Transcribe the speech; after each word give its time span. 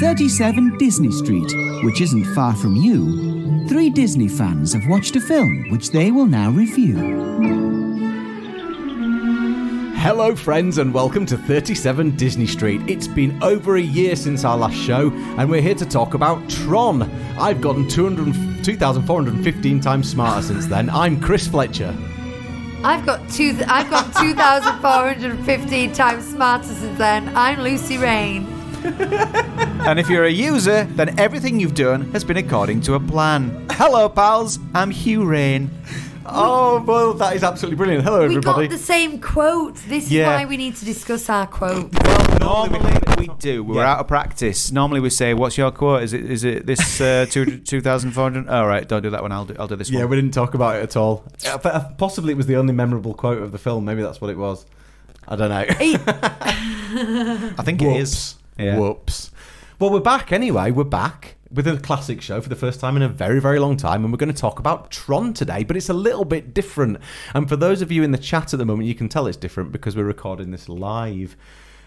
37 0.00 0.78
Disney 0.78 1.10
Street, 1.10 1.52
which 1.84 2.00
isn't 2.00 2.24
far 2.34 2.56
from 2.56 2.74
you, 2.74 3.68
three 3.68 3.90
Disney 3.90 4.28
fans 4.28 4.72
have 4.72 4.88
watched 4.88 5.14
a 5.14 5.20
film 5.20 5.66
which 5.68 5.90
they 5.90 6.10
will 6.10 6.24
now 6.24 6.50
review. 6.50 6.96
Hello, 9.96 10.34
friends, 10.34 10.78
and 10.78 10.94
welcome 10.94 11.26
to 11.26 11.36
37 11.36 12.16
Disney 12.16 12.46
Street. 12.46 12.80
It's 12.88 13.06
been 13.06 13.42
over 13.42 13.76
a 13.76 13.82
year 13.82 14.16
since 14.16 14.42
our 14.42 14.56
last 14.56 14.76
show, 14.76 15.10
and 15.36 15.50
we're 15.50 15.60
here 15.60 15.74
to 15.74 15.84
talk 15.84 16.14
about 16.14 16.48
Tron. 16.48 17.02
I've 17.38 17.60
gotten 17.60 17.86
200 17.86 18.64
2,415 18.64 19.80
times 19.82 20.10
smarter 20.10 20.40
since 20.40 20.64
then. 20.66 20.88
I'm 20.88 21.20
Chris 21.20 21.46
Fletcher. 21.46 21.94
I've 22.82 23.04
got 23.04 23.28
two. 23.28 23.54
I've 23.68 23.90
got 23.90 24.06
two 24.18 24.32
thousand 24.32 24.80
four 24.80 25.12
hundred 25.12 25.44
fifteen 25.44 25.92
times 25.92 26.26
smarter 26.26 26.64
since 26.64 26.96
then. 26.96 27.30
I'm 27.36 27.60
Lucy 27.60 27.98
Rain. 27.98 28.59
And 28.84 29.98
if 29.98 30.08
you're 30.08 30.24
a 30.24 30.30
user, 30.30 30.84
then 30.84 31.18
everything 31.18 31.58
you've 31.60 31.74
done 31.74 32.10
has 32.12 32.24
been 32.24 32.36
according 32.36 32.80
to 32.82 32.94
a 32.94 33.00
plan. 33.00 33.66
Hello, 33.72 34.08
pals. 34.08 34.58
I'm 34.74 34.90
Hugh 34.90 35.24
Rain. 35.24 35.70
Oh, 36.26 36.82
well, 36.86 37.14
that 37.14 37.34
is 37.34 37.42
absolutely 37.42 37.76
brilliant. 37.76 38.04
Hello, 38.04 38.20
everybody. 38.22 38.36
We 38.36 38.38
everybody. 38.38 38.68
got 38.68 38.72
the 38.78 38.82
same 38.82 39.20
quote. 39.20 39.76
This 39.88 40.10
is 40.10 40.24
why 40.24 40.44
we 40.44 40.56
need 40.56 40.76
to 40.76 40.84
discuss 40.84 41.28
our 41.28 41.46
quote. 41.46 41.90
Normally 42.40 42.92
we 43.18 43.28
do. 43.38 43.64
We're 43.64 43.76
Yeah. 43.82 43.92
out 43.94 43.98
of 44.00 44.08
practice. 44.08 44.70
Normally 44.70 45.00
we 45.00 45.10
say, 45.10 45.34
"What's 45.34 45.58
your 45.58 45.70
quote? 45.72 46.02
Is 46.04 46.12
it 46.12 46.30
is 46.30 46.44
it 46.44 46.66
this 46.66 47.00
uh, 47.00 47.26
two 47.28 47.58
two 47.64 47.80
thousand 47.80 48.12
four 48.12 48.24
hundred? 48.24 48.48
All 48.48 48.66
right, 48.66 48.86
don't 48.88 49.02
do 49.02 49.10
that 49.10 49.22
one. 49.22 49.32
I'll 49.32 49.44
do 49.46 49.56
I'll 49.58 49.66
do 49.68 49.76
this 49.76 49.88
one. 49.90 49.94
yeah, 49.98 50.04
one. 50.04 50.10
we 50.10 50.16
didn't 50.16 50.32
talk 50.34 50.54
about 50.54 50.76
it 50.76 50.82
at 50.84 50.96
all. 50.96 51.24
Uh, 51.46 51.58
but, 51.58 51.74
uh, 51.74 51.88
Possibly 51.98 52.32
it 52.32 52.36
was 52.36 52.46
the 52.46 52.56
only 52.56 52.72
memorable 52.74 53.12
quote 53.14 53.42
of 53.42 53.50
the 53.52 53.58
film. 53.58 53.84
Maybe 53.84 54.00
that's 54.02 54.20
what 54.20 54.30
it 54.30 54.38
was. 54.38 54.64
I 55.26 55.36
don't 55.36 55.48
know. 55.50 55.64
I 57.58 57.62
think 57.64 57.82
it 57.82 57.96
is. 57.96 58.36
Yeah. 58.60 58.78
Whoops. 58.78 59.30
Well, 59.78 59.90
we're 59.90 60.00
back 60.00 60.32
anyway. 60.32 60.70
We're 60.70 60.84
back 60.84 61.36
with 61.50 61.66
a 61.66 61.78
classic 61.78 62.20
show 62.22 62.40
for 62.40 62.48
the 62.48 62.56
first 62.56 62.80
time 62.80 62.96
in 62.96 63.02
a 63.02 63.08
very, 63.08 63.40
very 63.40 63.58
long 63.58 63.76
time, 63.76 64.04
and 64.04 64.12
we're 64.12 64.18
going 64.18 64.32
to 64.32 64.40
talk 64.40 64.58
about 64.58 64.90
Tron 64.90 65.32
today, 65.32 65.64
but 65.64 65.76
it's 65.76 65.88
a 65.88 65.94
little 65.94 66.24
bit 66.24 66.54
different. 66.54 66.98
And 67.34 67.48
for 67.48 67.56
those 67.56 67.82
of 67.82 67.90
you 67.90 68.02
in 68.02 68.12
the 68.12 68.18
chat 68.18 68.52
at 68.52 68.58
the 68.58 68.64
moment, 68.64 68.88
you 68.88 68.94
can 68.94 69.08
tell 69.08 69.26
it's 69.26 69.36
different 69.36 69.72
because 69.72 69.96
we're 69.96 70.04
recording 70.04 70.50
this 70.50 70.68
live. 70.68 71.36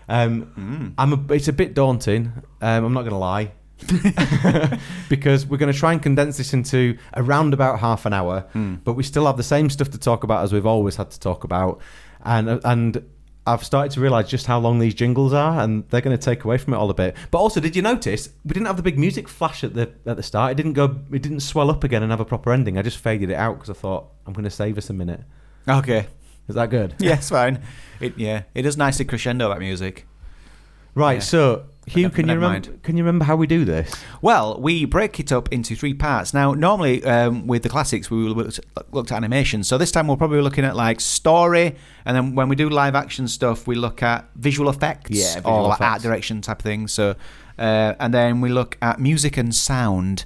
Um, 0.10 0.52
I'm 0.98 1.14
a, 1.14 1.34
it's 1.34 1.48
a 1.48 1.54
bit 1.54 1.74
daunting. 1.74 2.34
Um, 2.62 2.86
I'm 2.86 2.94
not 2.94 3.02
going 3.02 3.12
to 3.12 3.18
lie. 3.18 3.52
because 5.10 5.46
we're 5.46 5.58
going 5.58 5.72
to 5.72 5.78
try 5.78 5.92
and 5.92 6.02
condense 6.02 6.38
this 6.38 6.54
into 6.54 6.98
around 7.16 7.54
about 7.54 7.80
half 7.80 8.06
an 8.06 8.14
hour, 8.14 8.46
but 8.84 8.94
we 8.94 9.04
still 9.04 9.26
have 9.26 9.36
the 9.36 9.44
same 9.44 9.70
stuff 9.70 9.90
to 9.90 9.98
talk 9.98 10.24
about 10.24 10.44
as 10.44 10.54
we've 10.54 10.66
always 10.66 10.96
had 10.96 11.12
to 11.12 11.20
talk 11.20 11.44
about, 11.44 11.82
and 12.24 12.62
and 12.64 13.04
I've 13.46 13.64
started 13.64 13.92
to 13.94 14.00
realise 14.00 14.30
just 14.30 14.46
how 14.46 14.60
long 14.60 14.80
these 14.80 14.94
jingles 14.94 15.34
are, 15.34 15.60
and 15.60 15.88
they're 15.90 16.02
going 16.02 16.18
to 16.18 16.24
take 16.24 16.46
away 16.46 16.58
from 16.58 16.74
it 16.74 16.78
all 16.78 16.90
a 16.90 16.94
bit. 16.94 17.16
But 17.30 17.40
also, 17.40 17.60
did 17.60 17.76
you 17.76 17.82
notice 17.82 18.30
we 18.46 18.54
didn't 18.54 18.68
have 18.68 18.78
the 18.78 18.84
big 18.84 18.98
music 18.98 19.28
flash 19.28 19.64
at 19.64 19.74
the 19.74 19.92
at 20.06 20.16
the 20.16 20.24
start? 20.24 20.52
It 20.52 20.56
didn't 20.56 20.74
go, 20.74 21.00
it 21.12 21.22
didn't 21.22 21.42
swell 21.42 21.70
up 21.70 21.84
again 21.84 22.04
and 22.04 22.12
have 22.12 22.22
a 22.22 22.26
proper 22.26 22.54
ending. 22.54 22.78
I 22.78 22.82
just 22.82 22.98
faded 22.98 23.30
it 23.30 23.36
out 23.36 23.56
because 23.56 23.70
I 23.70 23.74
thought 23.74 24.12
I'm 24.26 24.34
going 24.34 24.46
to 24.46 24.50
save 24.50 24.78
us 24.78 24.90
a 24.90 24.94
minute. 24.94 25.22
Okay. 25.68 26.08
Is 26.48 26.56
that 26.56 26.70
good? 26.70 26.96
Yeah, 27.00 27.16
it's 27.16 27.30
fine. 27.30 27.62
It 28.00 28.18
yeah, 28.18 28.44
it 28.54 28.62
does 28.62 28.78
nicely 28.78 29.06
crescendo 29.06 29.50
that 29.50 29.60
music. 29.60 30.08
Right. 30.96 31.16
Yeah. 31.16 31.20
So. 31.20 31.66
Hugh, 31.86 32.10
can 32.10 32.28
you 32.28 32.36
remember? 32.36 32.70
mind. 32.70 32.84
Can 32.84 32.98
you 32.98 33.04
remember 33.04 33.26
how 33.26 33.36
we 33.36 33.46
do 33.46 33.66
this? 33.66 33.94
Well, 34.22 34.60
we 34.60 34.86
break 34.86 35.20
it 35.20 35.32
up 35.32 35.52
into 35.52 35.76
three 35.76 35.94
parts. 35.94 36.34
Now, 36.34 36.54
normally 36.54 37.04
um, 37.04 37.46
with 37.46 37.64
the 37.64 37.70
classics, 37.70 38.10
we 38.10 38.18
looked, 38.18 38.60
looked 38.92 39.12
at 39.12 39.18
animation. 39.18 39.64
So 39.64 39.78
this 39.78 39.92
time 39.92 40.08
we're 40.08 40.16
probably 40.16 40.42
looking 40.42 40.64
at 40.64 40.76
like 40.76 41.02
story, 41.02 41.76
and 42.06 42.16
then 42.16 42.36
when 42.36 42.48
we 42.48 42.56
do 42.56 42.70
live 42.70 42.96
action 42.96 43.28
stuff, 43.28 43.68
we 43.68 43.76
look 43.76 44.02
at 44.02 44.30
visual 44.36 44.70
effects 44.70 45.12
Yeah, 45.12 45.36
visual 45.36 45.54
or 45.54 45.68
like 45.70 45.82
art 45.82 46.02
direction 46.02 46.42
type 46.42 46.60
of 46.60 46.64
thing. 46.64 46.88
So, 46.88 47.16
uh, 47.60 47.94
and 48.00 48.14
then 48.14 48.40
we 48.40 48.50
look 48.50 48.78
at 48.82 49.00
music 49.00 49.36
and 49.36 49.54
sound. 49.54 50.26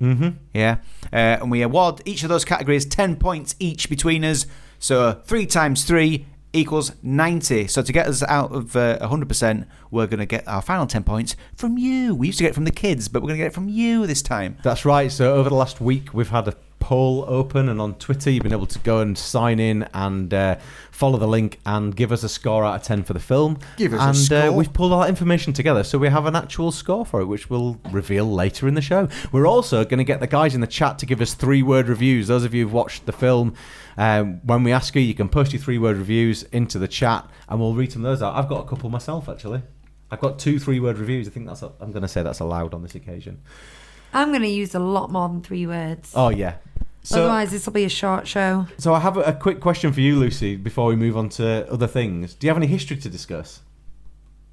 Mm-hmm. 0.00 0.30
Yeah, 0.52 0.78
uh, 1.12 1.16
and 1.40 1.50
we 1.50 1.62
award 1.62 2.00
each 2.04 2.22
of 2.22 2.28
those 2.28 2.44
categories 2.44 2.84
ten 2.86 3.16
points 3.16 3.54
each 3.58 3.88
between 3.88 4.24
us. 4.24 4.46
So 4.78 5.20
three 5.24 5.46
times 5.46 5.84
three 5.84 6.26
equals 6.54 6.92
ninety. 7.02 7.66
So 7.66 7.82
to 7.82 7.92
get 7.92 8.06
us 8.06 8.22
out 8.22 8.52
of 8.52 8.76
uh, 8.76 9.06
hundred 9.06 9.28
percent, 9.28 9.66
we're 9.90 10.06
going 10.06 10.20
to 10.20 10.26
get 10.26 10.46
our 10.48 10.62
final 10.62 10.86
ten 10.86 11.04
points 11.04 11.36
from 11.54 11.78
you. 11.78 12.14
We 12.14 12.28
used 12.28 12.38
to 12.38 12.44
get 12.44 12.50
it 12.50 12.54
from 12.54 12.64
the 12.64 12.70
kids, 12.70 13.08
but 13.08 13.22
we're 13.22 13.28
going 13.28 13.38
to 13.38 13.44
get 13.44 13.48
it 13.48 13.54
from 13.54 13.68
you 13.68 14.06
this 14.06 14.22
time. 14.22 14.56
That's 14.62 14.84
right. 14.84 15.10
So 15.10 15.34
over 15.34 15.48
the 15.48 15.56
last 15.56 15.80
week, 15.80 16.14
we've 16.14 16.28
had 16.28 16.48
a 16.48 16.56
poll 16.84 17.24
open, 17.26 17.70
and 17.70 17.80
on 17.80 17.94
Twitter, 17.94 18.30
you've 18.30 18.42
been 18.42 18.52
able 18.52 18.66
to 18.66 18.78
go 18.80 19.00
and 19.00 19.16
sign 19.16 19.58
in 19.58 19.88
and 19.94 20.34
uh, 20.34 20.56
follow 20.90 21.16
the 21.18 21.26
link 21.26 21.58
and 21.64 21.96
give 21.96 22.12
us 22.12 22.22
a 22.22 22.28
score 22.28 22.62
out 22.62 22.74
of 22.76 22.82
ten 22.82 23.02
for 23.02 23.14
the 23.14 23.20
film. 23.20 23.58
Give 23.78 23.94
us 23.94 24.00
a 24.00 24.34
and, 24.34 24.48
Uh, 24.50 24.52
we've 24.52 24.72
pulled 24.72 24.92
all 24.92 25.00
that 25.00 25.08
information 25.08 25.54
together, 25.54 25.82
so 25.82 25.96
we 25.96 26.08
have 26.08 26.26
an 26.26 26.36
actual 26.36 26.70
score 26.70 27.06
for 27.06 27.22
it, 27.22 27.24
which 27.24 27.48
we'll 27.48 27.80
reveal 27.90 28.26
later 28.30 28.68
in 28.68 28.74
the 28.74 28.82
show. 28.82 29.08
We're 29.32 29.46
also 29.46 29.84
going 29.84 29.98
to 29.98 30.04
get 30.04 30.20
the 30.20 30.26
guys 30.26 30.54
in 30.54 30.60
the 30.60 30.66
chat 30.66 30.98
to 30.98 31.06
give 31.06 31.22
us 31.22 31.32
three-word 31.32 31.88
reviews. 31.88 32.28
Those 32.28 32.44
of 32.44 32.52
you 32.52 32.64
who've 32.64 32.72
watched 32.72 33.06
the 33.06 33.12
film, 33.12 33.54
um, 33.96 34.40
when 34.44 34.62
we 34.62 34.70
ask 34.70 34.94
you, 34.94 35.00
you 35.00 35.14
can 35.14 35.30
post 35.30 35.54
your 35.54 35.62
three-word 35.62 35.96
reviews 35.96 36.42
into 36.52 36.78
the 36.78 36.88
chat, 36.88 37.26
and 37.48 37.58
we'll 37.58 37.74
read 37.74 37.92
some 37.92 38.04
of 38.04 38.10
those 38.10 38.22
out. 38.22 38.36
I've 38.36 38.48
got 38.48 38.64
a 38.64 38.68
couple 38.68 38.90
myself, 38.90 39.28
actually. 39.28 39.62
I've 40.10 40.20
got 40.20 40.38
two 40.38 40.58
three-word 40.58 40.98
reviews. 40.98 41.26
I 41.26 41.30
think 41.30 41.46
that's. 41.46 41.62
I'm 41.62 41.90
going 41.90 42.02
to 42.02 42.08
say 42.08 42.22
that's 42.22 42.40
allowed 42.40 42.74
on 42.74 42.82
this 42.82 42.94
occasion. 42.94 43.40
I'm 44.14 44.28
going 44.30 44.42
to 44.42 44.48
use 44.48 44.74
a 44.74 44.78
lot 44.78 45.10
more 45.10 45.28
than 45.28 45.42
three 45.42 45.66
words. 45.66 46.12
Oh 46.14 46.28
yeah. 46.30 46.54
So, 47.02 47.20
Otherwise, 47.20 47.50
this 47.50 47.66
will 47.66 47.74
be 47.74 47.84
a 47.84 47.90
short 47.90 48.26
show. 48.26 48.66
so 48.78 48.94
I 48.94 49.00
have 49.00 49.18
a, 49.18 49.20
a 49.22 49.32
quick 49.34 49.60
question 49.60 49.92
for 49.92 50.00
you, 50.00 50.16
Lucy, 50.16 50.56
before 50.56 50.86
we 50.86 50.96
move 50.96 51.18
on 51.18 51.28
to 51.30 51.70
other 51.70 51.86
things. 51.86 52.32
Do 52.34 52.46
you 52.46 52.50
have 52.50 52.56
any 52.56 52.66
history 52.66 52.96
to 52.96 53.10
discuss? 53.10 53.60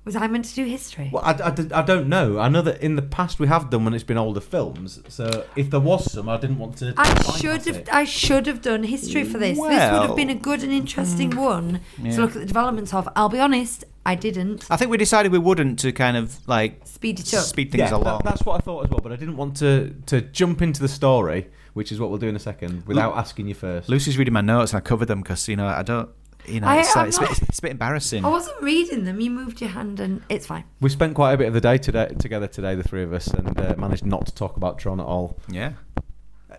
Was 0.03 0.15
I 0.15 0.25
meant 0.27 0.45
to 0.45 0.55
do 0.55 0.65
history? 0.65 1.11
Well, 1.13 1.23
I, 1.23 1.31
I, 1.33 1.79
I 1.79 1.81
don't 1.83 2.09
know. 2.09 2.39
I 2.39 2.49
know 2.49 2.63
that 2.63 2.81
in 2.81 2.95
the 2.95 3.03
past 3.03 3.39
we 3.39 3.47
have 3.47 3.69
done 3.69 3.85
when 3.85 3.93
it's 3.93 4.03
been 4.03 4.17
older 4.17 4.41
films. 4.41 4.99
So 5.07 5.45
if 5.55 5.69
there 5.69 5.79
was 5.79 6.11
some, 6.11 6.27
I 6.27 6.37
didn't 6.37 6.57
want 6.57 6.77
to. 6.77 6.95
I 6.97 7.13
bypass 7.13 7.39
should 7.39 7.65
have. 7.67 7.77
it. 7.77 7.93
I 7.93 8.03
should 8.03 8.47
have 8.47 8.63
done 8.63 8.83
history 8.83 9.23
for 9.23 9.37
this. 9.37 9.51
this 9.51 9.59
would 9.59 9.69
Well- 9.69 10.07
have 10.07 10.15
been 10.15 10.31
a 10.31 10.35
good 10.35 10.63
and 10.63 10.71
interesting 10.73 11.31
mm. 11.31 11.37
one 11.39 11.81
Yeah. 12.01 12.15
to 12.15 12.21
look 12.21 12.31
at 12.31 12.39
the 12.41 12.47
developments 12.47 12.93
of. 12.95 13.07
I'll 13.15 13.29
be 13.29 13.39
honest, 13.39 13.85
I 14.05 14.15
didn't. 14.15 14.65
I 14.69 14.77
think 14.77 14.89
we 14.89 14.97
decided 14.97 15.31
we 15.31 15.37
wouldn't 15.37 15.79
to 15.79 15.91
kind 15.91 16.17
of 16.17 16.39
like 16.47 16.81
Speed 16.85 17.19
it 17.19 17.33
up. 17.33 17.43
speed 17.43 17.71
things 17.71 17.79
yeah, 17.91 17.95
along. 17.95 18.03
that- 18.03 18.23
that's 18.23 18.45
what 18.45 18.55
I 18.55 18.59
thought 18.59 18.85
as 18.85 18.89
well. 18.91 18.99
But 19.01 19.11
I 19.11 19.15
didn't 19.15 19.37
want 19.37 19.57
to 19.57 19.93
to 20.07 20.21
jump 20.21 20.61
into 20.61 20.81
the 20.81 20.87
story, 20.87 21.49
which 21.73 21.91
is 21.91 21.99
what 21.99 22.09
we'll 22.09 22.19
do 22.19 22.27
in 22.27 22.35
a 22.35 22.39
second, 22.39 22.85
without 22.87 23.15
asking 23.15 23.47
you 23.47 23.53
first. 23.53 23.89
Lucy's 23.89 24.17
reading 24.17 24.33
my 24.33 24.41
notes 24.41 24.73
and 24.73 24.77
I 24.79 24.81
covered 24.81 25.05
them 25.07 25.21
because 25.21 25.47
you 25.47 25.55
know 25.55 25.67
I 25.67 25.83
don't. 25.83 26.09
You 26.47 26.59
know, 26.59 26.67
I- 26.67 26.79
it's, 26.79 26.95
like, 26.95 27.07
it's, 27.09 27.17
a 27.17 27.21
bit, 27.21 27.41
it's 27.43 27.59
a 27.59 27.61
bit 27.61 27.71
embarrassing. 27.71 28.25
I 28.25 28.29
wasn't 28.29 28.59
reading 28.63 29.03
them. 29.05 29.21
You 29.21 29.29
moved 29.29 29.61
your 29.61 29.69
hand, 29.69 29.99
and 29.99 30.23
it's 30.27 30.47
fine. 30.47 30.63
We 30.79 30.89
spent 30.89 31.13
quite 31.13 31.33
a 31.33 31.37
bit 31.37 31.47
of 31.47 31.53
the 31.53 31.61
day 31.61 31.77
today 31.77 32.07
together 32.17 32.47
today, 32.47 32.73
the 32.73 32.81
three 32.81 33.03
of 33.03 33.13
us, 33.13 33.27
and 33.27 33.59
uh, 33.59 33.75
managed 33.77 34.07
not 34.07 34.25
to 34.25 34.33
talk 34.33 34.57
about 34.57 34.79
Tron 34.79 34.99
at 34.99 35.05
all. 35.05 35.37
Yeah. 35.47 35.73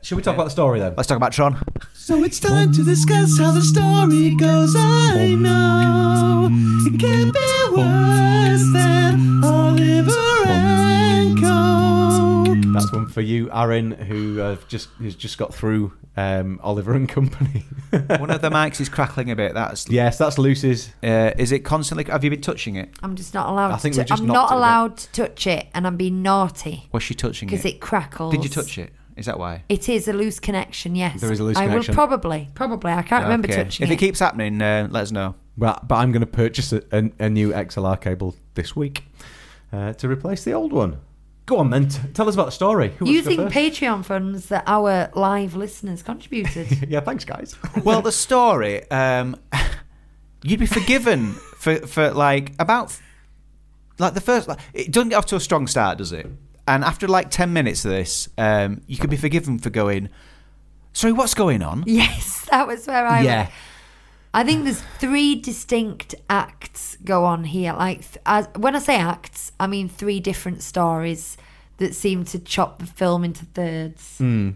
Should 0.00 0.16
we 0.16 0.22
talk 0.22 0.34
about 0.34 0.44
the 0.44 0.50
story 0.50 0.78
then? 0.80 0.94
Let's 0.96 1.08
talk 1.08 1.16
about 1.16 1.32
Tron. 1.32 1.60
So 2.04 2.24
it's 2.24 2.40
time 2.40 2.72
to 2.72 2.82
discuss 2.82 3.38
how 3.38 3.52
the 3.52 3.62
story 3.62 4.34
goes. 4.34 4.74
I 4.76 5.36
know 5.38 6.48
it 6.50 6.98
can't 6.98 7.32
be 7.32 7.76
worse 7.76 8.64
than 8.72 9.44
Oliver 9.44 10.10
and 10.48 11.40
Co. 11.40 12.72
That's 12.72 12.92
one 12.92 13.06
for 13.06 13.20
you, 13.20 13.52
Aaron, 13.52 13.92
who 13.92 14.40
uh, 14.40 14.56
just 14.66 14.88
who's 14.98 15.14
just 15.14 15.38
got 15.38 15.54
through 15.54 15.92
um, 16.16 16.58
Oliver 16.64 16.92
and 16.94 17.08
Company. 17.08 17.60
One 18.18 18.30
of 18.30 18.42
the 18.42 18.50
mics 18.50 18.80
is 18.80 18.88
crackling 18.88 19.30
a 19.30 19.36
bit. 19.36 19.54
That's 19.54 19.88
yes, 19.88 20.18
that's 20.18 20.38
Lucy's. 20.38 20.92
Uh, 21.04 21.30
is 21.38 21.52
it 21.52 21.60
constantly? 21.60 22.10
Have 22.10 22.24
you 22.24 22.30
been 22.30 22.40
touching 22.40 22.74
it? 22.74 22.90
I'm 23.04 23.14
just 23.14 23.32
not 23.32 23.48
allowed. 23.48 23.70
I 23.70 23.76
think 23.76 23.94
to, 23.94 24.00
we 24.00 24.04
just 24.06 24.20
I'm 24.20 24.26
knocked 24.26 24.50
not 24.50 24.52
it 24.52 24.58
allowed 24.58 24.96
to 24.96 25.12
touch 25.12 25.46
it, 25.46 25.68
and 25.72 25.86
I'm 25.86 25.96
being 25.96 26.20
naughty 26.20 26.88
Was 26.90 27.04
she 27.04 27.14
touching 27.14 27.48
it? 27.48 27.52
because 27.52 27.64
it? 27.64 27.74
it 27.74 27.80
crackles. 27.80 28.34
Did 28.34 28.42
you 28.42 28.50
touch 28.50 28.76
it? 28.76 28.92
Is 29.16 29.26
that 29.26 29.38
why? 29.38 29.64
It 29.68 29.88
is 29.88 30.08
a 30.08 30.12
loose 30.12 30.38
connection. 30.40 30.94
Yes, 30.96 31.20
There 31.20 31.30
is 31.32 31.40
a 31.40 31.44
loose 31.44 31.56
I 31.56 31.66
connection. 31.66 31.92
will 31.92 32.06
probably, 32.06 32.48
probably. 32.54 32.92
I 32.92 33.02
can't 33.02 33.24
remember 33.24 33.48
Okay. 33.48 33.64
touching 33.64 33.84
If 33.84 33.90
it. 33.90 33.94
it 33.94 33.96
keeps 33.98 34.18
happening, 34.20 34.60
uh, 34.62 34.88
let 34.90 35.02
us 35.02 35.12
know. 35.12 35.34
But, 35.58 35.86
but 35.86 35.96
I'm 35.96 36.12
going 36.12 36.20
to 36.20 36.26
purchase 36.26 36.72
a, 36.72 36.82
a, 36.92 37.10
a 37.26 37.28
new 37.30 37.50
XLR 37.52 38.00
cable 38.00 38.34
this 38.54 38.74
week 38.74 39.04
uh, 39.72 39.92
to 39.94 40.08
replace 40.08 40.44
the 40.44 40.52
old 40.52 40.72
one. 40.72 40.98
Go 41.44 41.58
on 41.58 41.70
then, 41.70 41.88
t- 41.88 41.98
tell 42.14 42.28
us 42.28 42.34
about 42.34 42.46
the 42.46 42.52
story. 42.52 42.90
Who 42.98 43.04
wants 43.04 43.24
to 43.24 43.30
Using 43.30 43.36
go 43.36 43.50
first? 43.50 43.56
Patreon 43.56 44.04
funds 44.04 44.46
that 44.46 44.64
our 44.66 45.10
live 45.14 45.54
listeners 45.56 46.02
contributed. 46.02 46.88
yeah, 46.88 47.00
thanks, 47.00 47.24
guys. 47.24 47.56
Well, 47.84 48.00
the 48.00 48.12
story, 48.12 48.88
um, 48.90 49.36
you'd 50.42 50.60
be 50.60 50.66
forgiven 50.66 51.32
for, 51.58 51.78
for 51.86 52.10
like 52.12 52.52
about 52.58 52.98
like 53.98 54.14
the 54.14 54.20
first. 54.20 54.48
Like, 54.48 54.58
it 54.72 54.90
doesn't 54.92 55.10
get 55.10 55.16
off 55.16 55.26
to 55.26 55.36
a 55.36 55.40
strong 55.40 55.66
start, 55.66 55.98
does 55.98 56.12
it? 56.12 56.26
And 56.66 56.84
after 56.84 57.08
like 57.08 57.30
ten 57.30 57.52
minutes 57.52 57.84
of 57.84 57.90
this, 57.90 58.28
um, 58.38 58.82
you 58.86 58.96
could 58.98 59.10
be 59.10 59.16
forgiven 59.16 59.58
for 59.58 59.70
going. 59.70 60.08
Sorry, 60.92 61.12
what's 61.12 61.34
going 61.34 61.62
on? 61.62 61.84
yes, 61.86 62.46
that 62.50 62.66
was 62.66 62.86
where 62.86 63.06
I. 63.06 63.22
yeah. 63.22 63.38
Went. 63.42 63.50
I 64.34 64.44
think 64.44 64.64
there's 64.64 64.82
three 64.98 65.34
distinct 65.34 66.14
acts 66.30 66.96
go 67.04 67.24
on 67.24 67.44
here. 67.44 67.74
Like, 67.74 68.02
as, 68.24 68.48
when 68.56 68.74
I 68.74 68.78
say 68.78 68.96
acts, 68.96 69.52
I 69.60 69.66
mean 69.66 69.88
three 69.90 70.20
different 70.20 70.62
stories 70.62 71.36
that 71.76 71.94
seem 71.94 72.24
to 72.26 72.38
chop 72.38 72.78
the 72.78 72.86
film 72.86 73.24
into 73.24 73.44
thirds. 73.44 74.16
Hmm. 74.18 74.50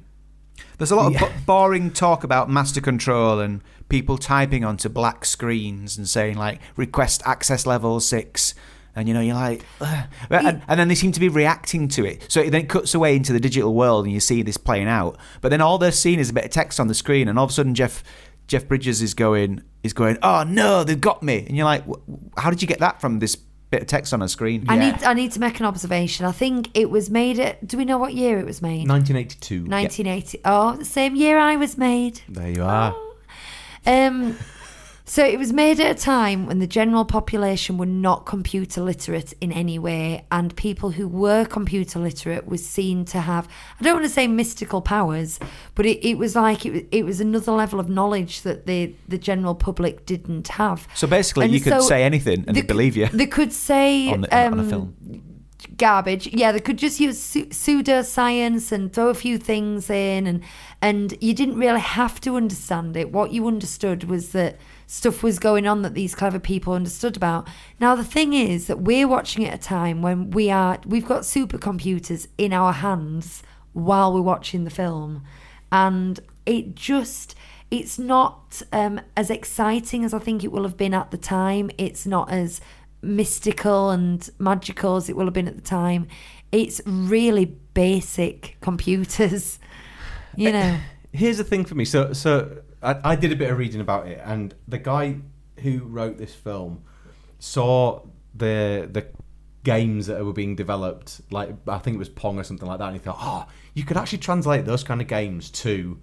There's 0.78 0.90
a 0.90 0.96
lot 0.96 1.14
of 1.14 1.20
bo- 1.20 1.32
boring 1.44 1.90
talk 1.90 2.24
about 2.24 2.48
master 2.48 2.80
control 2.80 3.40
and 3.40 3.62
people 3.88 4.16
typing 4.16 4.64
onto 4.64 4.88
black 4.88 5.24
screens 5.24 5.98
and 5.98 6.08
saying 6.08 6.36
like 6.36 6.60
request 6.76 7.22
access 7.26 7.66
level 7.66 8.00
six 8.00 8.54
And 8.96 9.06
you 9.06 9.14
know, 9.14 9.20
you're 9.20 9.34
like, 9.34 9.64
"Ugh." 9.80 10.06
and, 10.30 10.62
and 10.66 10.80
then 10.80 10.88
they 10.88 10.94
seem 10.94 11.12
to 11.12 11.20
be 11.20 11.28
reacting 11.28 11.86
to 11.88 12.04
it. 12.04 12.26
So 12.28 12.40
it 12.40 12.50
then 12.50 12.66
cuts 12.66 12.94
away 12.94 13.14
into 13.14 13.32
the 13.32 13.40
digital 13.40 13.74
world, 13.74 14.06
and 14.06 14.12
you 14.12 14.20
see 14.20 14.42
this 14.42 14.56
playing 14.56 14.88
out. 14.88 15.18
But 15.42 15.50
then 15.50 15.60
all 15.60 15.78
they're 15.78 15.92
seeing 15.92 16.18
is 16.18 16.30
a 16.30 16.32
bit 16.32 16.44
of 16.46 16.50
text 16.50 16.80
on 16.80 16.88
the 16.88 16.94
screen, 16.94 17.28
and 17.28 17.38
all 17.38 17.44
of 17.44 17.50
a 17.50 17.54
sudden 17.54 17.74
Jeff 17.74 18.02
Jeff 18.46 18.66
Bridges 18.66 19.02
is 19.02 19.14
going 19.14 19.62
is 19.82 19.92
going, 19.92 20.18
oh 20.22 20.44
no, 20.44 20.82
they've 20.82 21.00
got 21.00 21.22
me, 21.22 21.44
and 21.46 21.56
you're 21.56 21.66
like, 21.66 21.84
how 22.36 22.50
did 22.50 22.62
you 22.62 22.68
get 22.68 22.80
that 22.80 23.00
from 23.00 23.18
this 23.18 23.36
bit 23.70 23.82
of 23.82 23.88
text 23.88 24.14
on 24.14 24.22
a 24.22 24.28
screen? 24.28 24.64
I 24.68 24.78
need 24.78 25.02
I 25.04 25.12
need 25.12 25.32
to 25.32 25.40
make 25.40 25.60
an 25.60 25.66
observation. 25.66 26.24
I 26.26 26.32
think 26.32 26.70
it 26.74 26.90
was 26.90 27.10
made 27.10 27.38
at. 27.38 27.66
Do 27.66 27.76
we 27.76 27.84
know 27.84 27.98
what 27.98 28.14
year 28.14 28.38
it 28.38 28.46
was 28.46 28.62
made? 28.62 28.88
1982. 28.88 29.64
1980. 29.66 30.40
Oh, 30.44 30.76
the 30.76 30.84
same 30.84 31.16
year 31.16 31.38
I 31.38 31.56
was 31.56 31.76
made. 31.76 32.20
There 32.28 32.50
you 32.50 32.64
are. 32.64 32.96
Um, 33.84 34.36
so 35.08 35.24
it 35.24 35.38
was 35.38 35.52
made 35.52 35.78
at 35.80 35.96
a 35.96 35.98
time 35.98 36.46
when 36.46 36.58
the 36.58 36.66
general 36.66 37.04
population 37.04 37.78
were 37.78 37.86
not 37.86 38.26
computer 38.26 38.80
literate 38.82 39.32
in 39.40 39.52
any 39.52 39.78
way, 39.78 40.24
and 40.32 40.54
people 40.56 40.90
who 40.90 41.06
were 41.06 41.44
computer 41.44 41.98
literate 42.00 42.46
was 42.48 42.66
seen 42.66 43.04
to 43.06 43.20
have 43.20 43.48
I 43.80 43.84
don't 43.84 43.94
want 43.94 44.04
to 44.06 44.12
say 44.12 44.26
mystical 44.26 44.80
powers, 44.82 45.38
but 45.76 45.86
it, 45.86 46.04
it 46.04 46.18
was 46.18 46.34
like 46.34 46.66
it, 46.66 46.72
was- 46.72 46.82
it 46.90 47.04
was 47.04 47.20
another 47.20 47.52
level 47.52 47.78
of 47.80 47.88
knowledge 47.88 48.42
that 48.42 48.66
the 48.66 48.94
the 49.08 49.18
general 49.18 49.54
public 49.54 50.04
didn't 50.06 50.48
have. 50.48 50.88
So 50.94 51.06
basically, 51.06 51.44
And 51.46 51.54
you 51.54 51.60
could 51.60 51.72
so 51.74 51.80
say 51.80 52.02
anything 52.02 52.44
and 52.46 52.56
they 52.56 52.62
c- 52.62 52.66
believe 52.66 52.96
you 52.96 53.06
They 53.06 53.26
could 53.26 53.52
say 53.52 54.08
on, 54.12 54.20
the, 54.22 54.36
on 54.36 54.58
a 54.58 54.62
um, 54.62 54.68
film. 54.68 55.22
garbage. 55.76 56.26
Yeah, 56.32 56.52
they 56.52 56.60
could 56.60 56.78
just 56.78 56.98
use 57.00 57.18
su- 57.20 57.46
pseudoscience 57.46 58.72
and 58.72 58.92
throw 58.92 59.08
a 59.08 59.14
few 59.14 59.38
things 59.38 59.88
in, 59.90 60.26
and 60.26 60.42
and 60.82 61.16
you 61.20 61.32
didn't 61.34 61.56
really 61.58 61.80
have 61.80 62.20
to 62.22 62.36
understand 62.36 62.96
it. 62.96 63.12
What 63.12 63.32
you 63.32 63.46
understood 63.46 64.04
was 64.04 64.30
that 64.30 64.58
stuff 64.86 65.22
was 65.22 65.38
going 65.38 65.66
on 65.66 65.82
that 65.82 65.94
these 65.94 66.14
clever 66.14 66.38
people 66.38 66.72
understood 66.72 67.16
about. 67.16 67.48
Now 67.80 67.94
the 67.94 68.04
thing 68.04 68.32
is 68.32 68.66
that 68.68 68.80
we're 68.80 69.08
watching 69.08 69.42
it 69.42 69.52
at 69.52 69.60
a 69.60 69.62
time 69.62 70.02
when 70.02 70.30
we 70.30 70.50
are 70.50 70.78
we've 70.86 71.06
got 71.06 71.22
supercomputers 71.22 72.28
in 72.38 72.52
our 72.52 72.72
hands 72.72 73.42
while 73.72 74.12
we're 74.14 74.20
watching 74.20 74.64
the 74.64 74.70
film, 74.70 75.22
and 75.70 76.20
it 76.44 76.74
just. 76.74 77.34
It's 77.68 77.98
not 77.98 78.62
um, 78.72 79.00
as 79.16 79.28
exciting 79.28 80.04
as 80.04 80.14
I 80.14 80.20
think 80.20 80.44
it 80.44 80.52
will 80.52 80.62
have 80.62 80.76
been 80.76 80.94
at 80.94 81.10
the 81.10 81.16
time. 81.16 81.68
It's 81.76 82.06
not 82.06 82.30
as 82.30 82.60
mystical 83.02 83.90
and 83.90 84.30
magical 84.38 84.94
as 84.94 85.08
it 85.08 85.16
will 85.16 85.24
have 85.24 85.34
been 85.34 85.48
at 85.48 85.56
the 85.56 85.62
time. 85.62 86.06
It's 86.52 86.80
really 86.86 87.46
basic 87.74 88.56
computers, 88.60 89.58
you 90.36 90.52
know. 90.52 90.78
Here's 91.12 91.38
the 91.38 91.44
thing 91.44 91.64
for 91.64 91.74
me. 91.74 91.84
So, 91.84 92.12
so 92.12 92.62
I, 92.86 93.12
I 93.12 93.16
did 93.16 93.32
a 93.32 93.36
bit 93.36 93.50
of 93.50 93.58
reading 93.58 93.80
about 93.80 94.06
it, 94.06 94.20
and 94.24 94.54
the 94.68 94.78
guy 94.78 95.16
who 95.62 95.80
wrote 95.80 96.18
this 96.18 96.34
film 96.34 96.84
saw 97.38 98.02
the 98.34 98.88
the 98.90 99.06
games 99.64 100.06
that 100.06 100.24
were 100.24 100.32
being 100.32 100.54
developed, 100.54 101.20
like 101.30 101.50
I 101.66 101.78
think 101.78 101.96
it 101.96 101.98
was 101.98 102.08
Pong 102.08 102.38
or 102.38 102.44
something 102.44 102.68
like 102.68 102.78
that, 102.78 102.86
and 102.86 102.94
he 102.94 103.00
thought, 103.00 103.18
oh, 103.18 103.46
you 103.74 103.84
could 103.84 103.96
actually 103.96 104.18
translate 104.18 104.64
those 104.64 104.84
kind 104.84 105.00
of 105.00 105.08
games 105.08 105.50
to 105.50 106.00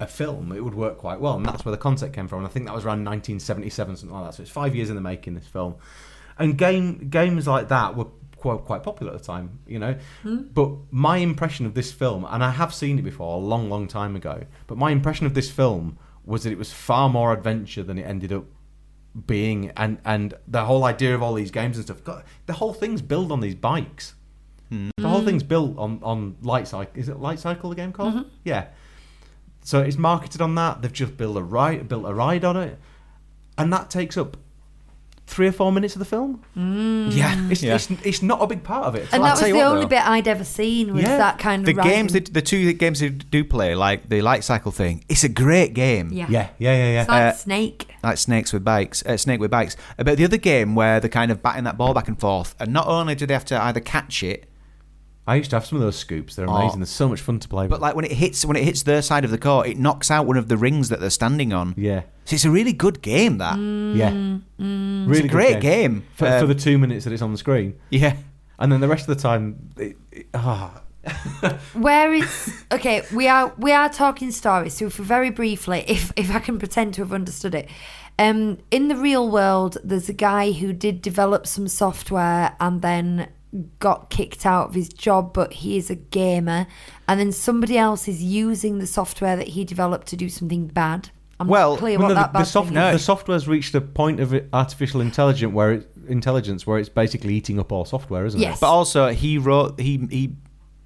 a 0.00 0.06
film. 0.08 0.50
It 0.50 0.64
would 0.64 0.74
work 0.74 0.98
quite 0.98 1.20
well, 1.20 1.36
and 1.36 1.46
that's 1.46 1.64
where 1.64 1.70
the 1.70 1.78
concept 1.78 2.12
came 2.12 2.26
from. 2.26 2.38
And 2.38 2.48
I 2.48 2.50
think 2.50 2.66
that 2.66 2.74
was 2.74 2.84
around 2.84 3.04
1977, 3.04 3.96
something 3.96 4.14
like 4.14 4.26
that. 4.26 4.34
So 4.34 4.42
it's 4.42 4.50
five 4.50 4.74
years 4.74 4.90
in 4.90 4.96
the 4.96 5.00
making. 5.00 5.34
This 5.34 5.46
film, 5.46 5.76
and 6.38 6.58
game 6.58 7.08
games 7.08 7.46
like 7.46 7.68
that 7.68 7.96
were 7.96 8.06
quite 8.36 8.64
quite 8.64 8.82
popular 8.82 9.12
at 9.12 9.18
the 9.18 9.24
time, 9.24 9.60
you 9.68 9.78
know. 9.78 9.94
Hmm? 10.24 10.42
But 10.52 10.72
my 10.90 11.18
impression 11.18 11.66
of 11.66 11.74
this 11.74 11.92
film, 11.92 12.26
and 12.28 12.42
I 12.42 12.50
have 12.50 12.74
seen 12.74 12.98
it 12.98 13.02
before 13.02 13.36
a 13.36 13.38
long, 13.38 13.70
long 13.70 13.86
time 13.86 14.16
ago, 14.16 14.44
but 14.66 14.76
my 14.76 14.90
impression 14.90 15.26
of 15.26 15.34
this 15.34 15.48
film 15.48 15.98
was 16.26 16.42
that 16.42 16.52
it 16.52 16.58
was 16.58 16.72
far 16.72 17.08
more 17.08 17.32
adventure 17.32 17.82
than 17.82 17.98
it 17.98 18.02
ended 18.02 18.32
up 18.32 18.44
being, 19.26 19.70
and 19.76 19.98
and 20.04 20.34
the 20.46 20.64
whole 20.64 20.84
idea 20.84 21.14
of 21.14 21.22
all 21.22 21.34
these 21.34 21.50
games 21.50 21.76
and 21.76 21.86
stuff. 21.86 22.04
God, 22.04 22.24
the 22.46 22.54
whole 22.54 22.74
thing's 22.74 23.00
built 23.00 23.30
on 23.30 23.40
these 23.40 23.54
bikes. 23.54 24.14
Hmm. 24.68 24.90
The 24.96 25.08
whole 25.08 25.20
hmm. 25.20 25.26
thing's 25.26 25.42
built 25.42 25.78
on 25.78 26.00
on 26.02 26.36
light 26.42 26.68
cycle. 26.68 26.92
Is 26.94 27.08
it 27.08 27.18
light 27.18 27.38
cycle? 27.38 27.70
The 27.70 27.76
game 27.76 27.92
called? 27.92 28.14
Mm-hmm. 28.14 28.28
Yeah. 28.44 28.66
So 29.62 29.80
it's 29.80 29.96
marketed 29.96 30.40
on 30.40 30.54
that. 30.56 30.82
They've 30.82 30.92
just 30.92 31.16
built 31.16 31.36
a 31.36 31.42
ride, 31.42 31.88
built 31.88 32.04
a 32.06 32.14
ride 32.14 32.44
on 32.44 32.56
it, 32.56 32.78
and 33.56 33.72
that 33.72 33.90
takes 33.90 34.16
up 34.16 34.36
three 35.28 35.48
or 35.48 35.52
four 35.52 35.72
minutes 35.72 35.94
of 35.96 35.98
the 35.98 36.04
film. 36.04 36.40
yeah, 36.54 37.48
It's, 37.50 37.62
yeah. 37.62 37.74
it's, 37.74 37.90
it's 37.90 38.22
not 38.22 38.40
a 38.40 38.46
big 38.46 38.62
part 38.62 38.84
of 38.86 38.94
it. 38.94 39.08
And 39.12 39.22
I'll 39.22 39.34
that 39.34 39.42
was 39.42 39.50
the 39.50 39.56
what, 39.56 39.66
only 39.66 39.80
though. 39.82 39.88
bit 39.88 40.06
I'd 40.08 40.28
ever 40.28 40.44
seen 40.44 40.94
was 40.94 41.02
Yeah. 41.02 41.16
that 41.18 41.38
kind 41.40 41.62
of 41.62 41.66
the 41.66 41.74
riding. 41.74 41.92
games, 41.92 42.12
that, 42.12 42.32
the 42.32 42.42
two 42.42 42.72
games 42.74 43.00
they 43.00 43.08
do 43.08 43.44
play, 43.44 43.74
like 43.74 44.08
the 44.08 44.22
light 44.22 44.44
cycle 44.44 44.70
thing, 44.72 45.04
it's 45.08 45.24
a 45.24 45.28
great 45.28 45.74
game. 45.74 46.10
yeah. 46.12 46.26
yeah, 46.30 46.48
yeah, 46.58 46.76
yeah, 46.76 46.92
yeah. 46.92 47.00
It's 47.00 47.08
like 47.10 47.22
Uh, 47.22 47.32
Snake. 47.32 47.88
like 48.04 48.18
snakes 48.18 48.52
with 48.52 48.62
bikes, 48.64 49.04
uh, 49.04 49.16
snake 49.16 49.40
with 49.40 49.50
bikes. 49.50 49.76
Uh, 49.98 50.04
But 50.04 50.16
the 50.16 50.24
other 50.24 50.36
game 50.38 50.74
where 50.76 51.00
they're 51.00 51.08
kind 51.10 51.32
of 51.32 51.42
batting 51.42 51.64
that 51.64 51.76
ball 51.76 51.92
back 51.92 52.06
and 52.08 52.18
forth, 52.18 52.54
and 52.60 52.72
not 52.72 52.86
only 52.86 53.14
do 53.16 53.26
they 53.26 53.34
have 53.34 53.44
to 53.46 53.60
either 53.60 53.80
catch 53.80 54.22
it, 54.22 54.48
I 55.28 55.34
used 55.34 55.50
to 55.50 55.56
have 55.56 55.66
some 55.66 55.74
of 55.78 55.82
those 55.82 55.96
scoops. 55.98 56.36
They're 56.36 56.48
Oh. 56.48 56.54
amazing. 56.54 56.78
They're 56.78 56.86
so 56.86 57.08
much 57.08 57.20
fun 57.20 57.40
to 57.40 57.48
play. 57.48 57.66
but 57.66 57.80
like 57.80 57.96
when 57.96 58.04
it 58.04 58.12
hits 58.12 58.44
when 58.46 58.56
it 58.56 58.62
hits 58.62 58.84
their 58.84 59.02
side 59.02 59.24
of 59.24 59.32
the 59.32 59.38
court, 59.38 59.66
it 59.66 59.76
knocks 59.76 60.08
out 60.08 60.24
one 60.24 60.36
of 60.36 60.46
the 60.46 60.56
rings 60.56 60.88
that 60.90 61.00
they're 61.00 61.10
standing 61.10 61.52
on. 61.52 61.74
yeah, 61.76 62.02
So 62.26 62.34
it's 62.36 62.44
a 62.44 62.50
really 62.50 62.72
good 62.72 63.02
game. 63.02 63.38
That 63.38 63.58
yeah, 63.58 64.12
Mm. 64.12 64.42
Really 65.06 65.24
it's 65.24 65.32
a 65.32 65.36
great 65.36 65.60
game, 65.60 66.04
for, 66.14 66.26
Um, 66.26 66.40
for 66.40 66.46
the 66.46 66.54
two 66.54 66.78
minutes 66.78 67.04
that 67.04 67.12
it's 67.12 67.22
on 67.22 67.32
the 67.32 67.38
screen, 67.38 67.74
yeah. 67.90 68.16
and 68.58 68.70
then 68.70 68.80
the 68.80 68.88
rest 68.88 69.08
of 69.08 69.16
the 69.16 69.22
time, 69.22 69.70
it, 69.76 69.96
it, 70.12 70.26
ah, 70.34 70.82
Where 71.74 72.12
is 72.12 72.64
okay? 72.72 73.02
We 73.14 73.28
are 73.28 73.52
we 73.58 73.72
are 73.72 73.88
talking 73.88 74.32
stories. 74.32 74.74
So, 74.74 74.90
for 74.90 75.02
very 75.02 75.30
briefly, 75.30 75.84
if 75.88 76.12
if 76.16 76.34
I 76.34 76.40
can 76.40 76.58
pretend 76.58 76.94
to 76.94 77.02
have 77.02 77.12
understood 77.12 77.54
it, 77.54 77.68
um, 78.18 78.58
in 78.70 78.88
the 78.88 78.96
real 78.96 79.30
world, 79.30 79.78
there's 79.84 80.08
a 80.08 80.14
guy 80.14 80.52
who 80.52 80.72
did 80.72 81.02
develop 81.02 81.46
some 81.46 81.68
software 81.68 82.56
and 82.60 82.82
then 82.82 83.28
got 83.78 84.10
kicked 84.10 84.44
out 84.44 84.68
of 84.68 84.74
his 84.74 84.88
job, 84.88 85.32
but 85.32 85.52
he 85.52 85.76
is 85.76 85.90
a 85.90 85.94
gamer, 85.94 86.66
and 87.08 87.20
then 87.20 87.32
somebody 87.32 87.78
else 87.78 88.08
is 88.08 88.22
using 88.22 88.78
the 88.78 88.86
software 88.86 89.36
that 89.36 89.48
he 89.48 89.64
developed 89.64 90.06
to 90.08 90.16
do 90.16 90.28
something 90.28 90.66
bad. 90.66 91.10
I'm 91.38 91.48
Well, 91.48 91.72
not 91.72 91.78
clear 91.80 91.98
Well, 91.98 92.08
what 92.08 92.14
no, 92.14 92.20
that 92.20 92.26
the, 92.28 92.32
bad 92.38 92.42
the, 92.42 92.44
soft, 92.46 92.68
thing 92.68 92.76
is. 92.78 92.92
the 92.92 92.98
software's 92.98 93.46
reached 93.46 93.74
a 93.74 93.80
point 93.80 94.20
of 94.20 94.34
artificial 94.52 95.00
intelligence 95.00 95.52
where 95.52 95.72
it, 95.72 95.88
intelligence 96.08 96.66
where 96.66 96.78
it's 96.78 96.88
basically 96.88 97.34
eating 97.34 97.58
up 97.60 97.72
all 97.72 97.84
software, 97.84 98.24
isn't 98.26 98.40
Yes. 98.40 98.56
it? 98.56 98.60
But 98.60 98.68
also, 98.70 99.08
he 99.12 99.36
wrote 99.38 99.78
he 99.80 100.06
he 100.10 100.32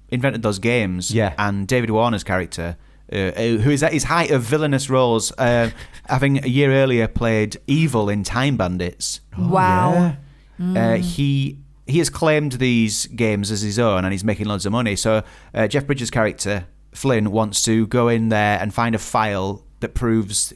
invented 0.09 0.41
those 0.41 0.59
games. 0.59 1.11
Yeah. 1.11 1.33
And 1.37 1.67
David 1.67 1.89
Warner's 1.91 2.23
character, 2.25 2.75
uh, 3.11 3.15
uh, 3.15 3.41
who 3.59 3.69
is 3.71 3.81
at 3.81 3.93
his 3.93 4.03
height 4.05 4.29
of 4.31 4.41
villainous 4.43 4.89
roles, 4.89 5.31
uh, 5.37 5.69
having 6.09 6.43
a 6.43 6.47
year 6.47 6.71
earlier 6.73 7.07
played 7.07 7.55
evil 7.67 8.09
in 8.09 8.23
Time 8.23 8.57
Bandits. 8.57 9.21
Wow. 9.37 10.15
Yeah. 10.59 10.93
Uh, 10.93 10.97
he 10.97 11.59
he 11.87 11.97
has 11.99 12.09
claimed 12.09 12.53
these 12.53 13.05
games 13.07 13.51
as 13.51 13.61
his 13.61 13.79
own, 13.79 14.03
and 14.05 14.11
he's 14.11 14.23
making 14.25 14.47
loads 14.47 14.65
of 14.65 14.71
money. 14.73 14.95
So 14.97 15.23
uh, 15.53 15.67
Jeff 15.67 15.85
Bridges' 15.85 16.11
character 16.11 16.65
Flynn 16.93 17.31
wants 17.31 17.63
to 17.63 17.87
go 17.87 18.09
in 18.09 18.27
there 18.29 18.59
and 18.59 18.73
find 18.73 18.93
a 18.95 18.99
file 18.99 19.63
that 19.81 19.93
proves, 19.93 20.53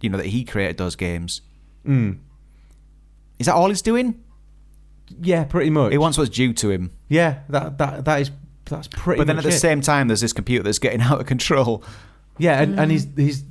you 0.00 0.08
know, 0.08 0.16
that 0.16 0.26
he 0.26 0.44
created 0.44 0.78
those 0.78 0.94
games. 0.96 1.42
Mm. 1.86 2.18
Is 3.38 3.46
that 3.46 3.54
all 3.54 3.68
he's 3.68 3.82
doing? 3.82 4.22
Yeah, 5.20 5.44
pretty 5.44 5.70
much. 5.70 5.92
He 5.92 5.98
wants 5.98 6.16
what's 6.18 6.30
due 6.30 6.52
to 6.54 6.70
him. 6.70 6.90
yeah, 7.08 7.40
that 7.48 7.78
that 7.78 8.04
that 8.06 8.20
is 8.22 8.30
that's 8.64 8.88
pretty. 8.88 9.18
But 9.18 9.26
then 9.26 9.36
much 9.36 9.44
at 9.44 9.50
the 9.50 9.56
it. 9.56 9.60
same 9.60 9.80
time, 9.80 10.08
there's 10.08 10.20
this 10.20 10.32
computer 10.32 10.62
that's 10.64 10.78
getting 10.78 11.00
out 11.08 11.20
of 11.20 11.26
control. 11.26 11.84
Yeah, 12.38 12.60
and, 12.60 12.78
and 12.78 12.90
he's 12.90 13.06
he's 13.16 13.44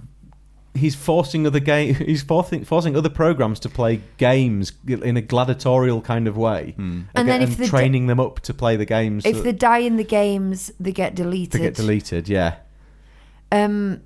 he's 0.75 0.93
forcing 0.93 1.47
other 1.47 1.61
game 1.61 1.95
he's 2.11 2.21
forcing 2.21 2.65
forcing 2.65 2.97
other 2.97 3.07
programs 3.09 3.61
to 3.61 3.69
play 3.69 4.01
games 4.17 4.73
in 4.85 5.15
a 5.15 5.21
gladiatorial 5.21 6.01
kind 6.01 6.27
of 6.27 6.35
way, 6.35 6.75
And 6.77 7.07
then 7.15 7.29
Again, 7.29 7.41
if 7.43 7.57
the 7.57 7.67
training 7.67 8.07
them 8.07 8.19
up 8.19 8.41
to 8.41 8.53
play 8.53 8.75
the 8.75 8.83
games 8.85 9.25
If 9.25 9.37
so 9.37 9.41
they 9.43 9.53
die 9.53 9.77
in 9.79 9.95
the 9.95 10.03
games, 10.03 10.73
they 10.79 10.91
get 10.91 11.15
deleted. 11.15 11.51
to 11.53 11.59
get 11.59 11.75
deleted. 11.75 12.27
Yeah, 12.27 12.55
Um, 13.53 14.01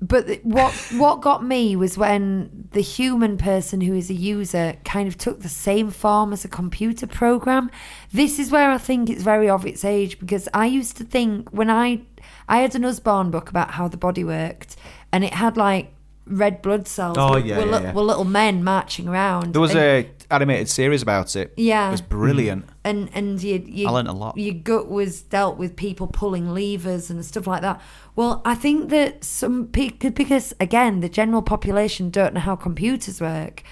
but 0.00 0.28
what 0.44 0.72
what 0.92 1.20
got 1.20 1.44
me 1.44 1.74
was 1.74 1.98
when 1.98 2.68
the 2.70 2.80
human 2.80 3.36
person 3.36 3.80
who 3.80 3.94
is 3.94 4.10
a 4.10 4.14
user 4.14 4.76
kind 4.84 5.08
of 5.08 5.18
took 5.18 5.40
the 5.40 5.48
same 5.48 5.90
form 5.90 6.32
as 6.32 6.44
a 6.44 6.48
computer 6.48 7.06
program. 7.06 7.70
This 8.12 8.38
is 8.38 8.52
where 8.52 8.70
I 8.70 8.78
think 8.78 9.10
it's 9.10 9.22
very 9.22 9.48
of 9.48 9.66
its 9.66 9.84
age 9.84 10.20
because 10.20 10.48
I 10.54 10.66
used 10.66 10.96
to 10.98 11.04
think 11.04 11.50
when 11.50 11.68
I 11.68 12.02
I 12.48 12.58
had 12.58 12.76
an 12.76 12.84
Usborne 12.84 13.30
book 13.30 13.50
about 13.50 13.72
how 13.72 13.88
the 13.88 13.96
body 13.96 14.22
worked, 14.22 14.76
and 15.12 15.24
it 15.24 15.34
had 15.34 15.56
like 15.56 15.92
red 16.28 16.62
blood 16.62 16.86
cells. 16.86 17.16
Oh, 17.18 17.32
were, 17.32 17.38
yeah, 17.38 17.58
were, 17.58 17.66
yeah, 17.66 17.76
li- 17.76 17.82
yeah. 17.84 17.92
were 17.92 18.02
little 18.02 18.24
men 18.24 18.62
marching 18.62 19.08
around. 19.08 19.52
There 19.52 19.60
was 19.60 19.74
and, 19.74 19.80
a 19.80 20.10
animated 20.30 20.68
series 20.68 21.02
about 21.02 21.36
it. 21.36 21.54
Yeah. 21.56 21.88
it 21.88 21.92
was 21.92 22.02
brilliant. 22.02 22.66
Mm. 22.66 22.72
and 22.84 23.10
and 23.14 23.42
you, 23.42 23.62
you 23.66 23.88
I 23.88 23.90
learned 23.90 24.08
a 24.08 24.12
lot. 24.12 24.36
Your 24.36 24.54
gut 24.54 24.88
was 24.88 25.22
dealt 25.22 25.56
with 25.58 25.76
people 25.76 26.06
pulling 26.06 26.52
levers 26.52 27.10
and 27.10 27.24
stuff 27.24 27.46
like 27.46 27.62
that. 27.62 27.80
Well, 28.14 28.42
I 28.44 28.54
think 28.54 28.90
that 28.90 29.24
some 29.24 29.66
people 29.66 30.10
because 30.10 30.54
again 30.60 31.00
the 31.00 31.08
general 31.08 31.42
population 31.42 32.10
don't 32.10 32.34
know 32.34 32.40
how 32.40 32.56
computers 32.56 33.20
work. 33.20 33.62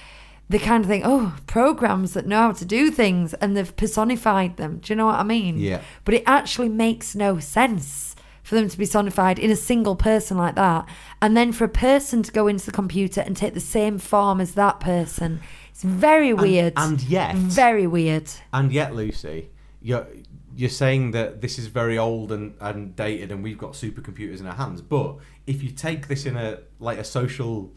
They 0.49 0.61
kind 0.61 0.85
of 0.85 0.89
think, 0.89 1.03
oh, 1.05 1.37
programs 1.49 2.15
that 2.15 2.25
know 2.25 2.39
how 2.39 2.53
to 2.53 2.65
do 2.65 2.93
things, 2.93 3.35
and 3.35 3.57
they've 3.57 3.77
personified 3.77 4.59
them. 4.59 4.79
Do 4.79 4.93
you 4.93 4.97
know 4.97 5.07
what 5.07 5.17
I 5.17 5.25
mean? 5.25 5.59
Yeah. 5.59 5.81
But 6.05 6.15
it 6.15 6.23
actually 6.25 6.69
makes 6.69 7.17
no 7.17 7.41
sense 7.41 8.15
for 8.47 8.55
them 8.55 8.69
to 8.69 8.79
be 8.79 8.87
sonified 8.87 9.41
in 9.41 9.51
a 9.51 9.57
single 9.57 9.97
person 9.97 10.37
like 10.39 10.55
that, 10.55 10.89
and 11.21 11.37
then 11.37 11.51
for 11.51 11.65
a 11.65 11.69
person 11.69 12.23
to 12.23 12.31
go 12.31 12.47
into 12.47 12.65
the 12.65 12.71
computer 12.71 13.21
and 13.21 13.37
take 13.37 13.55
the 13.55 13.61
same 13.61 13.99
form 13.99 14.41
as 14.41 14.55
that 14.55 14.79
person. 14.79 15.41
It's 15.73 15.83
very 15.83 16.33
weird. 16.33 16.75
and 16.77 17.03
yet- 17.03 17.35
very 17.35 17.89
weird. 17.89 18.31
And 18.53 18.71
yet, 18.71 18.95
Lucy, 18.95 19.51
you're 19.83 20.07
you're 20.55 20.71
saying 20.71 21.11
that 21.11 21.41
this 21.41 21.59
is 21.59 21.67
very 21.67 21.99
old 21.99 22.31
and, 22.31 22.55
and 22.61 22.95
dated, 22.95 23.33
and 23.33 23.43
we've 23.43 23.59
got 23.59 23.73
supercomputers 23.73 24.39
in 24.39 24.47
our 24.47 24.55
hands. 24.55 24.81
But 24.81 25.17
if 25.49 25.61
you 25.65 25.71
take 25.71 26.07
this 26.07 26.25
in 26.25 26.37
a 26.37 26.61
like 26.79 26.99
a 26.99 27.05
social 27.05 27.73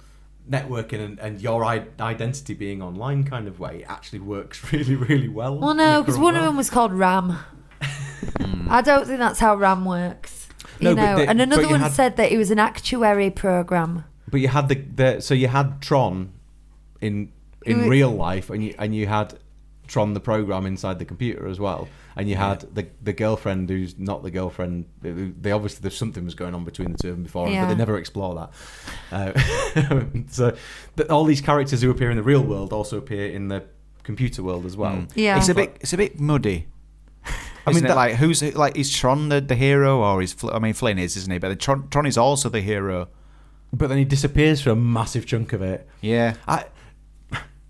networking 0.48 1.04
and, 1.04 1.20
and 1.20 1.42
your 1.42 1.66
identity 1.66 2.54
being 2.54 2.84
online 2.84 3.24
kind 3.24 3.48
of 3.48 3.60
way, 3.60 3.80
it 3.82 3.86
actually 3.90 4.20
works 4.20 4.64
really, 4.72 4.96
really 4.96 5.30
well. 5.30 5.58
Well, 5.58 5.74
no, 5.74 6.04
because 6.04 6.20
one 6.20 6.36
of 6.36 6.44
them 6.44 6.56
was 6.56 6.70
called 6.70 6.94
RAM. 6.94 7.40
I 8.70 8.82
don't 8.82 9.08
think 9.08 9.18
that's 9.18 9.40
how 9.40 9.56
RAM 9.56 9.84
works. 9.84 10.39
No, 10.82 10.92
You 10.92 10.96
but 10.96 11.02
know, 11.02 11.16
the- 11.18 11.30
and 11.30 11.38
but 11.40 11.44
another 11.44 11.62
you 11.64 11.70
one 11.70 11.80
had- 11.82 11.92
said 11.92 12.18
that 12.18 12.32
it 12.32 12.38
was 12.38 12.52
an 12.52 12.60
actuary 12.60 13.30
program. 13.30 14.04
But 14.30 14.42
you 14.42 14.48
had 14.48 14.70
the, 14.70 14.76
the 14.76 15.22
so 15.22 15.34
you 15.34 15.48
had 15.48 15.82
Tron 15.82 16.32
in 17.02 17.32
in 17.66 17.80
Who- 17.82 17.90
real 17.90 18.12
life, 18.12 18.50
and 18.50 18.64
you 18.64 18.74
and 18.78 18.96
you 18.96 19.08
had 19.08 19.38
Tron 19.88 20.14
the 20.14 20.20
program 20.20 20.66
inside 20.68 21.00
the 21.00 21.06
computer 21.06 21.48
as 21.48 21.60
well, 21.60 21.88
and 22.16 22.30
you 22.30 22.36
had 22.36 22.62
the 22.76 22.86
the 23.02 23.12
girlfriend 23.12 23.70
who's 23.70 23.98
not 23.98 24.22
the 24.22 24.30
girlfriend. 24.32 24.86
They 25.02 25.52
obviously 25.52 25.82
there's 25.82 25.98
something 25.98 26.24
was 26.26 26.36
going 26.36 26.54
on 26.54 26.64
between 26.64 26.92
the 26.92 26.98
two 27.00 27.10
of 27.10 27.16
them 27.16 27.24
before, 27.24 27.50
Yeah. 27.50 27.64
but 27.66 27.70
they 27.70 27.76
never 27.76 27.98
explore 27.98 28.36
that. 28.36 28.52
Uh, 29.12 30.04
so 30.30 30.56
the, 30.96 31.12
all 31.12 31.26
these 31.26 31.42
characters 31.42 31.82
who 31.82 31.90
appear 31.90 32.12
in 32.12 32.18
the 32.18 32.24
real 32.24 32.44
world 32.44 32.72
also 32.72 32.98
appear 33.00 33.26
in 33.32 33.48
the 33.48 33.64
computer 34.04 34.44
world 34.44 34.66
as 34.68 34.78
well. 34.78 35.06
Yeah. 35.16 35.38
It's 35.40 35.50
a 35.50 35.56
bit. 35.56 35.76
It's 35.82 35.94
a 35.94 35.98
bit 35.98 36.20
muddy. 36.20 36.68
I 37.66 37.70
I 37.70 37.74
mean, 37.74 37.84
mean, 37.84 37.88
that- 37.90 37.96
like 37.96 38.16
who's 38.16 38.42
like 38.56 38.78
is 38.78 38.96
Tron 38.96 39.30
the, 39.30 39.42
the 39.42 39.56
hero 39.56 40.02
or 40.02 40.22
is 40.22 40.36
I 40.52 40.60
mean 40.60 40.74
Flynn 40.74 41.00
is 41.00 41.16
isn't 41.18 41.32
he? 41.32 41.40
But 41.40 41.60
Tron, 41.60 41.88
Tron 41.90 42.06
is 42.06 42.18
also 42.18 42.50
the 42.50 42.62
hero. 42.62 43.08
But 43.72 43.88
then 43.88 43.98
he 44.00 44.06
disappears 44.06 44.62
for 44.62 44.72
a 44.72 44.76
massive 44.76 45.26
chunk 45.26 45.54
of 45.54 45.62
it. 45.62 45.88
Yeah. 46.02 46.36
I, 46.48 46.66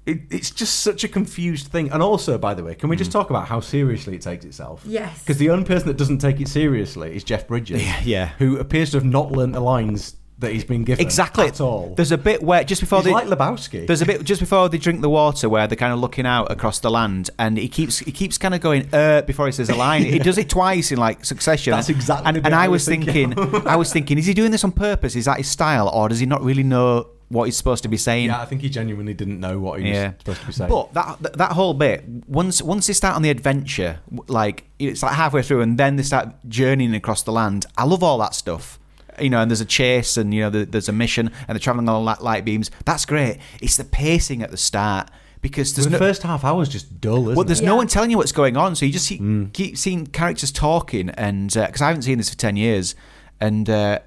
it, 0.05 0.21
it's 0.31 0.49
just 0.49 0.79
such 0.79 1.03
a 1.03 1.07
confused 1.07 1.67
thing. 1.67 1.91
And 1.91 2.01
also, 2.01 2.37
by 2.37 2.53
the 2.53 2.63
way, 2.63 2.73
can 2.73 2.89
we 2.89 2.95
just 2.95 3.09
mm. 3.09 3.13
talk 3.13 3.29
about 3.29 3.47
how 3.47 3.59
seriously 3.59 4.15
it 4.15 4.21
takes 4.21 4.45
itself? 4.45 4.81
Yes. 4.85 5.19
Because 5.19 5.37
the 5.37 5.49
only 5.49 5.65
person 5.65 5.87
that 5.87 5.97
doesn't 5.97 6.19
take 6.19 6.39
it 6.39 6.47
seriously 6.47 7.15
is 7.15 7.23
Jeff 7.23 7.47
Bridges. 7.47 7.83
Yeah, 7.83 8.01
yeah. 8.03 8.25
Who 8.39 8.57
appears 8.57 8.91
to 8.91 8.97
have 8.97 9.05
not 9.05 9.31
learnt 9.31 9.53
the 9.53 9.59
lines 9.59 10.15
that 10.39 10.51
he's 10.53 10.63
been 10.63 10.83
given. 10.83 11.05
Exactly. 11.05 11.47
At 11.47 11.59
all. 11.61 11.93
There's 11.95 12.11
a 12.11 12.17
bit 12.17 12.41
where 12.41 12.63
just 12.63 12.81
before 12.81 12.99
he's 12.99 13.05
they 13.05 13.11
like 13.11 13.27
Lebowski. 13.27 13.85
There's 13.85 14.01
a 14.01 14.05
bit 14.05 14.23
just 14.23 14.39
before 14.39 14.69
they 14.69 14.77
drink 14.77 15.01
the 15.01 15.09
water 15.09 15.49
where 15.49 15.67
they're 15.67 15.75
kind 15.75 15.93
of 15.93 15.99
looking 15.99 16.25
out 16.25 16.51
across 16.51 16.79
the 16.79 16.89
land, 16.89 17.29
and 17.37 17.57
he 17.57 17.67
keeps 17.67 17.99
he 17.99 18.11
keeps 18.11 18.37
kind 18.37 18.55
of 18.55 18.61
going 18.61 18.87
uh 18.93 19.21
before 19.23 19.45
he 19.45 19.51
says 19.51 19.69
a 19.69 19.75
line. 19.75 20.03
He 20.03 20.19
does 20.19 20.37
it 20.37 20.49
twice 20.49 20.91
in 20.91 20.97
like 20.97 21.25
succession. 21.25 21.71
That's 21.71 21.89
exactly 21.89 22.27
And, 22.27 22.45
and 22.45 22.55
I 22.55 22.67
was 22.67 22.81
was 22.81 22.85
thinking 22.87 23.33
thinking, 23.33 23.67
I 23.67 23.75
was 23.75 23.91
thinking, 23.91 24.17
is 24.17 24.25
he 24.25 24.33
doing 24.33 24.51
this 24.51 24.63
on 24.63 24.71
purpose? 24.71 25.15
Is 25.15 25.25
that 25.25 25.37
his 25.37 25.47
style, 25.49 25.89
or 25.89 26.07
does 26.09 26.19
he 26.19 26.25
not 26.25 26.41
really 26.41 26.63
know 26.63 27.07
what 27.27 27.43
he's 27.45 27.57
supposed 27.57 27.83
to 27.83 27.89
be 27.89 27.97
saying? 27.97 28.27
yeah, 28.27 28.41
I 28.41 28.45
think 28.45 28.61
he 28.61 28.69
genuinely 28.69 29.13
didn't 29.13 29.39
know 29.39 29.59
what 29.59 29.79
he 29.79 29.89
was 29.89 29.95
Yeah. 29.97 30.13
supposed 30.19 30.39
to 30.41 30.47
be 30.47 30.53
saying. 30.53 30.69
But 30.69 30.93
that 30.93 31.21
that- 31.21 31.37
that 31.37 31.51
whole 31.51 31.73
bit, 31.73 32.05
once 32.27 32.61
once 32.61 32.87
they 32.87 32.93
start 32.93 33.15
on 33.17 33.21
the 33.23 33.29
adventure, 33.29 33.99
like 34.27 34.63
it's 34.79 35.03
like 35.03 35.13
halfway 35.13 35.41
through, 35.41 35.61
and 35.61 35.77
then 35.77 35.97
they 35.97 36.03
start 36.03 36.29
journeying 36.47 36.95
across 36.95 37.23
the 37.23 37.31
land. 37.33 37.65
I 37.77 37.83
love 37.83 38.01
all 38.03 38.17
that 38.19 38.33
stuff. 38.33 38.78
You 39.21 39.29
know, 39.29 39.41
and 39.41 39.49
there's 39.51 39.61
a 39.61 39.65
chase, 39.65 40.17
and 40.17 40.33
you 40.33 40.41
know, 40.41 40.49
there- 40.49 40.65
there's 40.65 40.89
a 40.89 40.93
mission, 40.93 41.27
and 41.47 41.55
they're 41.55 41.59
traveling 41.59 41.87
on 41.89 42.03
light, 42.05 42.21
light 42.21 42.45
beams. 42.45 42.69
That's 42.85 43.05
great. 43.05 43.37
It's 43.61 43.77
the 43.77 43.83
pacing 43.83 44.41
at 44.43 44.51
the 44.51 44.57
start 44.57 45.09
because 45.41 45.73
there's 45.73 45.85
the 45.85 45.91
no, 45.91 45.97
first 45.97 46.23
half 46.23 46.43
hour 46.43 46.61
is 46.61 46.69
just 46.69 46.99
dull, 46.99 47.23
isn't 47.29 47.35
well, 47.35 47.45
there's 47.45 47.61
it? 47.61 47.65
no 47.65 47.73
Yeah. 47.73 47.77
one 47.77 47.87
telling 47.87 48.11
you 48.11 48.17
what's 48.17 48.31
going 48.33 48.57
on, 48.57 48.75
so 48.75 48.85
you 48.85 48.91
just 48.91 49.05
see, 49.05 49.19
Mm. 49.19 49.53
keep 49.53 49.77
seeing 49.77 50.05
characters 50.07 50.51
talking, 50.51 51.09
and 51.11 51.51
because 51.53 51.81
I 51.81 51.87
haven't 51.87 52.01
seen 52.03 52.17
this 52.17 52.29
for 52.29 52.35
ten 52.37 52.55
years, 52.57 52.93
and 53.39 53.69
uh, 53.69 53.99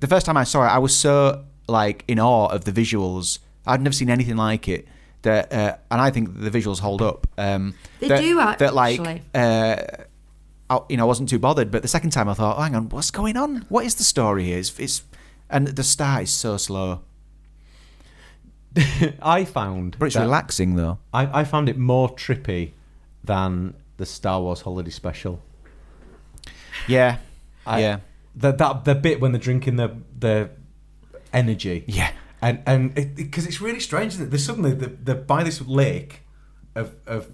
the 0.00 0.06
first 0.08 0.26
time 0.26 0.36
I 0.36 0.44
saw 0.44 0.64
it, 0.64 0.68
I 0.70 0.78
was 0.78 0.94
so 0.96 1.44
like 1.68 2.04
in 2.08 2.18
awe 2.18 2.46
of 2.46 2.64
the 2.64 2.72
visuals. 2.72 3.38
I'd 3.66 3.80
never 3.80 3.92
seen 3.94 4.10
anything 4.10 4.36
like 4.36 4.68
it. 4.68 4.86
That 5.22 5.52
uh, 5.52 5.76
and 5.90 6.00
I 6.00 6.10
think 6.10 6.40
the 6.40 6.50
visuals 6.50 6.78
hold 6.80 7.02
up. 7.02 7.26
Um, 7.38 7.74
They 8.00 8.08
that, 8.08 8.20
do, 8.20 8.36
That 8.36 8.74
like, 8.74 9.00
actually. 9.00 9.22
uh, 9.34 9.76
I, 10.68 10.80
you 10.88 10.96
know, 10.96 11.04
I 11.04 11.06
wasn't 11.06 11.28
too 11.28 11.38
bothered. 11.38 11.70
But 11.70 11.82
the 11.82 11.88
second 11.88 12.10
time, 12.10 12.28
I 12.28 12.34
thought, 12.34 12.58
oh, 12.58 12.62
hang 12.62 12.74
on, 12.74 12.88
what's 12.88 13.10
going 13.10 13.36
on? 13.36 13.66
What 13.68 13.84
is 13.86 13.94
the 13.94 14.04
story 14.04 14.44
here? 14.44 14.58
It's, 14.58 14.78
it's 14.80 15.02
and 15.48 15.68
the 15.68 15.84
start 15.84 16.24
is 16.24 16.30
so 16.30 16.56
slow, 16.56 17.00
I 19.22 19.44
found. 19.44 19.96
but 19.98 20.06
it's 20.06 20.14
that- 20.16 20.22
relaxing 20.22 20.76
though. 20.76 20.98
I, 21.12 21.40
I 21.40 21.44
found 21.44 21.68
it 21.68 21.78
more 21.78 22.08
trippy 22.14 22.72
than 23.24 23.74
the 23.96 24.06
Star 24.06 24.40
Wars 24.40 24.60
Holiday 24.62 24.90
Special. 24.90 25.40
Yeah, 26.88 27.18
I- 27.66 27.80
yeah, 27.80 27.98
The, 28.34 28.52
that 28.52 28.84
the 28.84 28.94
bit 28.94 29.20
when 29.20 29.32
they're 29.32 29.40
drinking 29.40 29.76
the 29.76 29.96
the 30.18 30.50
energy. 31.32 31.84
yeah. 31.86 32.10
and 32.42 32.62
and 32.66 32.94
because 33.14 33.46
it's 33.46 33.60
really 33.60 33.80
strange 33.80 34.18
it 34.20 34.30
there's 34.30 34.44
suddenly 34.44 34.72
the, 34.74 34.88
the 34.88 35.14
by 35.14 35.42
this 35.42 35.60
lake 35.62 36.20
of 36.74 36.94
of 37.06 37.32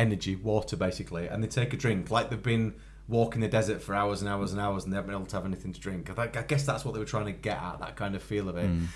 energy 0.00 0.34
water 0.34 0.76
basically 0.76 1.28
and 1.28 1.44
they 1.44 1.48
take 1.48 1.72
a 1.74 1.76
drink. 1.76 2.10
Like 2.10 2.30
they've 2.30 2.42
been 2.42 2.74
walking 3.06 3.42
the 3.42 3.48
desert 3.48 3.82
for 3.82 3.94
hours 3.94 4.22
and 4.22 4.30
hours 4.30 4.52
and 4.52 4.60
hours 4.60 4.84
and 4.84 4.92
they 4.92 4.96
haven't 4.96 5.08
been 5.08 5.16
able 5.16 5.26
to 5.26 5.36
have 5.36 5.44
anything 5.44 5.72
to 5.72 5.80
drink. 5.80 6.08
I, 6.10 6.14
think, 6.14 6.36
I 6.36 6.42
guess 6.42 6.64
that's 6.64 6.84
what 6.84 6.94
they 6.94 7.00
were 7.00 7.06
trying 7.06 7.26
to 7.26 7.32
get 7.32 7.58
at 7.58 7.80
that 7.80 7.96
kind 7.96 8.14
of 8.14 8.22
feel 8.22 8.48
of 8.48 8.56
it. 8.56 8.70
Mm. 8.70 8.86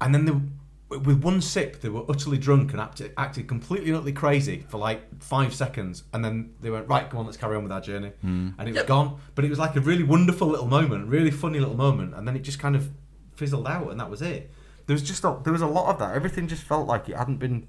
And 0.00 0.14
then 0.14 0.24
they, 0.26 0.96
with 0.96 1.22
one 1.22 1.40
sip 1.40 1.80
they 1.80 1.88
were 1.88 2.04
utterly 2.08 2.38
drunk 2.38 2.70
and 2.70 2.80
acted, 2.80 3.12
acted 3.18 3.48
completely 3.48 3.88
and 3.88 3.96
utterly 3.96 4.12
crazy 4.12 4.64
for 4.68 4.78
like 4.78 5.22
five 5.22 5.52
seconds 5.52 6.04
and 6.14 6.24
then 6.24 6.54
they 6.60 6.70
went 6.70 6.88
right 6.88 7.10
come 7.10 7.18
on 7.18 7.26
let's 7.26 7.36
carry 7.36 7.56
on 7.56 7.64
with 7.64 7.72
our 7.72 7.80
journey. 7.80 8.12
Mm. 8.24 8.54
And 8.58 8.68
it 8.68 8.74
was 8.74 8.84
gone. 8.84 9.20
But 9.34 9.44
it 9.44 9.50
was 9.50 9.58
like 9.58 9.74
a 9.74 9.80
really 9.80 10.04
wonderful 10.04 10.46
little 10.46 10.68
moment 10.68 11.08
really 11.08 11.32
funny 11.32 11.58
little 11.58 11.76
moment 11.76 12.14
and 12.14 12.28
then 12.28 12.36
it 12.36 12.42
just 12.42 12.60
kind 12.60 12.76
of 12.76 12.90
fizzled 13.34 13.66
out 13.66 13.90
and 13.90 13.98
that 13.98 14.08
was 14.08 14.22
it. 14.22 14.52
There 14.86 14.94
was 14.94 15.02
just 15.02 15.24
a, 15.24 15.38
there 15.42 15.52
was 15.52 15.62
a 15.62 15.66
lot 15.66 15.90
of 15.90 15.98
that. 15.98 16.14
Everything 16.14 16.48
just 16.48 16.62
felt 16.62 16.86
like 16.86 17.08
it 17.08 17.16
hadn't 17.16 17.36
been 17.38 17.66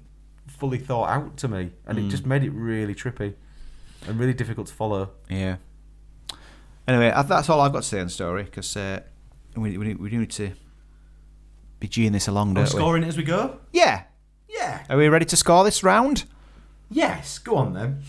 fully 0.60 0.78
thought 0.78 1.08
out 1.08 1.36
to 1.38 1.48
me 1.48 1.70
and 1.86 1.98
it 1.98 2.08
just 2.10 2.24
made 2.26 2.44
it 2.44 2.50
really 2.50 2.94
trippy 2.94 3.34
and 4.06 4.18
really 4.20 4.34
difficult 4.34 4.66
to 4.68 4.74
follow 4.74 5.10
Yeah. 5.28 5.56
Anyway, 6.86 7.12
that's 7.26 7.48
all 7.48 7.60
I've 7.60 7.72
got 7.72 7.82
to 7.82 7.88
say 7.88 8.00
on 8.00 8.06
the 8.06 8.12
story 8.12 8.42
because 8.44 8.76
uh, 8.76 9.00
we, 9.56 9.76
we, 9.78 9.94
we 9.94 10.10
need 10.10 10.30
to 10.32 10.52
be 11.78 11.88
geeing 11.88 12.12
this 12.12 12.28
along, 12.28 12.48
Are 12.48 12.60
we 12.62 12.64
don't 12.66 12.74
we? 12.74 12.78
scoring 12.80 13.02
it 13.04 13.08
as 13.08 13.16
we 13.16 13.22
go 13.22 13.58
Yeah. 13.72 14.02
yeah 14.48 14.84
Are 14.90 14.96
we 14.96 15.08
ready 15.08 15.24
to 15.26 15.36
score 15.36 15.64
this 15.64 15.82
round? 15.82 16.24
yes 16.90 17.38
go 17.38 17.56
on 17.56 17.72
then 17.74 18.02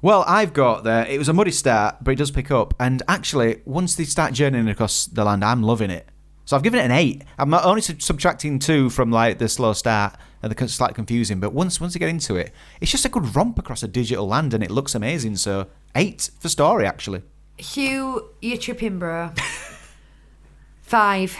Well, 0.00 0.24
I've 0.28 0.52
got 0.52 0.84
there. 0.84 1.04
It 1.06 1.18
was 1.18 1.28
a 1.28 1.32
muddy 1.32 1.50
start, 1.50 1.96
but 2.02 2.12
it 2.12 2.18
does 2.18 2.30
pick 2.30 2.52
up. 2.52 2.72
And 2.78 3.02
actually, 3.08 3.62
once 3.64 3.96
they 3.96 4.04
start 4.04 4.32
journeying 4.32 4.68
across 4.68 5.06
the 5.06 5.24
land, 5.24 5.44
I'm 5.44 5.60
loving 5.64 5.90
it. 5.90 6.08
So 6.44 6.56
I've 6.56 6.62
given 6.62 6.78
it 6.78 6.84
an 6.84 6.92
eight. 6.92 7.24
I'm 7.36 7.52
only 7.52 7.80
subtracting 7.82 8.60
two 8.60 8.90
from 8.90 9.10
like 9.10 9.38
the 9.38 9.48
slow 9.48 9.72
start 9.72 10.14
and 10.42 10.52
the 10.52 10.68
slightly 10.68 10.94
confusing, 10.94 11.40
but 11.40 11.52
once 11.52 11.80
once 11.80 11.94
you 11.94 11.98
get 11.98 12.08
into 12.08 12.36
it, 12.36 12.52
it's 12.80 12.90
just 12.90 13.04
a 13.04 13.08
good 13.08 13.34
romp 13.34 13.58
across 13.58 13.82
a 13.82 13.88
digital 13.88 14.26
land, 14.26 14.54
and 14.54 14.62
it 14.62 14.70
looks 14.70 14.94
amazing. 14.94 15.36
So 15.36 15.66
eight 15.94 16.30
for 16.38 16.48
story, 16.48 16.86
actually. 16.86 17.22
Hugh, 17.56 18.30
you're 18.40 18.58
tripping, 18.58 18.98
bro. 18.98 19.32
Five. 20.82 21.36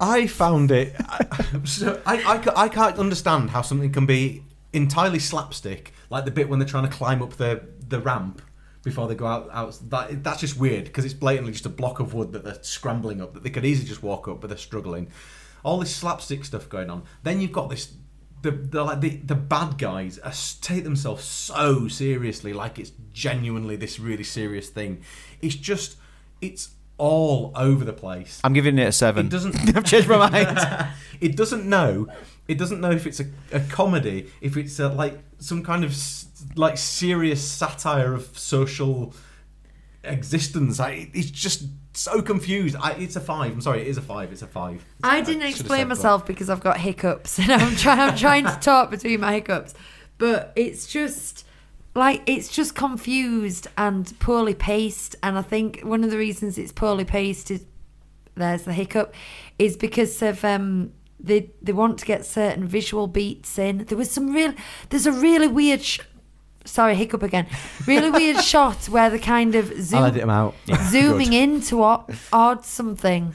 I 0.00 0.26
found 0.26 0.70
it. 0.70 0.94
I, 1.00 1.26
so 1.64 2.00
I, 2.06 2.22
I, 2.22 2.64
I 2.64 2.68
can't 2.68 2.98
understand 2.98 3.50
how 3.50 3.62
something 3.62 3.92
can 3.92 4.06
be 4.06 4.44
entirely 4.72 5.18
slapstick, 5.18 5.92
like 6.08 6.24
the 6.24 6.30
bit 6.30 6.48
when 6.48 6.58
they're 6.58 6.68
trying 6.68 6.88
to 6.88 6.94
climb 6.94 7.20
up 7.22 7.34
the, 7.34 7.62
the 7.88 8.00
ramp 8.00 8.42
before 8.84 9.08
they 9.08 9.14
go 9.14 9.26
out. 9.26 9.48
out 9.52 9.78
that, 9.90 10.22
that's 10.22 10.40
just 10.40 10.58
weird 10.58 10.84
because 10.84 11.04
it's 11.04 11.14
blatantly 11.14 11.52
just 11.52 11.66
a 11.66 11.70
block 11.70 12.00
of 12.00 12.14
wood 12.14 12.32
that 12.32 12.44
they're 12.44 12.62
scrambling 12.62 13.20
up 13.20 13.34
that 13.34 13.42
they 13.42 13.50
could 13.50 13.64
easily 13.64 13.88
just 13.88 14.02
walk 14.02 14.28
up, 14.28 14.40
but 14.40 14.48
they're 14.48 14.56
struggling. 14.56 15.10
All 15.64 15.78
this 15.78 15.94
slapstick 15.94 16.44
stuff 16.44 16.68
going 16.68 16.90
on. 16.90 17.04
Then 17.22 17.40
you've 17.40 17.52
got 17.52 17.70
this. 17.70 17.94
The, 18.40 18.52
the 18.52 18.84
like 18.84 19.00
the, 19.00 19.16
the 19.16 19.34
bad 19.34 19.78
guys 19.78 20.18
are, 20.20 20.32
take 20.60 20.84
themselves 20.84 21.24
so 21.24 21.88
seriously, 21.88 22.52
like 22.52 22.78
it's 22.78 22.92
genuinely 23.12 23.74
this 23.74 23.98
really 23.98 24.22
serious 24.22 24.68
thing. 24.68 25.02
It's 25.42 25.56
just, 25.56 25.96
it's 26.40 26.70
all 26.98 27.52
over 27.56 27.84
the 27.84 27.92
place. 27.92 28.40
I'm 28.44 28.52
giving 28.52 28.78
it 28.78 28.88
a 28.88 28.92
seven. 28.92 29.26
It 29.26 29.30
doesn't. 29.30 29.56
I've 29.76 29.84
changed 29.84 30.08
my 30.08 30.30
mind. 30.30 30.88
it 31.20 31.36
doesn't 31.36 31.64
know. 31.64 32.08
It 32.46 32.58
doesn't 32.58 32.80
know 32.80 32.90
if 32.90 33.06
it's 33.06 33.20
a, 33.20 33.26
a 33.52 33.60
comedy, 33.60 34.30
if 34.40 34.56
it's 34.56 34.78
a, 34.78 34.88
like 34.88 35.18
some 35.38 35.62
kind 35.62 35.84
of 35.84 35.96
like 36.56 36.76
serious 36.78 37.42
satire 37.42 38.14
of 38.14 38.38
social 38.38 39.14
existence. 40.04 40.80
I, 40.80 41.10
it's 41.14 41.30
just 41.30 41.64
so 41.98 42.22
confused. 42.22 42.76
I, 42.80 42.92
it's 42.92 43.16
a 43.16 43.20
five. 43.20 43.52
I'm 43.52 43.60
sorry, 43.60 43.82
it 43.82 43.86
is 43.88 43.98
a 43.98 44.02
five. 44.02 44.32
It's 44.32 44.42
a 44.42 44.46
five. 44.46 44.84
I 45.02 45.20
didn't 45.20 45.40
should've 45.42 45.42
said 45.56 45.60
explain 45.60 45.80
that. 45.80 45.96
myself 45.96 46.26
because 46.26 46.48
I've 46.50 46.60
got 46.60 46.78
hiccups 46.78 47.38
and 47.38 47.50
I'm 47.52 47.76
trying 47.76 48.00
I'm 48.00 48.16
trying 48.16 48.44
to 48.44 48.58
talk 48.60 48.90
between 48.90 49.20
my 49.20 49.32
hiccups. 49.32 49.74
But 50.18 50.52
it's 50.56 50.86
just 50.86 51.44
like 51.94 52.22
it's 52.26 52.48
just 52.48 52.74
confused 52.74 53.66
and 53.76 54.18
poorly 54.20 54.54
paced 54.54 55.16
and 55.22 55.36
I 55.38 55.42
think 55.42 55.80
one 55.80 56.04
of 56.04 56.10
the 56.10 56.18
reasons 56.18 56.58
it's 56.58 56.72
poorly 56.72 57.04
paced 57.04 57.50
is 57.50 57.64
there's 58.34 58.62
the 58.62 58.72
hiccup 58.72 59.14
is 59.58 59.76
because 59.76 60.22
of 60.22 60.44
um 60.44 60.92
they 61.18 61.50
they 61.60 61.72
want 61.72 61.98
to 61.98 62.06
get 62.06 62.24
certain 62.24 62.66
visual 62.68 63.08
beats 63.08 63.58
in. 63.58 63.84
There 63.86 63.98
was 63.98 64.10
some 64.10 64.32
real 64.32 64.54
there's 64.90 65.06
a 65.06 65.12
really 65.12 65.48
weird 65.48 65.82
sh- 65.82 66.00
sorry, 66.68 66.94
hiccup 66.94 67.22
again. 67.22 67.46
Really 67.86 68.10
weird 68.10 68.42
shot 68.44 68.88
where 68.88 69.10
the 69.10 69.18
kind 69.18 69.54
of 69.54 69.72
I'll 69.94 70.04
edit 70.04 70.20
them 70.20 70.30
out. 70.30 70.54
zooming 70.90 71.32
into 71.32 71.82
o- 71.82 72.06
odd 72.32 72.64
something, 72.64 73.34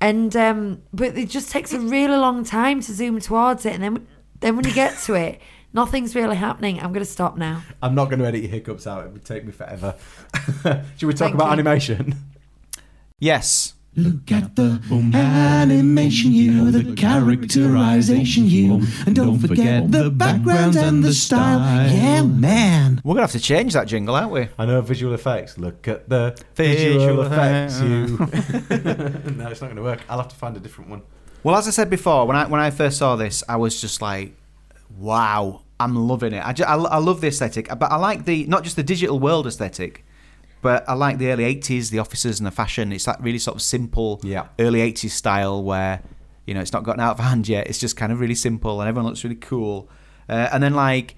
and 0.00 0.34
um, 0.36 0.82
but 0.92 1.16
it 1.16 1.28
just 1.30 1.50
takes 1.50 1.72
a 1.72 1.80
really 1.80 2.16
long 2.16 2.44
time 2.44 2.80
to 2.82 2.92
zoom 2.92 3.20
towards 3.20 3.64
it, 3.66 3.74
and 3.74 3.82
then 3.82 4.06
then 4.40 4.56
when 4.56 4.66
you 4.66 4.74
get 4.74 4.98
to 5.04 5.14
it, 5.14 5.40
nothing's 5.72 6.14
really 6.14 6.36
happening. 6.36 6.80
I'm 6.80 6.92
gonna 6.92 7.04
stop 7.04 7.36
now. 7.38 7.62
I'm 7.82 7.94
not 7.94 8.06
going 8.10 8.18
to 8.18 8.26
edit 8.26 8.42
your 8.42 8.50
hiccups 8.50 8.86
out. 8.86 9.06
It 9.06 9.12
would 9.12 9.24
take 9.24 9.44
me 9.44 9.52
forever. 9.52 9.94
Should 10.96 11.06
we 11.06 11.12
talk 11.14 11.18
Thank 11.30 11.34
about 11.34 11.46
you. 11.46 11.52
animation? 11.52 12.14
Yes. 13.18 13.74
Look 13.94 14.32
at 14.32 14.56
the 14.56 14.80
animation 15.12 16.30
here, 16.30 16.70
the 16.70 16.94
characterization 16.94 18.44
here, 18.44 18.80
and 19.06 19.14
don't 19.14 19.38
forget 19.38 19.90
the 19.92 20.08
background 20.10 20.76
and 20.76 21.04
the 21.04 21.12
style. 21.12 21.58
Yeah, 21.92 22.22
man. 22.22 23.02
We're 23.04 23.10
going 23.14 23.16
to 23.26 23.32
have 23.32 23.32
to 23.32 23.40
change 23.40 23.74
that 23.74 23.88
jingle, 23.88 24.14
aren't 24.14 24.32
we? 24.32 24.48
I 24.58 24.64
know 24.64 24.80
visual 24.80 25.12
effects. 25.12 25.58
Look 25.58 25.86
at 25.88 26.08
the 26.08 26.34
Visual 26.54 26.98
visual, 27.00 27.22
effects. 27.22 27.80
effects. 27.80 29.30
You. 29.30 29.32
no, 29.36 29.48
it's 29.48 29.60
not 29.60 29.66
going 29.66 29.76
to 29.76 29.82
work. 29.82 30.00
I'll 30.08 30.18
have 30.18 30.28
to 30.28 30.36
find 30.36 30.56
a 30.56 30.60
different 30.60 30.88
one. 30.88 31.02
Well, 31.42 31.54
as 31.56 31.68
I 31.68 31.70
said 31.70 31.90
before, 31.90 32.26
when 32.26 32.36
I 32.36 32.46
when 32.46 32.60
I 32.62 32.70
first 32.70 32.96
saw 32.96 33.16
this, 33.16 33.44
I 33.48 33.56
was 33.56 33.78
just 33.80 34.00
like, 34.00 34.34
"Wow, 34.96 35.62
I'm 35.78 35.94
loving 35.96 36.32
it." 36.32 36.42
I, 36.46 36.52
ju- 36.54 36.64
I, 36.64 36.76
I 36.76 36.98
love 36.98 37.20
the 37.20 37.26
aesthetic, 37.28 37.68
but 37.68 37.90
I 37.92 37.96
like 37.96 38.24
the 38.24 38.46
not 38.46 38.62
just 38.64 38.76
the 38.76 38.82
digital 38.84 39.18
world 39.18 39.46
aesthetic, 39.46 40.04
but 40.62 40.88
I 40.88 40.94
like 40.94 41.18
the 41.18 41.30
early 41.30 41.44
'80s, 41.44 41.90
the 41.90 41.98
officers 41.98 42.40
and 42.40 42.46
the 42.46 42.50
fashion. 42.50 42.92
It's 42.92 43.04
that 43.04 43.20
really 43.20 43.38
sort 43.38 43.56
of 43.56 43.62
simple, 43.62 44.20
Yeah. 44.22 44.46
early 44.58 44.80
'80s 44.80 45.10
style 45.10 45.62
where 45.62 46.00
you 46.46 46.54
know 46.54 46.60
it's 46.60 46.72
not 46.72 46.82
gotten 46.84 47.00
out 47.00 47.18
of 47.18 47.24
hand 47.24 47.46
yet. 47.48 47.66
It's 47.66 47.78
just 47.78 47.96
kind 47.96 48.10
of 48.12 48.20
really 48.20 48.34
simple, 48.34 48.80
and 48.80 48.88
everyone 48.88 49.08
looks 49.10 49.22
really 49.24 49.36
cool. 49.36 49.88
Uh, 50.28 50.48
and 50.52 50.62
then 50.62 50.72
like, 50.74 51.16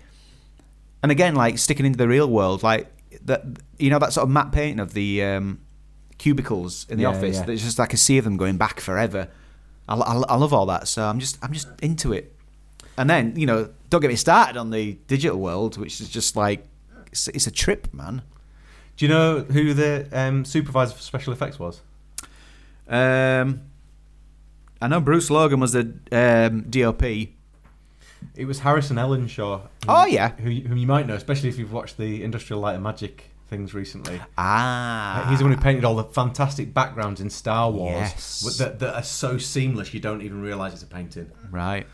and 1.02 1.12
again, 1.12 1.34
like 1.36 1.58
sticking 1.58 1.86
into 1.86 1.98
the 1.98 2.08
real 2.08 2.28
world, 2.28 2.62
like 2.62 2.90
that 3.22 3.44
you 3.78 3.90
know 3.90 3.98
that 4.00 4.12
sort 4.12 4.24
of 4.24 4.30
matte 4.30 4.50
painting 4.52 4.80
of 4.80 4.92
the 4.94 5.22
um, 5.22 5.60
cubicles 6.18 6.86
in 6.88 6.96
the 6.98 7.02
Yeah, 7.02 7.10
office. 7.10 7.36
yeah. 7.36 7.44
There's 7.44 7.62
just 7.62 7.78
like 7.78 7.92
a 7.92 7.96
sea 7.96 8.18
of 8.18 8.24
them 8.24 8.36
going 8.36 8.56
back 8.56 8.80
forever. 8.80 9.28
I, 9.88 9.94
I, 9.96 10.14
I 10.14 10.36
love 10.36 10.52
all 10.52 10.66
that, 10.66 10.88
so 10.88 11.04
I'm 11.04 11.20
just 11.20 11.38
I'm 11.42 11.52
just 11.52 11.68
into 11.82 12.12
it. 12.12 12.34
And 12.96 13.10
then 13.10 13.34
you 13.36 13.46
know, 13.46 13.70
don't 13.90 14.00
get 14.00 14.08
me 14.08 14.16
started 14.16 14.56
on 14.56 14.70
the 14.70 14.94
digital 15.06 15.38
world, 15.38 15.76
which 15.76 16.00
is 16.00 16.08
just 16.08 16.36
like 16.36 16.66
it's, 17.08 17.28
it's 17.28 17.46
a 17.46 17.50
trip, 17.50 17.92
man. 17.92 18.22
Do 18.96 19.04
you 19.04 19.08
know 19.08 19.40
who 19.40 19.74
the 19.74 20.08
um, 20.12 20.44
supervisor 20.44 20.94
for 20.94 21.02
special 21.02 21.32
effects 21.32 21.58
was? 21.58 21.80
Um, 22.88 23.62
I 24.80 24.88
know 24.88 25.00
Bruce 25.00 25.30
Logan 25.30 25.60
was 25.60 25.72
the 25.72 25.94
um, 26.12 26.62
DOP. 26.70 27.02
It 28.34 28.46
was 28.46 28.60
Harrison 28.60 28.96
Ellenshaw. 28.96 29.60
who- 29.62 29.68
Oh, 29.88 30.06
yeah. 30.06 30.30
who, 30.36 30.50
whom 30.50 30.76
you 30.78 30.86
might 30.86 31.06
know, 31.06 31.14
especially 31.14 31.48
if 31.48 31.58
you've 31.58 31.72
watched 31.72 31.96
the 31.96 32.22
Industrial 32.22 32.60
Light 32.60 32.74
and 32.74 32.82
Magic 32.82 33.30
things 33.48 33.74
recently. 33.74 34.20
Ah, 34.38 35.26
He's 35.28 35.38
the 35.38 35.44
one 35.44 35.52
who 35.52 35.60
painted 35.60 35.84
all 35.84 35.94
the 35.96 36.04
fantastic 36.04 36.72
backgrounds 36.72 37.20
in 37.20 37.28
Star 37.30 37.70
Wars 37.70 37.94
Yes. 37.94 38.56
that, 38.58 38.78
that 38.78 38.94
are 38.94 39.02
so 39.02 39.38
seamless 39.38 39.92
you 39.92 40.00
don't 40.00 40.22
even 40.22 40.40
realise 40.40 40.72
it's 40.72 40.82
a 40.82 40.86
painting. 40.86 41.30
right. 41.50 41.86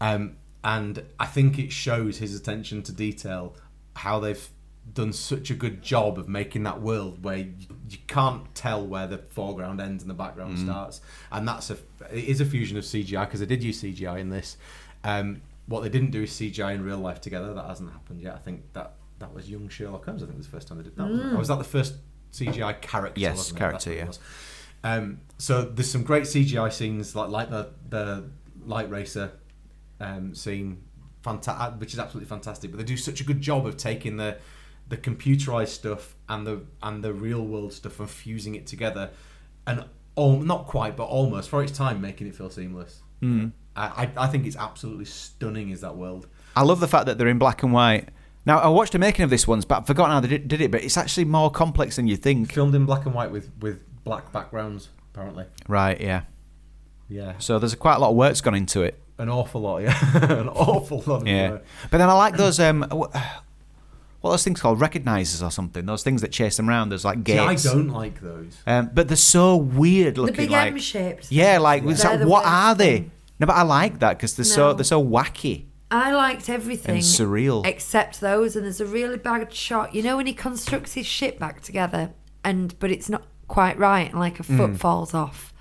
Um, 0.00 0.36
and 0.62 1.02
I 1.18 1.26
think 1.26 1.58
it 1.58 1.72
shows 1.72 2.18
his 2.18 2.34
attention 2.34 2.82
to 2.84 2.92
detail, 2.92 3.56
how 3.96 4.20
they've 4.20 4.48
done 4.94 5.12
such 5.12 5.50
a 5.50 5.54
good 5.54 5.82
job 5.82 6.18
of 6.18 6.28
making 6.28 6.62
that 6.64 6.80
world 6.80 7.24
where 7.24 7.38
you, 7.38 7.54
you 7.88 7.98
can't 8.06 8.54
tell 8.54 8.86
where 8.86 9.06
the 9.06 9.18
foreground 9.18 9.80
ends 9.80 10.02
and 10.02 10.10
the 10.10 10.14
background 10.14 10.58
starts. 10.58 11.00
And 11.30 11.46
that's 11.46 11.70
a 11.70 11.74
it 12.12 12.24
is 12.24 12.40
a 12.40 12.44
fusion 12.44 12.76
of 12.76 12.84
CGI 12.84 13.26
because 13.26 13.40
they 13.40 13.46
did 13.46 13.62
use 13.62 13.82
CGI 13.82 14.18
in 14.20 14.30
this. 14.30 14.56
Um, 15.04 15.42
what 15.66 15.82
they 15.82 15.88
didn't 15.88 16.10
do 16.10 16.22
is 16.22 16.30
CGI 16.30 16.74
in 16.74 16.84
real 16.84 16.98
life 16.98 17.20
together. 17.20 17.52
That 17.54 17.66
hasn't 17.66 17.92
happened 17.92 18.22
yet. 18.22 18.34
I 18.34 18.38
think 18.38 18.72
that 18.72 18.94
that 19.18 19.34
was 19.34 19.50
young 19.50 19.68
Sherlock 19.68 20.04
Holmes. 20.04 20.22
I 20.22 20.26
think 20.26 20.38
was 20.38 20.46
the 20.46 20.52
first 20.52 20.68
time 20.68 20.78
they 20.78 20.84
did 20.84 20.96
that. 20.96 21.10
wasn't 21.10 21.32
it? 21.32 21.34
Or 21.34 21.38
was 21.38 21.48
that 21.48 21.58
the 21.58 21.64
first 21.64 21.94
CGI 22.32 22.80
character? 22.80 23.20
Yes, 23.20 23.36
wasn't 23.36 23.58
character, 23.58 23.94
That's 23.94 24.18
what 24.18 24.18
it 24.18 24.20
yeah. 24.84 24.94
Um, 24.94 25.20
so 25.38 25.62
there's 25.62 25.90
some 25.90 26.04
great 26.04 26.24
CGI 26.24 26.72
scenes 26.72 27.14
like 27.16 27.30
like 27.30 27.50
the 27.50 27.70
the 27.88 28.24
light 28.64 28.90
racer 28.90 29.32
um, 30.00 30.34
scene, 30.34 30.82
fanta- 31.24 31.78
which 31.78 31.92
is 31.92 31.98
absolutely 31.98 32.28
fantastic. 32.28 32.70
But 32.70 32.78
they 32.78 32.84
do 32.84 32.96
such 32.96 33.20
a 33.20 33.24
good 33.24 33.40
job 33.40 33.66
of 33.66 33.76
taking 33.76 34.16
the 34.16 34.38
the 34.88 34.96
computerized 34.96 35.68
stuff 35.68 36.16
and 36.28 36.46
the 36.46 36.62
and 36.82 37.02
the 37.04 37.12
real 37.12 37.44
world 37.44 37.72
stuff 37.72 38.00
and 38.00 38.08
fusing 38.08 38.54
it 38.54 38.66
together, 38.66 39.10
and 39.66 39.84
all, 40.14 40.40
not 40.40 40.66
quite, 40.66 40.96
but 40.96 41.04
almost 41.04 41.48
for 41.50 41.62
its 41.62 41.72
time, 41.72 42.00
making 42.00 42.26
it 42.26 42.34
feel 42.34 42.50
seamless. 42.50 43.02
Mm. 43.22 43.52
I, 43.76 44.10
I 44.16 44.24
I 44.24 44.26
think 44.28 44.46
it's 44.46 44.56
absolutely 44.56 45.04
stunning. 45.04 45.70
Is 45.70 45.80
that 45.82 45.96
world? 45.96 46.26
I 46.56 46.62
love 46.62 46.80
the 46.80 46.88
fact 46.88 47.06
that 47.06 47.18
they're 47.18 47.28
in 47.28 47.38
black 47.38 47.62
and 47.62 47.72
white. 47.72 48.08
Now 48.46 48.58
I 48.60 48.68
watched 48.68 48.94
a 48.94 48.98
making 48.98 49.24
of 49.24 49.30
this 49.30 49.46
once, 49.46 49.64
but 49.64 49.78
I've 49.78 49.86
forgotten 49.86 50.12
how 50.12 50.20
they 50.20 50.38
did, 50.38 50.60
it. 50.60 50.70
But 50.70 50.82
it's 50.82 50.96
actually 50.96 51.26
more 51.26 51.50
complex 51.50 51.96
than 51.96 52.06
you 52.08 52.16
think. 52.16 52.52
Filmed 52.52 52.74
in 52.74 52.86
black 52.86 53.04
and 53.04 53.14
white 53.14 53.30
with 53.30 53.50
with 53.60 53.80
black 54.04 54.32
backgrounds, 54.32 54.88
apparently. 55.12 55.44
Right? 55.68 56.00
Yeah. 56.00 56.22
Yeah, 57.10 57.34
So 57.38 57.58
there's 57.58 57.74
quite 57.74 57.94
a 57.94 57.98
lot 58.00 58.10
of 58.10 58.16
work's 58.16 58.42
gone 58.42 58.54
into 58.54 58.82
it. 58.82 59.00
an 59.16 59.30
awful 59.30 59.62
lot. 59.62 59.78
Yeah, 59.78 59.96
an 60.40 60.48
awful 60.48 61.02
lot. 61.06 61.22
Of 61.22 61.28
Yeah. 61.28 61.50
work. 61.52 61.64
But 61.90 61.98
then 61.98 62.08
I 62.10 62.12
like 62.12 62.36
those 62.36 62.60
um, 62.60 62.82
what 64.20 64.30
are 64.30 64.32
those 64.34 64.44
things 64.44 64.60
called? 64.60 64.78
Recognizers 64.80 65.46
or 65.46 65.50
something? 65.50 65.86
Those 65.86 66.02
things 66.02 66.20
that 66.22 66.32
chase 66.32 66.56
them 66.56 66.68
around. 66.68 66.88
There's 66.88 67.04
like 67.04 67.22
gates. 67.24 67.62
See, 67.62 67.68
I 67.68 67.72
don't 67.72 67.88
like 67.88 68.20
those. 68.20 68.56
Um, 68.66 68.90
but 68.92 69.08
they're 69.08 69.16
so 69.16 69.56
weird 69.56 70.18
looking. 70.18 70.34
The 70.34 70.42
looking. 70.42 70.44
big 70.46 70.50
like, 70.50 70.72
M 70.72 70.78
shaped. 70.78 71.30
Yeah, 71.30 71.58
like 71.58 71.84
it's 71.84 72.02
They're 72.02 72.18
like, 72.18 72.28
what 72.28 72.44
are 72.44 72.74
they? 72.74 72.98
thing. 72.98 73.10
No, 73.40 73.46
but 73.46 73.54
I 73.56 73.62
like 73.62 74.00
that 74.00 74.16
because 74.18 74.34
they're 74.34 74.44
so 74.44 74.72
they're 74.72 74.84
so 74.84 75.02
wacky. 75.04 75.66
I 75.90 76.12
liked 76.12 76.50
everything 76.50 76.96
And 76.96 77.02
surreal. 77.04 77.64
except 77.66 78.20
those, 78.20 78.56
and 78.56 78.64
there's 78.64 78.80
a 78.80 78.84
really 78.86 79.16
bad 79.16 79.52
shot. 79.54 79.94
You 79.94 80.02
know 80.02 80.16
when 80.18 80.26
he 80.26 80.34
constructs 80.34 80.92
his 80.94 81.06
ship 81.06 81.38
back 81.38 81.62
together, 81.62 82.10
and 82.44 82.78
but 82.80 82.90
it's 82.90 83.08
not 83.08 83.22
quite 83.46 83.78
right, 83.78 84.10
and 84.10 84.18
like 84.18 84.38
a 84.40 84.42
foot 84.42 84.72
Mm. 84.72 84.76
falls 84.78 85.14
off, 85.14 85.54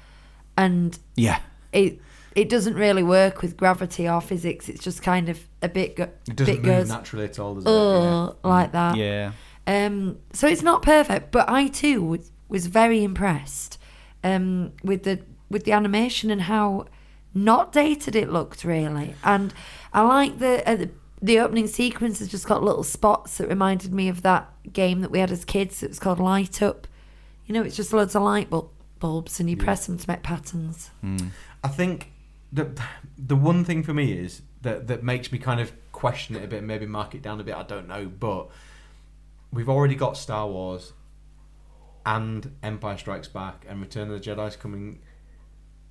and 0.57 0.97
Yeah, 1.15 1.39
it 1.71 2.01
it 2.37 2.49
doesn't 2.49 2.75
really 2.75 3.03
work 3.03 3.41
with 3.41 3.57
gravity 3.57 4.07
or 4.07 4.21
physics. 4.21 4.69
It's 4.69 4.83
just 4.83 5.01
kind 5.01 5.27
of 5.27 5.39
a 5.61 5.67
bit 5.67 5.95
go, 5.95 6.03
It 6.03 6.35
doesn't 6.35 6.53
bit 6.55 6.63
move 6.63 6.75
goes 6.77 6.87
naturally 6.89 7.25
at 7.25 7.39
all, 7.39 7.55
does 7.55 7.65
it? 7.65 7.69
uh, 7.69 8.33
like 8.47 8.71
that. 8.71 8.95
yeah. 8.95 9.31
Um, 9.65 10.19
so 10.31 10.47
it's 10.47 10.61
not 10.61 10.81
perfect, 10.81 11.31
but 11.31 11.49
I 11.49 11.67
too 11.67 12.01
was, 12.03 12.31
was 12.47 12.67
very 12.67 13.03
impressed 13.03 13.77
um, 14.23 14.71
with 14.83 15.03
the 15.03 15.19
with 15.49 15.63
the 15.65 15.71
animation 15.71 16.29
and 16.29 16.43
how 16.43 16.85
not 17.33 17.71
dated 17.73 18.15
it 18.15 18.29
looked 18.31 18.63
really. 18.63 19.15
And 19.23 19.53
I 19.91 20.01
like 20.03 20.39
the 20.39 20.67
uh, 20.69 20.75
the, 20.75 20.89
the 21.21 21.39
opening 21.39 21.67
sequence 21.67 22.19
has 22.19 22.27
just 22.29 22.45
got 22.47 22.63
little 22.63 22.83
spots 22.83 23.39
that 23.39 23.49
reminded 23.49 23.91
me 23.93 24.07
of 24.09 24.21
that 24.21 24.49
game 24.71 25.01
that 25.01 25.09
we 25.11 25.19
had 25.19 25.31
as 25.31 25.43
kids. 25.43 25.81
It 25.81 25.89
was 25.89 25.99
called 25.99 26.19
Light 26.19 26.61
Up. 26.61 26.87
You 27.47 27.53
know, 27.53 27.63
it's 27.63 27.75
just 27.75 27.91
loads 27.93 28.15
of 28.15 28.21
light 28.21 28.49
bulbs 28.99 29.39
and 29.39 29.49
you 29.49 29.57
press 29.57 29.87
them 29.87 29.97
to 29.97 30.09
make 30.09 30.21
patterns. 30.23 30.91
I 31.63 31.67
think 31.69 32.11
the 32.51 32.69
the 33.17 33.35
one 33.35 33.63
thing 33.65 33.83
for 33.83 33.93
me 33.93 34.11
is 34.13 34.41
that 34.61 34.87
that 34.87 35.03
makes 35.03 35.31
me 35.31 35.37
kind 35.37 35.59
of 35.59 35.71
question 35.91 36.35
it 36.35 36.43
a 36.43 36.47
bit, 36.47 36.63
maybe 36.63 36.85
mark 36.85 37.15
it 37.15 37.21
down 37.21 37.39
a 37.39 37.43
bit. 37.43 37.55
I 37.55 37.63
don't 37.63 37.87
know, 37.87 38.05
but 38.07 38.49
we've 39.51 39.69
already 39.69 39.95
got 39.95 40.17
Star 40.17 40.47
Wars 40.47 40.93
and 42.05 42.51
Empire 42.63 42.97
Strikes 42.97 43.27
Back 43.27 43.65
and 43.67 43.81
Return 43.81 44.09
of 44.11 44.21
the 44.23 44.29
Jedi's 44.31 44.55
coming 44.55 44.99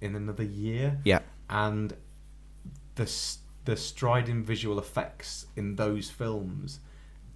in 0.00 0.14
another 0.14 0.44
year, 0.44 0.98
Yeah. 1.04 1.20
and 1.50 1.94
the 2.94 3.10
the 3.64 3.76
striding 3.76 4.44
visual 4.44 4.78
effects 4.78 5.46
in 5.56 5.74
those 5.76 6.08
films, 6.08 6.78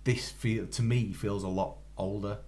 this 0.05 0.31
feel 0.31 0.67
to 0.67 0.83
me 0.83 1.13
feels 1.13 1.43
a 1.43 1.49
lot 1.49 1.77
older 1.99 2.39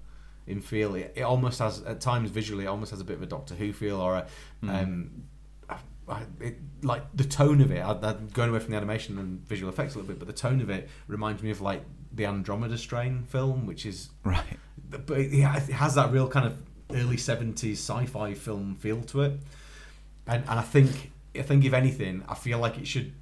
in 0.46 0.60
feel. 0.60 0.94
It, 0.94 1.12
it 1.16 1.22
almost 1.22 1.58
has 1.58 1.82
at 1.82 2.00
times 2.00 2.30
visually, 2.30 2.64
it 2.64 2.68
almost 2.68 2.92
has 2.92 3.00
a 3.00 3.04
bit 3.04 3.16
of 3.16 3.22
a 3.22 3.26
Doctor 3.26 3.54
Who 3.54 3.72
feel 3.72 4.00
or 4.00 4.16
a 4.16 4.26
um, 4.68 5.24
I, 6.08 6.22
it, 6.40 6.58
like 6.82 7.04
the 7.14 7.24
tone 7.24 7.60
of 7.60 7.70
it. 7.70 7.80
I, 7.80 7.92
I'm 7.92 8.28
going 8.32 8.50
away 8.50 8.58
from 8.58 8.70
the 8.70 8.76
animation 8.76 9.18
and 9.18 9.40
visual 9.46 9.72
effects 9.72 9.94
a 9.94 9.98
little 9.98 10.08
bit, 10.08 10.18
but 10.18 10.26
the 10.26 10.34
tone 10.34 10.60
of 10.60 10.70
it 10.70 10.88
reminds 11.06 11.42
me 11.42 11.50
of 11.50 11.60
like 11.60 11.84
the 12.12 12.26
Andromeda 12.26 12.76
Strain 12.76 13.22
film, 13.22 13.66
which 13.66 13.86
is 13.86 14.10
Right. 14.24 14.58
but 14.88 15.18
it 15.18 15.32
yeah, 15.32 15.56
it 15.56 15.70
has 15.70 15.94
that 15.94 16.12
real 16.12 16.28
kind 16.28 16.46
of 16.46 16.56
early 16.94 17.16
70s 17.16 17.72
sci-fi 17.72 18.34
film 18.34 18.76
feel 18.76 19.00
to 19.02 19.22
it 19.22 19.32
and, 20.26 20.42
and 20.48 20.58
i 20.58 20.62
think 20.62 21.10
i 21.36 21.42
think 21.42 21.64
if 21.64 21.72
anything 21.72 22.22
i 22.28 22.34
feel 22.34 22.58
like 22.58 22.78
it 22.78 22.86
should 22.86 23.12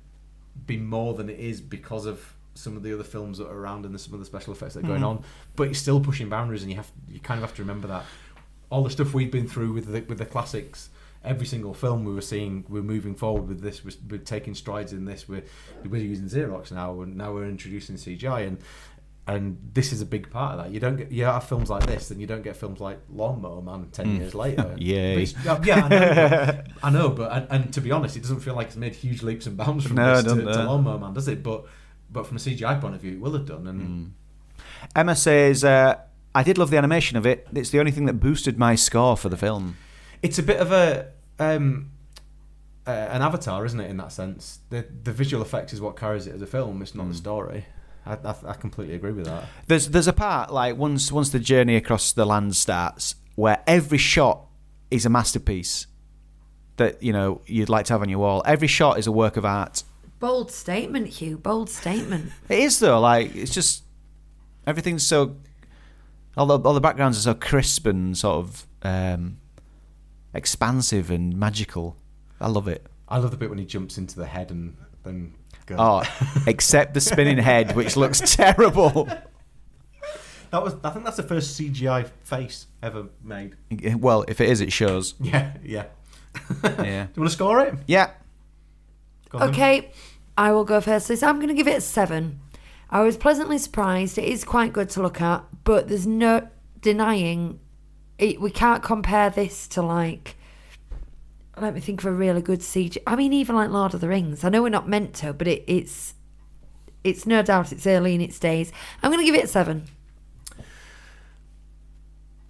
be 0.66 0.76
more 0.76 1.14
than 1.14 1.28
it 1.28 1.38
is 1.38 1.60
because 1.60 2.06
of 2.06 2.34
some 2.54 2.76
of 2.76 2.82
the 2.82 2.92
other 2.92 3.04
films 3.04 3.38
that 3.38 3.46
are 3.46 3.56
around 3.56 3.86
and 3.86 3.94
the, 3.94 3.98
some 3.98 4.12
of 4.12 4.20
the 4.20 4.26
special 4.26 4.52
effects 4.52 4.74
that 4.74 4.84
are 4.84 4.88
going 4.88 5.00
mm-hmm. 5.00 5.18
on 5.18 5.24
but 5.56 5.68
it's 5.68 5.78
still 5.78 6.00
pushing 6.00 6.28
boundaries 6.28 6.62
and 6.62 6.70
you 6.70 6.76
have 6.76 6.90
you 7.08 7.20
kind 7.20 7.38
of 7.38 7.48
have 7.48 7.54
to 7.54 7.62
remember 7.62 7.88
that 7.88 8.04
all 8.70 8.82
the 8.82 8.90
stuff 8.90 9.14
we've 9.14 9.32
been 9.32 9.48
through 9.48 9.72
with 9.72 9.86
the, 9.86 10.00
with 10.02 10.18
the 10.18 10.26
classics 10.26 10.90
every 11.24 11.46
single 11.46 11.74
film 11.74 12.04
we 12.04 12.14
were 12.14 12.20
seeing 12.20 12.64
we're 12.68 12.83
moving 12.83 13.14
forward 13.14 13.46
with 13.46 13.61
this 13.61 13.85
we're, 13.85 13.92
we're 14.09 14.18
taking 14.18 14.54
strides 14.54 14.92
in 14.92 15.04
this 15.04 15.28
we're, 15.28 15.44
we're 15.85 16.00
using 16.00 16.26
xerox 16.26 16.72
now 16.72 17.00
and 17.02 17.16
now 17.16 17.33
we're 17.33 17.46
introducing 17.46 17.96
cgi 17.96 18.46
and 18.46 18.59
and 19.26 19.59
this 19.74 19.92
is 19.92 20.00
a 20.00 20.06
big 20.06 20.30
part 20.30 20.59
of 20.59 20.64
that. 20.64 20.72
You 20.72 20.80
don't 20.80 20.96
get 20.96 21.12
you 21.12 21.24
have 21.24 21.44
films 21.44 21.70
like 21.70 21.87
this, 21.87 22.09
then 22.09 22.18
you 22.18 22.26
don't 22.26 22.42
get 22.42 22.56
films 22.56 22.80
like 22.80 22.98
Lawnmower 23.11 23.62
Man 23.62 23.88
ten 23.92 24.16
years 24.16 24.35
later. 24.35 24.74
But 25.44 25.61
uh, 25.61 25.61
yeah, 25.64 25.85
I 25.85 25.88
know, 25.88 26.62
I 26.83 26.90
know 26.90 27.09
but 27.11 27.30
and, 27.33 27.46
and 27.50 27.72
to 27.74 27.80
be 27.80 27.92
honest, 27.92 28.16
it 28.16 28.22
doesn't 28.22 28.40
feel 28.40 28.54
like 28.54 28.68
it's 28.68 28.76
made 28.76 28.94
huge 28.94 29.22
leaps 29.22 29.46
and 29.46 29.56
bounds 29.56 29.87
from 29.87 29.96
No, 29.96 30.20
this 30.20 30.33
to, 30.33 30.40
to. 30.40 30.64
Lawnmower 30.64 30.98
Man, 30.98 31.14
does 31.14 31.28
it? 31.28 31.42
But 31.44 31.66
but 32.11 32.26
from 32.26 32.38
a 32.38 32.40
CGI 32.40 32.80
point 32.80 32.96
of 32.96 33.02
view, 33.02 33.12
it 33.12 33.20
will 33.20 33.35
have 33.35 33.46
done. 33.46 33.66
And 33.68 34.14
Emma 34.96 35.14
says, 35.14 35.62
uh, 35.62 35.98
"I 36.35 36.42
did 36.42 36.59
love 36.59 36.70
the 36.70 36.78
animation 36.78 37.16
of 37.16 37.24
it. 37.24 37.46
It's 37.54 37.70
the 37.70 37.78
only 37.78 37.92
thing 37.92 38.06
that 38.06 38.14
boosted 38.14 38.59
my 38.59 38.74
score 38.74 39.16
for 39.16 39.28
the 39.28 39.37
film." 39.37 39.76
It's 40.22 40.38
a 40.38 40.42
bit 40.42 40.59
of 40.59 40.72
a 40.72 41.09
um, 41.38 41.90
uh, 42.87 42.90
an 42.90 43.22
avatar, 43.22 43.64
isn't 43.64 43.80
it? 43.80 43.90
In 43.90 43.96
that 43.98 44.12
sense, 44.12 44.61
the 44.70 44.87
the 45.02 45.12
visual 45.12 45.42
effect 45.42 45.72
is 45.72 45.80
what 45.80 45.96
carries 45.96 46.26
it 46.26 46.35
as 46.35 46.42
a 46.42 46.46
film. 46.46 46.83
It's 46.83 46.94
not 46.94 47.09
the 47.09 47.14
story. 47.14 47.66
I, 48.06 48.14
I, 48.24 48.35
I 48.46 48.52
completely 48.54 48.94
agree 48.94 49.12
with 49.12 49.26
that. 49.26 49.44
There's 49.66 49.88
there's 49.88 50.09
a 50.09 50.12
part 50.12 50.52
like 50.52 50.76
once 50.76 51.12
once 51.12 51.30
the 51.30 51.38
journey 51.38 51.76
across 51.76 52.12
the 52.12 52.24
land 52.24 52.56
starts 52.56 53.14
where 53.37 53.62
every 53.66 53.98
shot 53.98 54.46
is 54.90 55.06
a 55.06 55.11
masterpiece 55.11 55.87
that 56.76 57.02
you 57.02 57.12
know 57.12 57.42
you'd 57.46 57.68
like 57.68 57.87
to 57.87 57.92
have 57.92 58.02
on 58.02 58.09
your 58.09 58.18
wall. 58.18 58.42
Every 58.46 58.68
shot 58.68 58.98
is 58.98 59.06
a 59.06 59.12
work 59.12 59.37
of 59.37 59.44
art. 59.44 59.85
Bold 60.18 60.50
statement, 60.50 61.06
Hugh. 61.06 61.38
Bold 61.38 61.70
statement. 61.70 62.33
It 62.48 62.59
is 62.59 62.78
though. 62.78 63.00
Like 63.00 63.35
it's 63.35 63.52
just 63.52 63.85
everything's 64.66 65.06
so. 65.06 65.37
All 66.37 66.46
the, 66.46 66.59
all 66.61 66.74
the 66.74 66.80
backgrounds 66.80 67.18
are 67.18 67.22
so 67.22 67.35
crisp 67.35 67.87
and 67.87 68.16
sort 68.16 68.38
of 68.38 68.66
um, 68.83 69.38
expansive 70.34 71.10
and 71.10 71.36
magical. 71.36 71.96
I 72.40 72.48
love 72.48 72.68
it. 72.68 72.86
I 73.08 73.18
love 73.18 73.30
the 73.30 73.36
bit 73.36 73.48
when 73.50 73.58
he 73.58 73.64
jumps 73.64 73.98
into 73.98 74.16
the 74.16 74.26
head 74.26 74.50
and 74.50 74.76
then 75.02 75.34
goes. 75.66 75.78
Oh, 75.80 76.02
except 76.46 76.94
the 76.94 77.00
spinning 77.00 77.38
head, 77.38 77.74
which 77.74 77.96
looks 77.96 78.20
terrible. 78.36 79.08
That 80.50 80.62
was. 80.62 80.76
I 80.82 80.90
think 80.90 81.04
that's 81.04 81.16
the 81.16 81.22
first 81.22 81.58
CGI 81.60 82.08
face 82.24 82.66
ever 82.82 83.06
made. 83.22 83.56
Well, 83.96 84.24
if 84.28 84.40
it 84.40 84.48
is, 84.48 84.60
it 84.60 84.72
shows. 84.72 85.14
Yeah, 85.20 85.52
yeah. 85.64 85.84
Yeah. 86.62 87.04
Do 87.06 87.10
you 87.16 87.22
want 87.22 87.30
to 87.30 87.30
score 87.30 87.60
it? 87.60 87.74
Yeah. 87.86 88.10
Go 89.30 89.38
on 89.38 89.46
then. 89.46 89.50
Okay, 89.54 89.90
I 90.36 90.52
will 90.52 90.64
go 90.64 90.80
first. 90.80 91.06
So 91.06 91.26
I'm 91.26 91.36
going 91.36 91.48
to 91.48 91.54
give 91.54 91.68
it 91.68 91.78
a 91.78 91.80
seven. 91.80 92.40
I 92.88 93.02
was 93.02 93.16
pleasantly 93.16 93.58
surprised. 93.58 94.18
It 94.18 94.24
is 94.24 94.44
quite 94.44 94.72
good 94.72 94.90
to 94.90 95.02
look 95.02 95.20
at, 95.20 95.44
but 95.64 95.88
there's 95.88 96.06
no 96.06 96.48
denying 96.80 97.60
it. 98.20 98.40
We 98.40 98.50
can't 98.50 98.83
compare 98.83 99.30
this 99.30 99.66
to 99.68 99.83
like. 99.83 100.37
Let 101.56 101.74
me 101.74 101.80
think 101.80 102.00
of 102.00 102.06
a 102.06 102.12
really 102.12 102.42
good 102.42 102.61
CG. 102.61 102.96
I 103.06 103.16
mean, 103.16 103.33
even 103.33 103.54
like 103.54 103.70
Lord 103.70 103.94
of 103.94 104.00
the 104.00 104.09
Rings. 104.09 104.44
I 104.44 104.48
know 104.48 104.62
we're 104.62 104.70
not 104.70 104.88
meant 104.88 105.14
to, 105.16 105.33
but 105.33 105.46
it, 105.46 105.64
it's 105.66 106.14
it's 107.02 107.26
no 107.26 107.42
doubt 107.42 107.72
it's 107.72 107.87
early 107.87 108.14
in 108.14 108.20
its 108.20 108.38
days. 108.38 108.72
I'm 109.02 109.11
going 109.11 109.24
to 109.24 109.30
give 109.30 109.35
it 109.35 109.44
a 109.44 109.48
seven. 109.48 109.85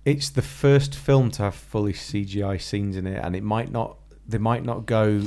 It's 0.04 0.30
the 0.30 0.42
first 0.42 0.94
film 0.94 1.30
to 1.32 1.42
have 1.44 1.54
fully 1.54 1.92
CGI 1.92 2.60
scenes 2.60 2.96
in 2.96 3.06
it, 3.06 3.22
and 3.22 3.36
it 3.36 3.42
might 3.42 3.70
not. 3.70 3.96
They 4.26 4.38
might 4.38 4.64
not 4.64 4.86
go 4.86 5.22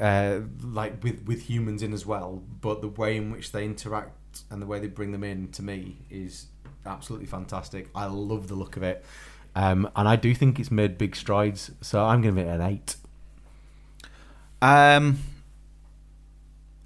uh, 0.00 0.40
like 0.62 1.02
with 1.02 1.24
with 1.26 1.42
humans 1.42 1.82
in 1.82 1.92
as 1.92 2.04
well, 2.04 2.42
but 2.60 2.82
the 2.82 2.88
way 2.88 3.16
in 3.16 3.30
which 3.30 3.52
they 3.52 3.64
interact 3.64 4.42
and 4.50 4.60
the 4.60 4.66
way 4.66 4.78
they 4.78 4.88
bring 4.88 5.12
them 5.12 5.24
in 5.24 5.48
to 5.52 5.62
me 5.62 5.98
is 6.10 6.46
absolutely 6.84 7.26
fantastic. 7.26 7.88
I 7.94 8.06
love 8.06 8.48
the 8.48 8.54
look 8.54 8.76
of 8.76 8.82
it, 8.82 9.04
um, 9.56 9.90
and 9.96 10.06
I 10.06 10.16
do 10.16 10.34
think 10.34 10.60
it's 10.60 10.70
made 10.70 10.98
big 10.98 11.16
strides. 11.16 11.72
So 11.80 12.04
I'm 12.04 12.20
going 12.20 12.36
to 12.36 12.42
give 12.42 12.48
it 12.48 12.54
an 12.54 12.60
eight. 12.60 12.96
Um, 14.60 15.18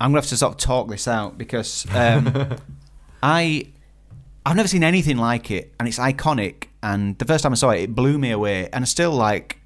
I'm 0.00 0.10
gonna 0.10 0.22
have 0.22 0.28
to 0.30 0.36
sort 0.36 0.52
of 0.54 0.58
talk 0.58 0.88
this 0.88 1.06
out 1.06 1.36
because 1.36 1.86
um, 1.94 2.56
I 3.22 3.66
I've 4.46 4.56
never 4.56 4.68
seen 4.68 4.82
anything 4.82 5.18
like 5.18 5.50
it, 5.50 5.72
and 5.78 5.86
it's 5.86 5.98
iconic. 5.98 6.64
And 6.82 7.18
the 7.18 7.24
first 7.26 7.42
time 7.42 7.52
I 7.52 7.56
saw 7.56 7.70
it, 7.70 7.82
it 7.82 7.94
blew 7.94 8.18
me 8.18 8.30
away, 8.30 8.68
and 8.72 8.82
I 8.82 8.86
still 8.86 9.12
like 9.12 9.58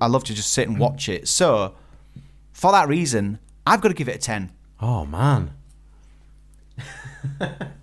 I 0.00 0.06
love 0.06 0.24
to 0.24 0.34
just 0.34 0.52
sit 0.52 0.68
and 0.68 0.78
watch 0.78 1.08
it. 1.08 1.28
So 1.28 1.74
for 2.52 2.72
that 2.72 2.88
reason, 2.88 3.38
I've 3.66 3.80
got 3.80 3.88
to 3.88 3.94
give 3.94 4.08
it 4.08 4.16
a 4.16 4.18
ten. 4.18 4.52
Oh 4.80 5.06
man, 5.06 5.52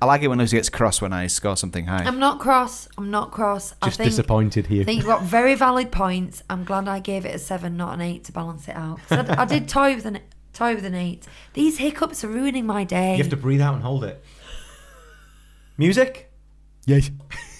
I 0.00 0.06
like 0.06 0.22
it 0.22 0.28
when 0.28 0.38
Lucy 0.38 0.56
gets 0.56 0.68
cross 0.68 1.00
when 1.00 1.12
I 1.12 1.26
score 1.26 1.56
something 1.56 1.86
high. 1.86 2.04
I'm 2.04 2.18
not 2.18 2.38
cross. 2.40 2.88
I'm 2.98 3.10
not 3.10 3.30
cross. 3.30 3.70
just 3.70 3.82
I 3.82 3.90
think, 3.90 4.10
disappointed 4.10 4.66
here. 4.66 4.82
I 4.82 4.84
think 4.84 4.98
you've 4.98 5.06
got 5.06 5.22
very 5.22 5.54
valid 5.54 5.90
points. 5.90 6.42
I'm 6.50 6.64
glad 6.64 6.88
I 6.88 7.00
gave 7.00 7.24
it 7.24 7.34
a 7.34 7.38
seven, 7.38 7.76
not 7.76 7.94
an 7.94 8.00
eight, 8.00 8.24
to 8.24 8.32
balance 8.32 8.68
it 8.68 8.76
out. 8.76 9.00
I, 9.10 9.42
I 9.42 9.44
did 9.44 9.68
toy 9.68 9.94
with 9.94 10.06
an 10.06 10.20
toy 10.52 10.74
with 10.74 10.84
an 10.84 10.94
eight. 10.94 11.26
These 11.54 11.78
hiccups 11.78 12.24
are 12.24 12.28
ruining 12.28 12.66
my 12.66 12.84
day. 12.84 13.12
You 13.12 13.22
have 13.22 13.30
to 13.30 13.36
breathe 13.36 13.60
out 13.60 13.74
and 13.74 13.82
hold 13.82 14.04
it. 14.04 14.22
Music. 15.78 16.32
Yes. 16.86 17.10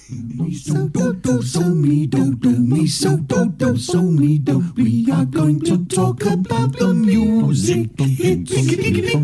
Me 0.09 0.55
so 0.55 0.89
do 0.89 1.13
do 1.15 1.43
so 1.43 1.61
me 1.75 2.07
do 2.07 2.35
do 2.37 2.51
me 2.57 2.87
so 2.87 3.17
do 3.17 3.49
do 3.49 3.77
so 3.77 4.03
me 4.03 4.39
do. 4.39 4.63
We 4.77 5.11
are 5.11 5.25
going 5.25 5.61
to 5.63 5.85
talk 5.87 6.25
about 6.25 6.79
the 6.79 6.95
music 6.95 7.99
hits. 7.99 8.53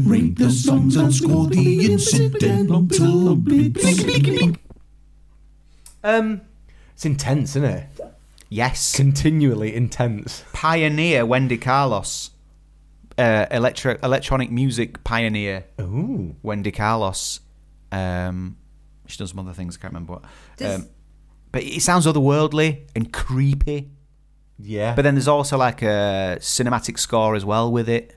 Rate 0.07 0.37
the 0.39 0.51
songs 0.51 0.97
and 0.97 1.15
score 1.15 1.47
the 1.47 1.93
incidental 1.93 3.37
bits. 3.37 3.85
Um, 6.03 6.41
it's 6.95 7.05
intense, 7.05 7.51
isn't 7.51 7.65
it? 7.65 7.87
yes, 8.49 8.97
Continually 8.97 9.75
intense. 9.77 10.43
pioneer 10.53 11.25
Wendy 11.25 11.59
Carlos, 11.59 12.31
uh, 13.19 13.47
electro 13.53 13.97
electronic 14.03 14.51
music 14.51 15.05
pioneer. 15.05 15.65
Ooh. 15.81 16.35
Wendy 16.43 16.73
Carlos. 16.73 17.39
Um, 17.93 18.57
she 19.07 19.17
does 19.19 19.31
some 19.31 19.39
other 19.41 19.53
things. 19.53 19.77
I 19.77 19.81
can't 19.81 19.93
remember 19.95 20.15
what. 20.15 20.25
Does- 20.57 20.81
Um, 20.81 20.89
but 21.51 21.63
it 21.65 21.83
sounds 21.83 22.07
otherworldly 22.07 22.89
and 22.97 23.13
creepy. 23.13 23.91
Yeah. 24.59 24.95
But 24.95 25.03
then 25.03 25.15
there's 25.15 25.29
also 25.29 25.59
like 25.59 25.83
a 25.83 26.39
cinematic 26.41 26.99
score 26.99 27.35
as 27.35 27.45
well 27.45 27.71
with 27.71 27.89
it. 27.89 28.17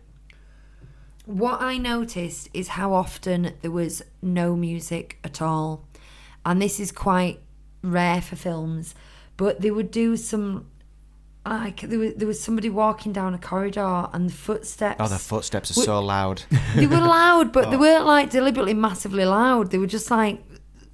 What 1.26 1.62
I 1.62 1.78
noticed 1.78 2.50
is 2.54 2.70
how 2.70 2.94
often 2.94 3.54
there 3.62 3.72
was 3.72 4.04
no 4.22 4.56
music 4.56 5.18
at 5.24 5.42
all. 5.42 5.88
And 6.46 6.62
this 6.62 6.80
is 6.80 6.92
quite 6.92 7.40
rare 7.82 8.22
for 8.22 8.36
films. 8.36 8.94
But 9.38 9.62
they 9.62 9.72
would 9.72 9.90
do 9.92 10.16
some 10.18 10.68
like 11.48 11.82
there 11.82 12.00
was, 12.00 12.14
there 12.16 12.28
was 12.28 12.42
somebody 12.42 12.70
walking 12.70 13.12
down 13.14 13.34
a 13.36 13.38
corridor 13.38 14.08
and 14.14 14.30
the 14.30 14.34
footsteps 14.34 14.96
Oh, 15.00 15.08
the 15.08 15.20
footsteps 15.20 15.70
are 15.78 15.80
Wh- 15.82 15.86
so 15.86 16.00
loud. 16.02 16.42
they 16.76 16.88
were 16.88 16.98
loud, 16.98 17.52
but 17.52 17.66
Oh. 17.68 17.70
they 17.72 17.78
weren't 17.78 18.06
like 18.06 18.30
deliberately 18.32 18.74
massively 18.74 19.26
loud. 19.26 19.70
They 19.72 19.78
were 19.78 19.86
just 19.88 20.10
like 20.10 20.44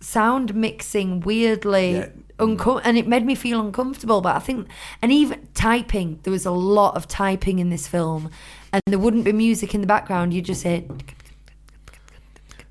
sound 0.01 0.53
mixing 0.55 1.21
weirdly, 1.21 1.93
Yeah. 1.93 2.09
unco- 2.39 2.79
and 2.79 2.97
it 2.97 3.07
made 3.07 3.25
me 3.25 3.35
feel 3.35 3.61
uncomfortable. 3.61 4.19
But 4.21 4.35
I 4.35 4.39
think, 4.39 4.67
and 5.01 5.11
even 5.11 5.47
typing, 5.53 6.19
there 6.23 6.31
was 6.31 6.45
a 6.45 6.51
lot 6.51 6.95
of 6.95 7.07
typing 7.07 7.59
in 7.59 7.69
this 7.69 7.87
film, 7.87 8.29
and 8.73 8.81
there 8.87 8.99
wouldn't 8.99 9.23
be 9.25 9.31
music 9.31 9.73
in 9.73 9.81
the 9.81 9.87
background. 9.87 10.33
You 10.33 10.41
just 10.41 10.63
hear. 10.63 10.83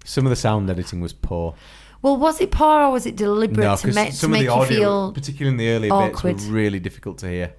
Some 0.04 0.26
of 0.26 0.30
the 0.30 0.36
sound 0.36 0.68
editing 0.70 1.00
was 1.00 1.12
poor. 1.12 1.54
Well, 2.02 2.16
was 2.16 2.40
it 2.40 2.50
poor 2.50 2.82
or 2.84 2.90
was 2.92 3.04
it 3.06 3.16
deliberate 3.16 3.62
No, 3.64 3.76
to, 3.76 3.82
because 3.82 3.94
ma- 3.94 4.04
to 4.06 4.12
some 4.12 4.32
of 4.32 4.38
make 4.40 4.48
the 4.48 4.54
you 4.56 4.64
feel? 4.64 5.12
particularly 5.12 5.52
in 5.52 5.56
the 5.58 5.68
early 5.70 5.90
awkward. 5.90 6.36
bits, 6.36 6.46
were 6.46 6.52
really 6.54 6.80
difficult 6.80 7.18
to 7.18 7.28
hear 7.28 7.54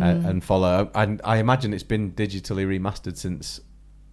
uh, 0.00 0.04
and 0.04 0.42
follow. 0.42 0.90
And 0.94 1.20
I 1.22 1.36
imagine 1.36 1.74
it's 1.74 1.82
been 1.82 2.12
digitally 2.12 2.66
remastered 2.66 3.16
since 3.18 3.60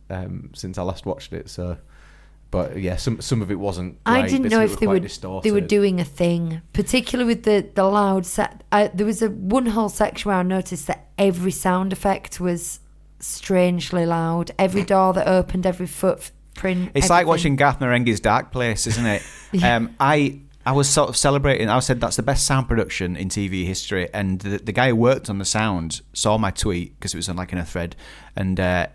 um, 0.09 0.51
since 0.53 0.77
I 0.77 0.83
last 0.83 1.05
watched 1.05 1.31
it. 1.31 1.49
So, 1.49 1.77
but 2.51 2.77
yeah, 2.77 2.97
some 2.97 3.21
some 3.21 3.41
of 3.41 3.49
it 3.49 3.55
wasn't. 3.55 4.03
Great. 4.03 4.13
I 4.13 4.27
didn't 4.27 4.43
Bits 4.43 4.51
know 4.51 4.63
of 4.63 4.69
it 4.69 4.73
if 4.73 4.79
they 4.79 4.85
quite 4.85 4.93
were 4.93 4.99
distorted. 4.99 5.47
they 5.47 5.53
were 5.53 5.65
doing 5.65 5.99
a 6.01 6.05
thing, 6.05 6.61
particularly 6.73 7.33
with 7.33 7.43
the 7.43 7.67
the 7.73 7.85
loud 7.85 8.25
set. 8.25 8.63
I, 8.71 8.87
there 8.87 9.05
was 9.05 9.21
a 9.21 9.29
one 9.29 9.67
whole 9.67 9.89
section 9.89 10.29
where 10.29 10.37
I 10.37 10.43
noticed 10.43 10.87
that 10.87 11.07
every 11.17 11.51
sound 11.51 11.93
effect 11.93 12.39
was 12.39 12.81
strangely 13.19 14.05
loud. 14.05 14.51
Every 14.59 14.83
door 14.83 15.13
that 15.13 15.27
opened, 15.27 15.65
every 15.65 15.87
footprint. 15.87 16.91
It's 16.93 17.09
like 17.09 17.25
watching 17.25 17.55
Garth 17.55 17.79
Marenghi's 17.79 18.19
Dark 18.19 18.51
Place, 18.51 18.85
isn't 18.85 19.05
it? 19.05 19.23
um, 19.63 19.95
I 19.99 20.41
I 20.65 20.73
was 20.73 20.89
sort 20.89 21.09
of 21.09 21.17
celebrating. 21.17 21.69
I 21.69 21.79
said 21.79 22.01
that's 22.01 22.17
the 22.17 22.23
best 22.23 22.45
sound 22.45 22.67
production 22.67 23.15
in 23.15 23.29
TV 23.29 23.65
history, 23.65 24.09
and 24.13 24.39
the, 24.39 24.57
the 24.57 24.71
guy 24.71 24.89
who 24.89 24.95
worked 24.95 25.29
on 25.29 25.37
the 25.37 25.45
sound 25.45 26.01
saw 26.13 26.37
my 26.37 26.51
tweet 26.51 26.99
because 26.99 27.13
it 27.13 27.17
was 27.17 27.29
on 27.29 27.37
like 27.37 27.51
in 27.53 27.57
a 27.57 27.65
thread, 27.65 27.95
and 28.35 28.59
uh, 28.59 28.87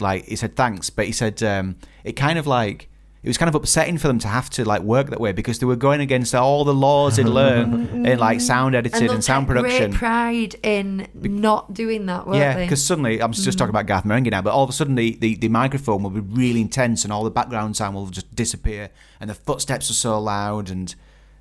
like 0.00 0.24
he 0.24 0.36
said 0.36 0.56
thanks, 0.56 0.90
but 0.90 1.06
he 1.06 1.12
said 1.12 1.42
um, 1.42 1.76
it 2.08 2.16
kind 2.16 2.38
of 2.38 2.46
like. 2.46 2.88
It 3.20 3.26
was 3.28 3.36
kind 3.36 3.48
of 3.48 3.56
upsetting 3.56 3.98
for 3.98 4.06
them 4.06 4.20
to 4.20 4.28
have 4.28 4.48
to 4.50 4.64
like 4.64 4.82
work 4.82 5.10
that 5.10 5.20
way 5.20 5.32
because 5.32 5.58
they 5.58 5.66
were 5.66 5.74
going 5.74 6.00
against 6.00 6.36
all 6.36 6.64
the 6.64 6.72
laws 6.72 7.16
they'd 7.16 7.26
learned 7.42 8.06
in 8.06 8.18
like 8.20 8.40
sound 8.40 8.76
editing 8.76 9.02
and, 9.02 9.10
and, 9.10 9.24
sound 9.24 9.48
production. 9.48 9.90
Great 9.90 9.98
pride 9.98 10.54
in 10.62 11.08
not 11.14 11.74
doing 11.74 12.06
that, 12.06 12.28
won't 12.28 12.38
Yeah, 12.38 12.56
because 12.56 12.82
suddenly 12.82 13.20
I'm 13.20 13.32
just 13.32 13.58
talking 13.58 13.66
mm. 13.66 13.70
about 13.70 13.86
Garth 13.86 14.04
Marenghi 14.04 14.30
now, 14.30 14.40
but 14.40 14.52
all 14.52 14.62
of 14.62 14.70
a 14.70 14.72
sudden 14.72 14.94
the, 14.94 15.16
the, 15.16 15.34
the 15.34 15.48
microphone 15.48 16.04
will 16.04 16.10
be 16.10 16.20
really 16.20 16.60
intense 16.60 17.02
and 17.02 17.12
all 17.12 17.24
the 17.24 17.30
background 17.30 17.76
sound 17.76 17.96
will 17.96 18.06
just 18.06 18.34
disappear, 18.36 18.88
and 19.20 19.28
the 19.28 19.34
footsteps 19.34 19.90
are 19.90 19.94
so 19.94 20.18
loud, 20.20 20.70
and 20.70 20.94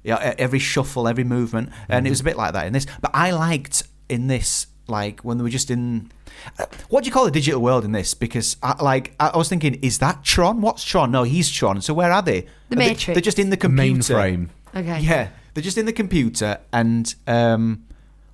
yeah, 0.04 0.32
e- 0.32 0.36
every 0.40 0.60
shuffle, 0.60 1.08
every 1.08 1.24
movement, 1.24 1.70
and 1.88 2.06
it 2.06 2.08
mm-hmm. 2.08 2.12
was 2.12 2.22
a 2.22 2.24
bit 2.24 2.38
like 2.38 2.54
that 2.54 2.66
in 2.66 2.74
this. 2.74 2.88
But 3.02 3.12
I 3.14 3.30
liked 3.32 3.84
in 4.10 4.28
this 4.28 4.66
like 4.90 5.22
when 5.22 5.38
they 5.38 5.44
were 5.44 5.50
just 5.50 5.70
in. 5.72 6.12
uh, 6.60 6.66
What 6.90 7.04
do 7.04 7.08
you 7.08 7.14
call 7.14 7.26
the 7.26 7.32
digital 7.32 7.62
world 7.62 7.84
in 7.86 7.92
this? 7.92 8.14
Because 8.14 8.58
I, 8.64 8.82
like 8.84 9.14
I 9.20 9.30
I 9.30 9.38
was 9.38 9.50
thinking, 9.50 9.76
is 9.76 10.00
that 10.00 10.24
Tron? 10.24 10.62
What's 10.62 10.84
Tron? 10.84 11.12
No, 11.12 11.24
he's 11.24 11.50
Tron. 11.50 11.82
So 11.82 11.94
where 11.94 12.12
are 12.12 12.22
they? 12.22 12.42
The 12.42 12.48
Are 12.48 12.80
they- 12.80 12.88
Matrix. 12.90 13.06
They're 13.16 13.22
just 13.22 13.40
in 13.40 13.50
the 13.50 13.58
computer. 13.58 14.14
mainframe. 14.16 14.50
okay. 14.76 15.00
Yeah, 15.00 15.30
they're 15.54 15.64
just 15.64 15.78
in 15.78 15.86
the 15.86 15.94
computer, 15.94 16.60
and 16.72 17.14
um, 17.28 17.84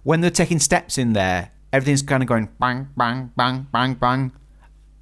when 0.03 0.21
they're 0.21 0.29
taking 0.31 0.59
steps 0.59 0.97
in 0.97 1.13
there, 1.13 1.51
everything's 1.71 2.01
kind 2.01 2.21
of 2.23 2.27
going 2.29 2.49
bang, 2.59 2.87
bang, 2.97 3.31
bang, 3.37 3.67
bang, 3.71 3.93
bang, 3.95 4.31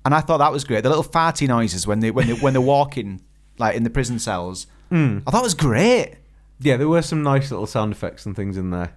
and 0.06 0.14
I 0.14 0.20
thought 0.22 0.38
that 0.40 0.52
was 0.52 0.64
great. 0.64 0.84
The 0.84 0.90
little 0.90 1.04
farty 1.04 1.48
noises 1.48 1.86
when 1.88 2.00
they 2.02 2.12
when 2.12 2.28
they 2.28 2.34
when 2.34 2.54
they're 2.54 2.62
walking, 2.62 3.22
like 3.58 3.76
in 3.76 3.84
the 3.84 3.90
prison 3.90 4.20
cells, 4.20 4.68
I 4.92 5.22
thought 5.28 5.42
it 5.42 5.44
was 5.44 5.54
great. 5.56 6.16
Yeah, 6.60 6.78
there 6.78 6.88
were 6.88 7.02
some 7.02 7.24
nice 7.24 7.50
little 7.50 7.66
sound 7.66 7.92
effects 7.92 8.26
and 8.28 8.36
things 8.36 8.56
in 8.58 8.70
there. 8.70 8.94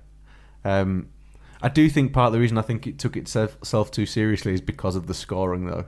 Um, 0.64 1.09
I 1.64 1.68
do 1.70 1.88
think 1.88 2.12
part 2.12 2.27
of 2.29 2.33
the 2.35 2.40
reason 2.40 2.59
I 2.59 2.62
think 2.62 2.87
it 2.87 2.98
took 2.98 3.16
itself 3.16 3.90
too 3.90 4.07
seriously 4.07 4.53
is 4.53 4.61
because 4.61 4.96
of 4.96 5.07
the 5.07 5.14
scoring, 5.14 5.66
though. 5.66 5.87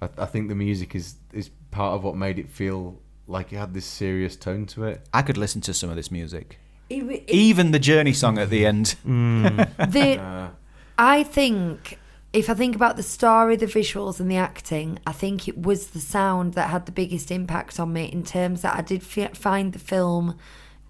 I, 0.00 0.08
I 0.18 0.26
think 0.26 0.48
the 0.48 0.54
music 0.54 0.94
is 0.94 1.16
is 1.32 1.50
part 1.70 1.94
of 1.94 2.04
what 2.04 2.16
made 2.16 2.38
it 2.38 2.48
feel 2.48 2.98
like 3.26 3.52
it 3.52 3.56
had 3.56 3.74
this 3.74 3.84
serious 3.86 4.34
tone 4.36 4.66
to 4.66 4.84
it. 4.84 5.06
I 5.12 5.22
could 5.22 5.36
listen 5.36 5.60
to 5.62 5.74
some 5.74 5.90
of 5.90 5.96
this 5.96 6.10
music. 6.10 6.58
It- 6.90 7.04
it- 7.04 7.30
Even 7.30 7.70
the 7.70 7.78
Journey 7.78 8.12
song 8.12 8.38
at 8.38 8.50
the 8.50 8.64
end. 8.66 8.96
Mm. 9.06 9.92
the, 9.92 10.50
I 10.98 11.22
think 11.22 11.98
if 12.32 12.48
I 12.48 12.54
think 12.54 12.74
about 12.74 12.96
the 12.96 13.02
story, 13.02 13.56
the 13.56 13.66
visuals, 13.66 14.18
and 14.20 14.30
the 14.30 14.36
acting, 14.36 14.98
I 15.06 15.12
think 15.12 15.48
it 15.48 15.58
was 15.62 15.88
the 15.88 16.00
sound 16.00 16.54
that 16.54 16.70
had 16.70 16.86
the 16.86 16.92
biggest 16.92 17.30
impact 17.30 17.78
on 17.78 17.92
me 17.92 18.04
in 18.06 18.22
terms 18.24 18.62
that 18.62 18.74
I 18.76 18.80
did 18.80 19.02
f- 19.02 19.36
find 19.36 19.72
the 19.74 19.78
film 19.78 20.38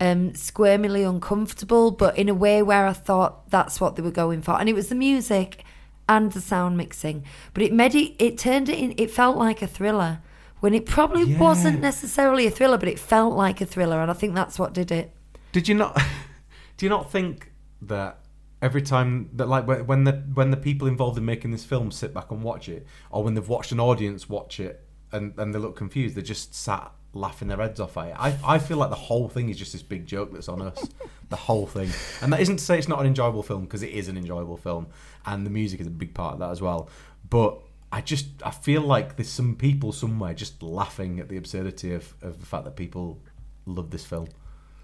um, 0.02 0.34
squirmily 0.34 1.04
uncomfortable, 1.04 1.92
but 1.92 2.18
in 2.18 2.28
a 2.28 2.34
way 2.34 2.60
where 2.60 2.88
I 2.88 2.92
thought 2.92 3.48
that's 3.50 3.80
what 3.80 3.94
they 3.94 4.02
were 4.02 4.10
going 4.10 4.42
for, 4.42 4.58
and 4.58 4.68
it 4.68 4.74
was 4.74 4.88
the 4.88 4.96
music 4.96 5.64
and 6.08 6.32
the 6.32 6.40
sound 6.40 6.76
mixing. 6.76 7.24
But 7.54 7.62
it 7.62 7.72
made 7.72 7.94
it, 7.94 8.16
it 8.18 8.36
turned 8.36 8.68
it 8.68 8.80
in. 8.80 8.94
It 8.98 9.12
felt 9.12 9.36
like 9.36 9.62
a 9.62 9.66
thriller 9.68 10.18
when 10.58 10.74
it 10.74 10.86
probably 10.86 11.36
wasn't 11.36 11.80
necessarily 11.80 12.48
a 12.48 12.50
thriller, 12.50 12.78
but 12.78 12.88
it 12.88 12.98
felt 12.98 13.34
like 13.34 13.60
a 13.60 13.64
thriller, 13.64 14.00
and 14.00 14.10
I 14.10 14.14
think 14.14 14.34
that's 14.34 14.58
what 14.58 14.72
did 14.72 14.90
it. 14.90 15.14
Did 15.52 15.68
you 15.68 15.76
not? 15.76 15.94
Do 16.76 16.86
you 16.86 16.90
not 16.90 17.12
think 17.12 17.52
that 17.82 18.18
every 18.60 18.82
time 18.82 19.30
that 19.34 19.46
like 19.46 19.68
when 19.68 19.86
when 19.86 20.02
the 20.02 20.12
when 20.34 20.50
the 20.50 20.56
people 20.56 20.88
involved 20.88 21.16
in 21.16 21.24
making 21.24 21.52
this 21.52 21.64
film 21.64 21.92
sit 21.92 22.12
back 22.12 22.32
and 22.32 22.42
watch 22.42 22.68
it, 22.68 22.88
or 23.12 23.22
when 23.22 23.34
they've 23.34 23.48
watched 23.48 23.70
an 23.70 23.78
audience 23.78 24.28
watch 24.28 24.58
it 24.58 24.84
and 25.12 25.38
and 25.38 25.54
they 25.54 25.60
look 25.60 25.76
confused, 25.76 26.16
they 26.16 26.22
just 26.22 26.56
sat 26.56 26.90
laughing 27.14 27.48
their 27.48 27.58
heads 27.58 27.80
off 27.80 27.96
at 27.96 28.08
it. 28.08 28.16
I 28.18 28.36
I 28.44 28.58
feel 28.58 28.76
like 28.76 28.90
the 28.90 28.96
whole 28.96 29.28
thing 29.28 29.48
is 29.48 29.58
just 29.58 29.72
this 29.72 29.82
big 29.82 30.06
joke 30.06 30.32
that's 30.32 30.48
on 30.48 30.62
us, 30.62 30.88
the 31.28 31.36
whole 31.36 31.66
thing. 31.66 31.90
And 32.20 32.32
that 32.32 32.40
isn't 32.40 32.58
to 32.58 32.64
say 32.64 32.78
it's 32.78 32.88
not 32.88 33.00
an 33.00 33.06
enjoyable 33.06 33.42
film 33.42 33.62
because 33.64 33.82
it 33.82 33.90
is 33.90 34.08
an 34.08 34.16
enjoyable 34.16 34.56
film, 34.56 34.88
and 35.26 35.46
the 35.46 35.50
music 35.50 35.80
is 35.80 35.86
a 35.86 35.90
big 35.90 36.14
part 36.14 36.34
of 36.34 36.38
that 36.40 36.50
as 36.50 36.62
well. 36.62 36.88
But 37.28 37.60
I 37.92 38.00
just 38.00 38.26
I 38.44 38.50
feel 38.50 38.82
like 38.82 39.16
there's 39.16 39.28
some 39.28 39.54
people 39.56 39.92
somewhere 39.92 40.34
just 40.34 40.62
laughing 40.62 41.20
at 41.20 41.28
the 41.28 41.36
absurdity 41.36 41.94
of, 41.94 42.14
of 42.22 42.40
the 42.40 42.46
fact 42.46 42.64
that 42.64 42.76
people 42.76 43.20
love 43.66 43.90
this 43.90 44.04
film. 44.04 44.28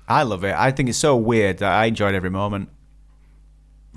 I 0.06 0.22
love 0.22 0.44
it. 0.44 0.54
I 0.54 0.70
think 0.70 0.88
it's 0.88 0.98
so 0.98 1.16
weird 1.16 1.58
that 1.58 1.72
I 1.72 1.86
enjoyed 1.86 2.14
every 2.14 2.30
moment. 2.30 2.70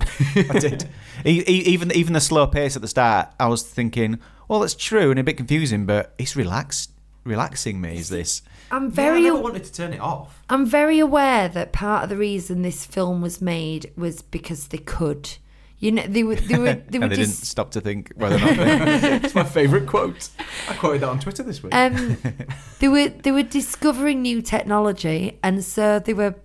I 0.00 0.58
did. 0.58 0.88
Even 1.24 1.92
even 1.92 2.12
the 2.14 2.20
slow 2.20 2.46
pace 2.46 2.74
at 2.74 2.82
the 2.82 2.88
start, 2.88 3.28
I 3.38 3.48
was 3.48 3.62
thinking, 3.62 4.18
well, 4.48 4.60
that's 4.60 4.74
true 4.74 5.10
and 5.10 5.20
a 5.20 5.24
bit 5.24 5.36
confusing, 5.36 5.86
but 5.86 6.14
it's 6.18 6.34
relaxed, 6.34 6.90
relaxing 7.24 7.80
me. 7.80 7.96
Is 7.98 8.08
this? 8.08 8.42
I'm 8.70 8.84
Yeah, 8.84 8.88
I 8.88 8.90
very 8.90 9.22
never 9.24 9.38
wanted 9.38 9.64
to 9.64 9.72
turn 9.72 9.92
it 9.92 10.00
off. 10.00 10.42
I'm 10.48 10.66
very 10.66 10.98
aware 10.98 11.48
that 11.48 11.72
part 11.72 12.04
of 12.04 12.08
the 12.08 12.16
reason 12.16 12.62
this 12.62 12.86
film 12.86 13.20
was 13.20 13.40
made 13.42 13.92
was 13.96 14.22
because 14.22 14.68
they 14.68 14.78
could. 14.78 15.36
You 15.78 15.90
know, 15.92 16.04
they 16.06 16.22
were 16.22 16.36
they 16.36 16.58
were 16.58 16.74
they 16.88 16.98
were 16.98 17.04
and 17.04 17.12
they 17.12 17.16
didn't 17.16 17.32
stop 17.32 17.72
to 17.72 17.80
think 17.80 18.12
whether 18.16 18.36
or 18.36 18.38
not. 18.38 18.56
They, 18.56 19.12
It's 19.24 19.34
my 19.34 19.44
favourite 19.44 19.86
quote. 19.86 20.28
I 20.68 20.74
quoted 20.74 21.02
that 21.02 21.08
on 21.08 21.18
Twitter 21.18 21.42
this 21.42 21.62
week. 21.62 21.74
um 21.74 22.16
they 22.78 22.88
were 22.88 23.08
they 23.08 23.32
were 23.32 23.42
discovering 23.42 24.22
new 24.22 24.42
technology, 24.42 25.38
and 25.42 25.64
so 25.64 25.98
they 25.98 26.14
were 26.14 26.36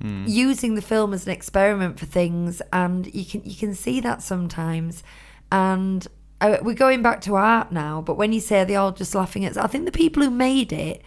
using 0.00 0.76
the 0.76 0.82
film 0.82 1.12
as 1.12 1.26
an 1.26 1.32
experiment 1.32 1.98
for 1.98 2.06
things, 2.06 2.62
and 2.72 3.12
you 3.12 3.24
can 3.24 3.42
you 3.44 3.56
can 3.56 3.74
see 3.74 4.00
that 4.00 4.22
sometimes, 4.22 5.02
and. 5.50 6.06
Uh, 6.40 6.58
we're 6.62 6.74
going 6.74 7.02
back 7.02 7.20
to 7.22 7.34
art 7.34 7.72
now, 7.72 8.00
but 8.00 8.16
when 8.16 8.32
you 8.32 8.40
say 8.40 8.62
they're 8.64 8.78
all 8.78 8.92
just 8.92 9.14
laughing 9.14 9.44
at, 9.44 9.56
I 9.56 9.66
think 9.66 9.84
the 9.86 9.92
people 9.92 10.22
who 10.22 10.30
made 10.30 10.72
it, 10.72 11.02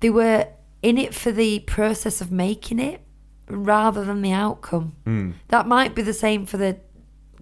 they 0.00 0.10
were 0.10 0.48
in 0.82 0.98
it 0.98 1.14
for 1.14 1.30
the 1.30 1.60
process 1.60 2.20
of 2.20 2.32
making 2.32 2.80
it 2.80 3.00
rather 3.48 4.04
than 4.04 4.22
the 4.22 4.32
outcome. 4.32 5.34
That 5.48 5.68
might 5.68 5.94
be 5.94 6.02
the 6.02 6.12
same 6.12 6.46
for 6.46 6.56
the 6.56 6.78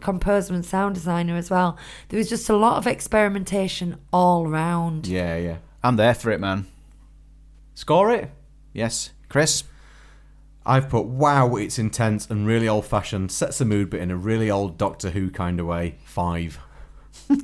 composer 0.00 0.52
and 0.54 0.64
sound 0.64 0.94
designer 0.94 1.36
as 1.36 1.50
well. 1.50 1.78
There 2.08 2.18
was 2.18 2.28
just 2.28 2.48
a 2.50 2.56
lot 2.56 2.76
of 2.76 2.86
experimentation 2.86 3.98
all 4.12 4.46
around. 4.46 5.06
yeah, 5.06 5.36
yeah. 5.36 5.56
I'm 5.82 5.96
there 5.96 6.14
for 6.14 6.30
it, 6.30 6.40
man. 6.40 6.66
Score 7.74 8.10
it. 8.12 8.30
Yes, 8.74 9.10
Chris. 9.30 9.64
I've 10.66 10.90
put 10.90 11.06
wow, 11.06 11.56
it's 11.56 11.78
intense 11.78 12.28
and 12.28 12.46
really 12.46 12.68
old 12.68 12.84
fashioned, 12.84 13.32
sets 13.32 13.58
the 13.58 13.64
mood, 13.64 13.88
but 13.88 14.00
in 14.00 14.10
a 14.10 14.16
really 14.16 14.50
old 14.50 14.76
Doctor 14.76 15.10
Who 15.10 15.30
kind 15.30 15.58
of 15.58 15.66
way. 15.66 15.96
Five. 16.04 16.58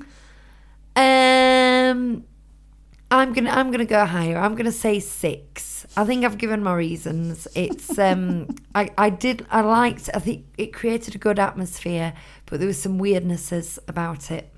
Um, 0.99 2.25
I'm 3.11 3.35
gonna 3.35 3.51
I'm 3.51 3.71
gonna 3.71 3.85
go 3.85 4.07
higher. 4.07 4.39
I'm 4.39 4.55
gonna 4.55 4.73
say 4.73 4.99
six. 4.99 5.87
I 5.95 6.05
think 6.07 6.25
I've 6.25 6.39
given 6.39 6.63
my 6.63 6.75
reasons. 6.75 7.47
It's 7.55 7.99
um 8.09 8.49
I 8.75 8.89
I 8.97 9.11
did 9.11 9.45
I 9.51 9.61
liked. 9.61 10.09
I 10.15 10.21
think 10.21 10.47
it 10.57 10.73
created 10.73 11.15
a 11.15 11.19
good 11.19 11.39
atmosphere, 11.39 12.15
but 12.47 12.61
there 12.61 12.67
was 12.67 12.81
some 12.81 12.99
weirdnesses 12.99 13.79
about 13.87 14.31
it. 14.31 14.51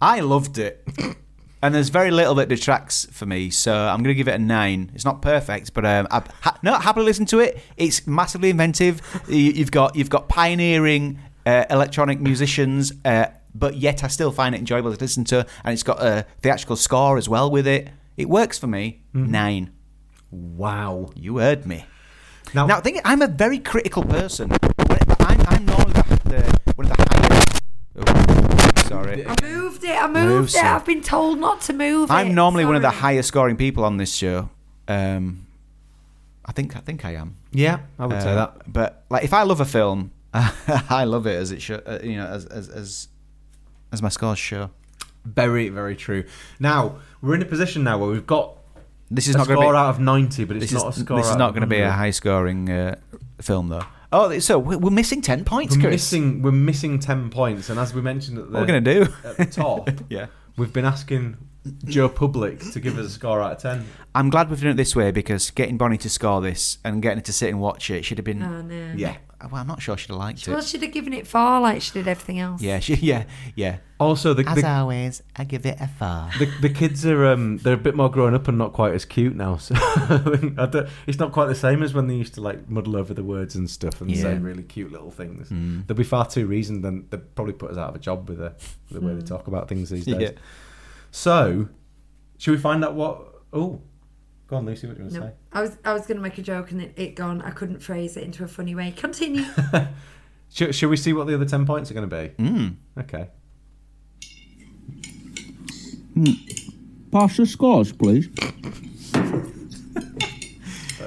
I 0.00 0.20
loved 0.20 0.58
it. 0.58 0.86
And 1.60 1.74
there's 1.74 1.88
very 1.88 2.12
little 2.12 2.36
that 2.36 2.48
detracts 2.48 3.04
for 3.10 3.26
me, 3.26 3.50
so 3.50 3.74
I'm 3.74 3.96
going 4.04 4.14
to 4.14 4.14
give 4.14 4.28
it 4.28 4.34
a 4.36 4.38
nine. 4.38 4.92
It's 4.94 5.04
not 5.04 5.20
perfect, 5.20 5.74
but 5.74 5.84
um, 5.84 6.06
I 6.08 6.22
ha- 6.42 6.56
no, 6.62 6.74
happily 6.74 7.04
listen 7.04 7.26
to 7.26 7.40
it. 7.40 7.58
It's 7.76 8.06
massively 8.06 8.50
inventive. 8.50 9.02
You- 9.28 9.50
You've 9.50 9.72
got 9.72 9.96
you've 9.96 10.08
got 10.08 10.28
pioneering 10.28 11.18
uh, 11.48 11.64
electronic 11.70 12.18
musicians, 12.20 12.92
uh, 13.04 13.26
but 13.54 13.72
yet 13.76 14.04
I 14.04 14.08
still 14.08 14.32
find 14.32 14.54
it 14.54 14.58
enjoyable 14.58 14.92
to 14.94 15.00
listen 15.00 15.24
to, 15.32 15.38
and 15.64 15.72
it's 15.74 15.82
got 15.82 15.98
a 16.02 16.26
theatrical 16.42 16.76
score 16.76 17.16
as 17.18 17.28
well 17.28 17.50
with 17.50 17.66
it. 17.66 17.88
It 18.16 18.28
works 18.28 18.58
for 18.58 18.66
me. 18.66 18.84
Nine. 19.14 19.70
Wow. 20.30 21.10
You 21.16 21.38
heard 21.38 21.64
me. 21.66 21.84
Now, 22.54 22.66
Now, 22.66 22.78
I 22.78 22.80
think 22.80 23.00
I'm 23.04 23.22
a 23.22 23.28
very 23.28 23.58
critical 23.58 24.02
person. 24.04 24.50
I'm, 25.20 25.40
I'm 25.48 25.64
normally 25.66 25.92
the, 25.92 26.18
the, 26.24 26.72
one 26.76 26.90
of 26.90 26.96
the 26.96 27.06
highest. 27.10 27.62
Oh, 27.96 28.88
sorry. 28.88 29.26
I 29.26 29.34
moved 29.42 29.84
it. 29.84 29.96
I 30.02 30.06
moved 30.06 30.28
Moves 30.28 30.54
it. 30.54 30.58
it. 30.58 30.64
I've 30.64 30.84
been 30.84 31.02
told 31.02 31.38
not 31.38 31.60
to 31.62 31.72
move 31.72 32.10
it. 32.10 32.12
I'm 32.12 32.34
normally 32.34 32.64
one 32.64 32.76
of 32.76 32.82
the 32.82 32.90
highest 32.90 33.28
scoring 33.28 33.56
people 33.56 33.84
on 33.84 33.96
this 33.96 34.14
show. 34.14 34.50
Um, 34.86 35.46
I 36.44 36.52
think 36.52 36.76
I 36.76 36.80
think 36.80 37.04
I 37.04 37.12
am. 37.14 37.36
yeah, 37.52 37.80
I 37.98 38.06
would 38.06 38.22
say 38.22 38.30
Uh, 38.32 38.34
that. 38.36 38.72
But 38.72 39.04
like, 39.10 39.24
if 39.24 39.32
I 39.34 39.42
love 39.42 39.60
a 39.60 39.66
film, 39.66 40.10
I 40.34 41.04
love 41.04 41.26
it 41.26 41.36
as 41.36 41.50
it 41.52 41.62
should. 41.62 41.82
Uh, 41.86 41.98
you 42.02 42.16
know, 42.16 42.26
as 42.26 42.44
as 42.46 42.68
as 42.68 43.08
as 43.92 44.02
my 44.02 44.08
scores 44.08 44.38
show. 44.38 44.70
Very, 45.24 45.68
very 45.68 45.96
true. 45.96 46.24
Now 46.58 46.98
we're 47.20 47.34
in 47.34 47.42
a 47.42 47.46
position 47.46 47.84
now 47.84 47.98
where 47.98 48.10
we've 48.10 48.26
got 48.26 48.56
This 49.10 49.28
is 49.28 49.34
a 49.34 49.38
not 49.38 49.44
score 49.44 49.56
going 49.56 49.66
to 49.68 49.72
be. 49.72 49.76
out 49.78 49.90
of 49.90 50.00
ninety, 50.00 50.44
but 50.44 50.56
it's 50.56 50.72
not 50.72 50.88
is, 50.90 50.98
a 50.98 51.00
score. 51.04 51.16
this 51.18 51.26
is 51.26 51.32
out 51.32 51.38
not 51.38 51.50
going 51.52 51.62
to 51.62 51.66
be 51.66 51.80
a 51.80 51.90
high 51.90 52.10
scoring 52.10 52.70
uh, 52.70 52.96
film 53.40 53.68
though. 53.68 53.84
Oh, 54.10 54.38
so 54.38 54.58
we're 54.58 54.78
we're 54.78 54.90
missing 54.90 55.20
ten 55.20 55.44
points, 55.44 55.76
We're 55.76 55.82
Chris. 55.82 55.92
missing. 56.12 56.40
We're 56.42 56.52
missing 56.52 56.98
ten 56.98 57.28
points, 57.30 57.68
and 57.68 57.78
as 57.78 57.92
we 57.92 58.00
mentioned 58.00 58.38
at 58.38 58.46
the 58.46 58.52
What 58.52 58.60
we're 58.60 58.66
going 58.66 58.84
to 58.84 59.04
do? 59.04 59.12
at 59.24 59.36
the 59.36 59.46
top, 59.46 59.90
yeah. 60.08 60.26
we've 60.56 60.72
been 60.72 60.86
asking 60.86 61.36
Joe 61.84 62.08
Public 62.08 62.60
to 62.72 62.80
give 62.80 62.96
us 62.98 63.04
a 63.06 63.10
score 63.10 63.42
out 63.42 63.52
of 63.52 63.58
ten. 63.58 63.84
I'm 64.14 64.30
glad 64.30 64.48
we've 64.48 64.60
done 64.60 64.70
it 64.70 64.76
this 64.78 64.96
way 64.96 65.10
because 65.10 65.50
getting 65.50 65.76
Bonnie 65.76 65.98
to 65.98 66.08
score 66.08 66.40
this 66.40 66.78
and 66.84 67.02
getting 67.02 67.18
her 67.18 67.24
to 67.24 67.32
sit 67.34 67.50
and 67.50 67.60
watch 67.60 67.90
it 67.90 68.04
should 68.06 68.16
have 68.16 68.24
been. 68.24 68.42
Oh 68.42 68.62
no. 68.62 68.94
Yeah. 68.96 69.16
Well, 69.40 69.60
I'm 69.60 69.68
not 69.68 69.80
sure 69.80 69.96
she'd 69.96 70.08
have 70.08 70.16
liked 70.16 70.46
it. 70.46 70.50
Well, 70.50 70.58
it. 70.58 70.64
she'd 70.64 70.82
have 70.82 70.92
given 70.92 71.12
it 71.12 71.26
four 71.26 71.60
like 71.60 71.80
she 71.80 71.92
did 71.92 72.08
everything 72.08 72.40
else. 72.40 72.60
Yeah, 72.60 72.80
she, 72.80 72.94
yeah, 72.96 73.24
yeah. 73.54 73.78
Also, 74.00 74.34
the 74.34 74.42
the, 74.42 74.68
always, 74.68 75.22
I 75.36 75.44
give 75.44 75.64
it 75.64 75.76
a 75.80 75.86
four. 75.86 76.28
the, 76.40 76.50
the 76.60 76.68
kids 76.68 77.06
are 77.06 77.26
um 77.26 77.58
they're 77.58 77.74
a 77.74 77.76
bit 77.76 77.94
more 77.94 78.10
grown 78.10 78.34
up 78.34 78.48
and 78.48 78.58
not 78.58 78.72
quite 78.72 78.94
as 78.94 79.04
cute 79.04 79.36
now. 79.36 79.56
So 79.56 79.74
I 79.78 80.68
don't, 80.70 80.88
it's 81.06 81.20
not 81.20 81.30
quite 81.30 81.46
the 81.46 81.54
same 81.54 81.84
as 81.84 81.94
when 81.94 82.08
they 82.08 82.14
used 82.14 82.34
to 82.34 82.40
like 82.40 82.68
muddle 82.68 82.96
over 82.96 83.14
the 83.14 83.22
words 83.22 83.54
and 83.54 83.70
stuff 83.70 84.00
and 84.00 84.16
say 84.16 84.36
really 84.38 84.64
cute 84.64 84.90
little 84.90 85.12
things. 85.12 85.50
Mm. 85.50 85.86
They'll 85.86 85.96
be 85.96 86.04
far 86.04 86.26
too 86.26 86.46
reasoned, 86.46 86.84
and 86.84 87.08
they'd 87.10 87.34
probably 87.36 87.54
put 87.54 87.70
us 87.70 87.76
out 87.76 87.90
of 87.90 87.94
a 87.94 88.00
job 88.00 88.28
with 88.28 88.38
the, 88.38 88.52
with 88.90 89.00
the 89.00 89.06
way 89.06 89.14
they 89.14 89.24
talk 89.24 89.46
about 89.46 89.68
things 89.68 89.90
these 89.90 90.04
days. 90.06 90.20
Yeah. 90.20 90.30
So, 91.12 91.68
should 92.38 92.52
we 92.52 92.58
find 92.58 92.84
out 92.84 92.94
what? 92.94 93.34
Oh, 93.52 93.80
go 94.48 94.56
on, 94.56 94.66
Lucy. 94.66 94.86
What 94.86 94.96
do 94.96 95.02
you 95.02 95.04
want 95.04 95.14
to 95.14 95.20
No, 95.20 95.26
say? 95.26 95.32
I 95.52 95.60
was 95.62 95.76
I 95.84 95.92
was 95.92 96.02
going 96.06 96.16
to 96.16 96.22
make 96.22 96.38
a 96.38 96.42
joke 96.42 96.70
and 96.72 96.80
it, 96.82 96.92
it 96.96 97.14
gone. 97.14 97.40
I 97.42 97.50
couldn't 97.50 97.80
phrase 97.80 98.16
it 98.16 98.24
into 98.24 98.42
a 98.44 98.48
funny 98.48 98.74
way. 98.74 98.90
Continue. 98.96 99.44
Should, 100.50 100.74
should 100.74 100.88
we 100.88 100.96
see 100.96 101.12
what 101.12 101.26
the 101.26 101.34
other 101.34 101.44
ten 101.44 101.66
points 101.66 101.90
are 101.90 101.94
going 101.94 102.08
to 102.08 102.16
be? 102.16 102.42
Mm. 102.42 102.76
Okay. 102.98 103.28
Pass 107.12 107.36
the 107.36 107.44
scores, 107.44 107.92
please. 107.92 108.30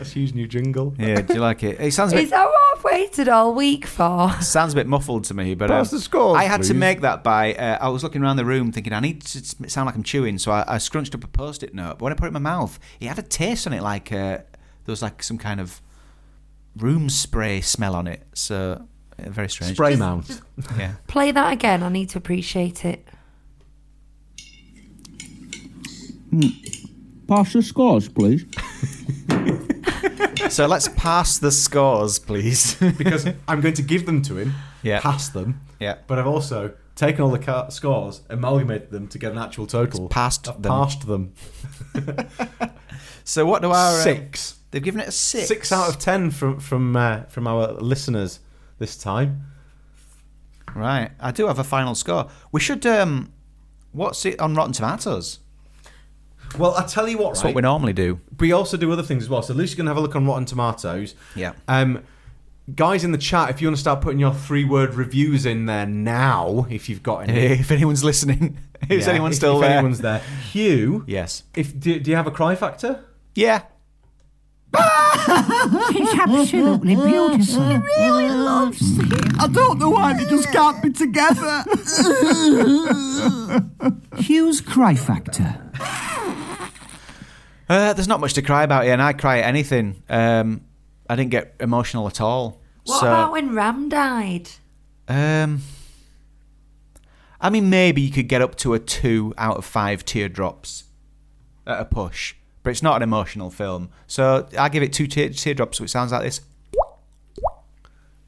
Let's 0.02 0.16
use 0.16 0.34
new 0.34 0.48
jingle. 0.48 0.96
Yeah, 0.98 1.22
do 1.22 1.36
you 1.36 1.40
like 1.42 1.62
it? 1.62 1.80
It 1.80 1.94
sounds 1.94 2.12
a 2.12 2.16
Is 2.16 2.24
bit 2.24 2.30
that 2.32 2.46
what 2.48 2.76
I've 2.76 2.84
waited 2.84 3.30
all 3.30 3.54
week 3.54 3.86
for? 3.86 4.32
sounds 4.42 4.74
a 4.74 4.76
bit 4.76 4.88
muffled 4.88 5.26
to 5.26 5.36
me, 5.36 5.54
but 5.54 5.70
um, 5.70 5.78
Pass 5.78 5.92
the 5.92 6.00
scores, 6.00 6.40
I 6.40 6.46
had 6.46 6.64
to 6.64 6.70
please. 6.70 6.74
make 6.74 7.02
that 7.02 7.24
by. 7.24 7.54
Uh, 7.54 7.78
I 7.80 7.90
was 7.90 8.02
looking 8.02 8.24
around 8.24 8.38
the 8.38 8.46
room 8.46 8.72
thinking 8.72 8.94
I 8.94 9.00
need 9.00 9.22
to 9.22 9.38
s- 9.38 9.54
sound 9.68 9.86
like 9.86 9.94
I'm 9.94 10.02
chewing, 10.02 10.40
so 10.40 10.52
I, 10.54 10.64
I 10.68 10.78
scrunched 10.80 11.14
up 11.14 11.24
a 11.24 11.28
post-it 11.28 11.76
note. 11.76 12.00
But 12.00 12.02
when 12.06 12.14
I 12.14 12.16
put 12.16 12.24
it 12.26 12.28
in 12.30 12.34
my 12.34 12.40
mouth, 12.40 12.80
it 13.00 13.10
had 13.10 13.20
a 13.20 13.22
taste 13.22 13.68
on 13.68 13.74
it, 13.74 13.84
like 13.84 14.12
uh, 14.12 14.16
there 14.16 14.44
was 14.88 15.04
like 15.04 15.22
some 15.22 15.38
kind 15.38 15.60
of 15.60 15.80
room 16.76 17.08
spray 17.08 17.62
smell 17.62 17.94
on 17.96 18.08
it. 18.08 18.24
So 18.34 18.84
uh, 19.24 19.30
very 19.30 19.50
strange. 19.50 19.74
Spray 19.76 19.96
mount. 19.98 20.42
Yeah. 20.80 20.94
Play 21.06 21.30
that 21.32 21.54
again. 21.54 21.84
I 21.84 21.90
need 21.90 22.10
to 22.10 22.18
appreciate 22.18 22.86
it. 22.86 23.08
pass 27.28 27.54
the 27.54 27.62
scores, 27.62 28.10
please? 28.10 28.46
So 30.52 30.68
let's 30.68 30.88
pass 30.90 31.40
the 31.40 31.52
scores, 31.52 32.20
please. 32.20 32.76
because 32.98 33.26
I'm 33.48 33.62
going 33.62 33.74
to 33.76 33.82
give 33.82 34.06
them 34.06 34.22
to 34.24 34.38
him, 34.38 34.54
Yeah. 34.84 35.00
pass 35.00 35.30
them, 35.30 35.62
yeah. 35.80 35.98
but 36.08 36.20
I've 36.20 36.28
also 36.28 36.74
taken 36.96 37.22
all 37.24 37.32
the 37.32 37.40
ca- 37.40 37.70
scores, 37.70 38.22
amalgamated 38.30 38.92
them 38.92 39.08
to 39.08 39.18
get 39.18 39.32
an 39.32 39.38
actual 39.38 39.66
total. 39.66 40.10
Passed 40.10 40.48
I've 40.50 40.62
them. 40.62 40.72
passed 40.72 41.08
them. 41.08 41.34
So 43.24 43.46
what 43.46 43.62
do 43.62 43.70
our 43.70 44.00
uh, 44.00 44.04
Six. 44.04 44.60
They've 44.72 44.82
given 44.84 45.00
it 45.00 45.08
a 45.08 45.12
six. 45.12 45.48
Six 45.48 45.72
out 45.72 45.88
of 45.88 46.00
ten 46.00 46.32
from 46.32 46.60
from 46.60 46.96
uh, 46.96 47.22
from 47.30 47.46
our 47.48 47.74
listeners 47.74 48.40
this 48.80 48.98
time. 48.98 49.44
Right. 50.76 51.12
I 51.20 51.32
do 51.32 51.46
have 51.48 51.60
a 51.60 51.64
final 51.64 51.94
score. 51.94 52.30
We 52.52 52.60
should. 52.60 52.86
um 52.86 53.32
What's 53.92 54.26
it 54.26 54.40
on 54.40 54.56
Rotten 54.56 54.74
Tomatoes? 54.74 55.40
Well, 56.58 56.76
I 56.76 56.86
tell 56.86 57.08
you 57.08 57.18
what, 57.18 57.34
That's 57.34 57.44
right? 57.44 57.50
what 57.52 57.56
we 57.56 57.62
normally 57.62 57.94
do. 57.94 58.20
we 58.40 58.52
also 58.52 58.76
do 58.78 58.92
other 58.92 59.04
things 59.04 59.24
as 59.24 59.30
well. 59.30 59.42
So 59.42 59.54
Lucy's 59.54 59.76
going 59.76 59.86
to 59.86 59.90
have 59.92 59.98
a 59.98 60.02
look 60.02 60.16
on 60.16 60.26
Rotten 60.26 60.46
Tomatoes. 60.46 61.16
Yeah. 61.36 61.54
Um, 61.68 62.04
guys 62.76 63.04
in 63.06 63.12
the 63.14 63.18
chat, 63.18 63.50
if 63.50 63.62
you 63.62 63.68
want 63.68 63.78
to 63.78 63.82
start 63.82 64.02
putting 64.02 64.20
your 64.20 64.34
three-word 64.34 64.96
reviews 64.96 65.46
in 65.46 65.66
there 65.66 65.86
now, 65.86 66.68
if 66.70 66.90
you've 66.90 67.04
got 67.04 67.30
any. 67.30 67.40
If 67.62 67.72
anyone's 67.72 68.04
listening, 68.04 68.58
is 68.90 69.06
Yeah, 69.06 69.12
anyone 69.14 69.32
if- 69.32 69.38
still 69.38 69.56
if 69.56 69.62
there? 69.62 69.78
anyone's 69.78 70.00
there. 70.02 70.20
Hugh, 70.52 71.04
Yes. 71.08 71.44
if 71.56 71.78
do, 71.80 72.00
do 72.00 72.12
you 72.12 72.18
have 72.18 72.28
a 72.28 72.32
cry 72.32 72.56
factor? 72.56 73.06
Yeah. 73.34 73.64
It's 74.74 76.14
absolutely 76.20 76.96
beautiful. 76.96 77.64
He 77.64 77.78
really 77.98 78.30
loves 78.30 78.98
it. 79.00 79.34
I 79.40 79.48
don't 79.48 79.80
know 79.80 79.90
why 79.90 80.14
they 80.14 80.26
just 80.30 80.50
can't 80.52 80.82
be 80.82 80.92
together. 80.92 81.64
Hugh's 84.18 84.62
cry 84.62 84.96
factor. 84.96 85.58
Uh, 87.72 87.94
there's 87.94 88.08
not 88.10 88.20
much 88.20 88.34
to 88.34 88.42
cry 88.42 88.64
about 88.64 88.84
here, 88.84 88.92
and 88.92 89.02
I 89.02 89.14
cry 89.14 89.40
at 89.40 89.46
anything. 89.46 90.04
Um, 90.10 90.66
I 91.10 91.16
didn't 91.16 91.32
get 91.32 91.56
emotional 91.62 92.06
at 92.06 92.20
all. 92.20 92.60
What 92.84 93.00
so, 93.00 93.08
about 93.08 93.32
when 93.32 93.56
Ram 93.56 93.88
died? 93.88 94.50
Um, 95.08 95.62
I 97.40 97.50
mean, 97.50 97.70
maybe 97.70 98.02
you 98.02 98.12
could 98.12 98.28
get 98.28 98.42
up 98.42 98.56
to 98.56 98.74
a 98.74 98.80
two 98.80 99.34
out 99.38 99.56
of 99.56 99.64
five 99.64 100.04
teardrops 100.04 100.84
at 101.66 101.80
a 101.80 101.86
push, 101.86 102.36
but 102.62 102.72
it's 102.72 102.84
not 102.84 102.98
an 102.98 103.04
emotional 103.04 103.50
film. 103.50 103.88
So 104.06 104.50
I 104.60 104.68
give 104.68 104.84
it 104.84 104.92
two 104.92 105.08
tear- 105.08 105.30
teardrops, 105.30 105.78
so 105.78 105.86
it 105.86 105.90
sounds 105.90 106.12
like 106.12 106.24
this. 106.24 106.42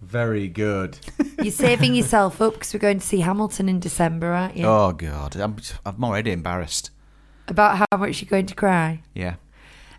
Very 0.02 0.48
good. 0.48 1.00
You're 1.42 1.52
saving 1.52 1.96
yourself 1.96 2.42
up 2.42 2.54
because 2.54 2.74
we're 2.74 2.80
going 2.80 3.00
to 3.00 3.06
see 3.06 3.20
Hamilton 3.20 3.68
in 3.68 3.82
December, 3.82 4.28
aren't 4.28 4.56
you? 4.56 4.66
Oh 4.66 4.94
God, 4.94 5.36
I'm 5.36 5.58
I'm 5.86 6.02
already 6.02 6.32
embarrassed. 6.32 6.92
About 7.48 7.78
how 7.78 7.98
much 7.98 8.22
you're 8.22 8.30
going 8.30 8.46
to 8.48 8.56
cry. 8.56 9.02
Yeah. 9.14 9.36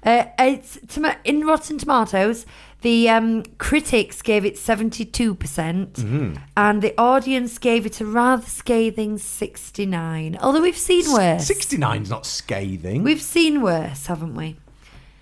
Uh, 0.03 0.25
it's 0.39 0.79
toma- 0.89 1.17
in 1.25 1.47
Rotten 1.47 1.79
Tomatoes. 1.79 2.45
The 2.83 3.09
um, 3.09 3.43
critics 3.57 4.21
gave 4.21 4.45
it 4.45 4.59
seventy-two 4.59 5.35
percent, 5.35 5.95
Mm-hmm. 5.95 6.35
and 6.57 6.83
the 6.83 6.95
audience 6.99 7.57
gave 7.59 7.87
it 7.87 8.01
a 8.01 8.05
rather 8.05 8.45
scathing 8.47 9.17
sixty-nine. 9.17 10.37
Although 10.41 10.61
we've 10.61 10.77
seen 10.77 11.11
worse. 11.11 11.49
69's 11.49 12.11
not 12.11 12.27
scathing. 12.27 13.03
We've 13.03 13.23
seen 13.23 13.63
worse, 13.63 14.07
haven't 14.07 14.35
we? 14.35 14.57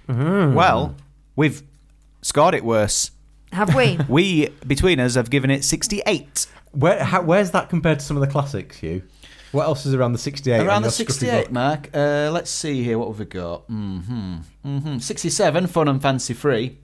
Well, 0.08 0.96
we've 1.37 1.62
scored 2.22 2.54
it 2.54 2.64
worse. 2.64 3.11
Have 3.52 3.74
we? 3.74 3.98
We 4.08 4.48
between 4.66 4.98
us 5.00 5.14
have 5.14 5.30
given 5.30 5.50
it 5.50 5.62
68. 5.64 6.46
Where, 6.72 7.04
how, 7.04 7.22
where's 7.22 7.50
that 7.52 7.68
compared 7.68 8.00
to 8.00 8.04
some 8.04 8.16
of 8.16 8.20
the 8.22 8.26
classics, 8.26 8.78
Hugh? 8.78 9.02
What 9.52 9.64
else 9.64 9.84
is 9.86 9.94
around 9.94 10.12
the 10.12 10.18
68? 10.18 10.60
Around 10.60 10.82
the 10.82 10.90
68 10.90 11.52
mark. 11.52 11.90
Uh, 11.94 12.30
let's 12.32 12.50
see 12.50 12.82
here. 12.82 12.98
What 12.98 13.08
have 13.08 13.18
we 13.18 13.24
got? 13.26 13.68
Mm-hmm. 13.68 14.36
Mm-hmm. 14.66 14.98
67, 14.98 15.66
Fun 15.66 15.88
and 15.88 16.00
Fancy 16.02 16.34
Free. 16.34 16.78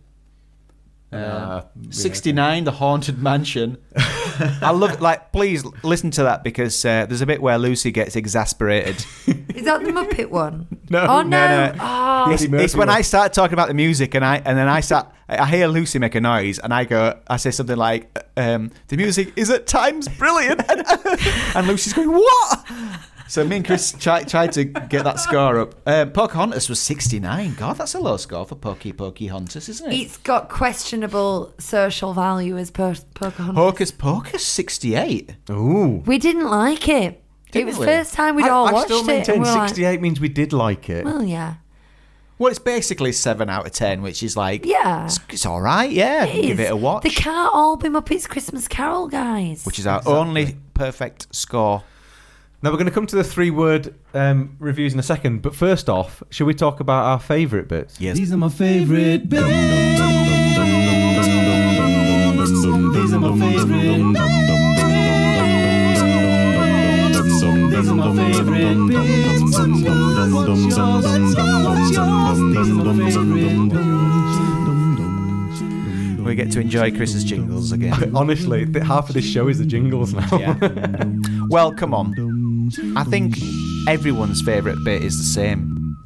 Uh, 1.12 1.16
Uh, 1.16 1.64
69, 1.90 2.64
The 2.64 2.72
Haunted 2.72 3.18
Mansion. 3.22 3.78
I 4.62 4.70
love 4.70 4.92
it. 4.92 5.01
Like, 5.01 5.33
please 5.33 5.64
listen 5.83 6.11
to 6.12 6.22
that 6.24 6.44
because 6.44 6.85
uh, 6.85 7.07
there's 7.07 7.20
a 7.20 7.27
bit 7.27 7.40
where 7.40 7.59
Lucy 7.59 7.90
gets 7.90 8.16
exasperated. 8.16 8.96
Is 9.55 9.64
that 9.64 9.83
the 9.85 9.90
Muppet 9.92 10.31
one? 10.31 10.66
No, 10.90 11.01
Oh 11.01 11.20
no, 11.20 11.46
no! 11.46 11.72
no. 11.72 11.79
Oh, 11.81 12.31
it's, 12.31 12.44
it's 12.44 12.74
when. 12.74 12.88
I 12.88 13.03
start 13.03 13.35
talking 13.35 13.53
about 13.53 13.68
the 13.68 13.74
music 13.74 14.14
and 14.14 14.24
I 14.24 14.37
and 14.37 14.57
then 14.57 14.68
I 14.68 14.81
start 14.81 15.12
I 15.29 15.44
hear 15.44 15.66
Lucy 15.66 15.98
make 15.98 16.14
a 16.14 16.20
noise 16.22 16.59
and 16.59 16.72
I 16.72 16.85
go 16.85 17.20
I 17.29 17.37
say 17.37 17.51
something 17.51 17.77
like 17.77 18.18
um, 18.38 18.70
the 18.87 18.96
music 18.96 19.35
is 19.37 19.51
at 19.51 19.66
times 19.66 20.09
brilliant 20.09 20.62
and, 20.70 20.83
and 21.55 21.66
Lucy's 21.66 21.92
going 21.92 22.11
what 22.11 22.64
so 23.29 23.45
me 23.45 23.57
and 23.57 23.64
Chris 23.67 23.93
try, 23.93 24.23
tried 24.25 24.53
to 24.53 24.64
get 24.64 25.05
that 25.05 25.21
score 25.21 25.61
up 25.61 25.75
um, 25.87 26.11
Pocahontas 26.12 26.69
was 26.69 26.81
69 26.81 27.55
god 27.55 27.77
that's 27.77 27.95
a 27.95 28.01
low 28.01 28.17
score 28.17 28.45
for 28.47 28.55
Pokey 28.57 28.93
Pocahontas 28.93 29.69
isn't 29.69 29.93
it 29.93 29.97
it's 29.97 30.17
got 30.19 30.49
questionable 30.49 31.53
social 31.59 32.14
value 32.14 32.57
as 32.57 32.71
po- 32.71 32.95
Pocahontas. 33.14 33.57
Hocus 33.57 33.91
Pocus 33.93 34.45
68 34.47 35.35
Ooh. 35.51 36.03
we 36.07 36.19
didn't 36.19 36.49
like 36.49 36.88
it. 36.88 37.23
Didn't 37.51 37.62
it 37.69 37.71
was 37.71 37.79
we? 37.79 37.87
first 37.87 38.12
time 38.14 38.37
we'd 38.37 38.45
I, 38.45 38.49
all 38.51 38.67
I 38.69 38.73
watched 38.73 38.87
still 38.87 39.01
it. 39.01 39.07
maintain 39.07 39.35
and 39.37 39.45
we 39.45 39.51
were 39.51 39.91
like, 39.91 40.01
means 40.01 40.21
we 40.21 40.29
did 40.29 40.53
like 40.53 40.88
it. 40.91 41.05
well, 41.05 41.23
yeah. 41.23 41.55
well 42.38 42.51
it's 42.51 42.59
basically 42.59 43.12
7 43.12 43.49
out 43.49 43.67
of 43.67 43.73
10 43.73 44.03
which 44.03 44.23
is 44.23 44.37
like 44.37 44.64
Yeah. 44.67 45.05
it's, 45.07 45.19
it's 45.31 45.47
alright 45.47 45.91
yeah 45.91 46.25
It 46.27 46.43
give 46.43 46.61
it 46.61 46.71
a 46.71 46.77
watch 46.77 47.03
They 47.05 47.11
can't 47.11 47.53
all 47.55 47.77
be 47.77 47.88
Muppets 47.88 48.29
Christmas 48.29 48.69
Carol, 48.69 49.09
guys. 49.09 49.64
which 49.64 49.79
is 49.79 49.87
our 49.87 50.03
only 50.07 50.57
perfect 50.75 51.35
score 51.35 51.83
Now 52.61 52.71
we're 52.71 52.77
going 52.77 52.87
to 52.87 52.92
come 52.92 53.07
to 53.07 53.14
the 53.14 53.23
three-word 53.23 53.94
um, 54.14 54.57
reviews 54.59 54.92
in 54.92 54.99
a 54.99 55.03
second, 55.03 55.42
but 55.42 55.55
first 55.55 55.88
off, 55.88 56.25
should 56.31 56.47
we 56.47 56.55
talk 56.55 56.81
about 56.81 57.05
our 57.05 57.21
favourite 57.21 57.68
bits? 57.68 58.01
yes 58.01 58.16
These 58.16 58.33
are 58.33 58.37
my 58.37 58.49
favorite 58.49 59.29
bits. 59.29 59.44
These 59.47 60.01
are 63.14 63.21
my 63.21 63.38
favorite. 63.38 64.18
These 67.71 67.88
are 67.88 67.94
my 67.94 68.16
favorite 68.16 68.88
bits. 68.88 69.42
What's 69.42 69.57
yours? 69.87 70.33
What's 70.35 70.77
yours? 71.94 72.38
These 72.55 72.71
are 72.71 72.75
my 72.75 73.11
favorite 73.11 73.68
bits. 73.68 73.88
We 76.27 76.35
get 76.35 76.51
to 76.53 76.61
enjoy 76.61 76.90
Chris's 76.90 77.25
jingles 77.25 77.73
again. 77.73 78.14
Honestly, 78.14 78.66
half 78.83 79.09
of 79.09 79.14
this 79.14 79.25
show 79.25 79.49
is 79.49 79.59
the 79.59 79.64
jingles 79.64 80.12
now. 80.12 80.29
Yeah. 80.37 80.57
well, 81.49 81.73
come 81.73 81.94
on. 81.94 82.12
I 82.96 83.04
think 83.04 83.37
everyone's 83.88 84.40
favourite 84.42 84.78
bit 84.85 85.02
is 85.02 85.18
the 85.18 85.24
same. 85.24 85.96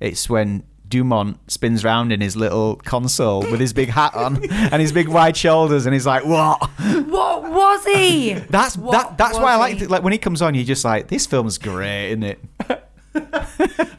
It's 0.00 0.28
when 0.28 0.64
Dumont 0.88 1.50
spins 1.50 1.84
round 1.84 2.12
in 2.12 2.20
his 2.20 2.36
little 2.36 2.76
console 2.76 3.40
with 3.40 3.60
his 3.60 3.72
big 3.72 3.88
hat 3.88 4.14
on 4.14 4.36
and 4.50 4.80
his 4.80 4.92
big 4.92 5.08
wide 5.08 5.36
shoulders, 5.36 5.86
and 5.86 5.92
he's 5.94 6.06
like, 6.06 6.24
"What?" 6.24 6.60
what 7.06 7.42
was 7.50 7.84
he? 7.84 8.34
That's 8.50 8.76
What 8.76 8.92
that. 8.92 9.18
That's 9.18 9.38
why 9.38 9.52
I 9.54 9.56
like 9.56 9.80
it. 9.80 9.90
Like 9.90 10.02
when 10.02 10.12
he 10.12 10.18
comes 10.18 10.42
on, 10.42 10.54
you're 10.54 10.64
just 10.64 10.84
like, 10.84 11.08
"This 11.08 11.26
film's 11.26 11.58
great, 11.58 12.08
isn't 12.10 12.22
it?" 12.22 12.40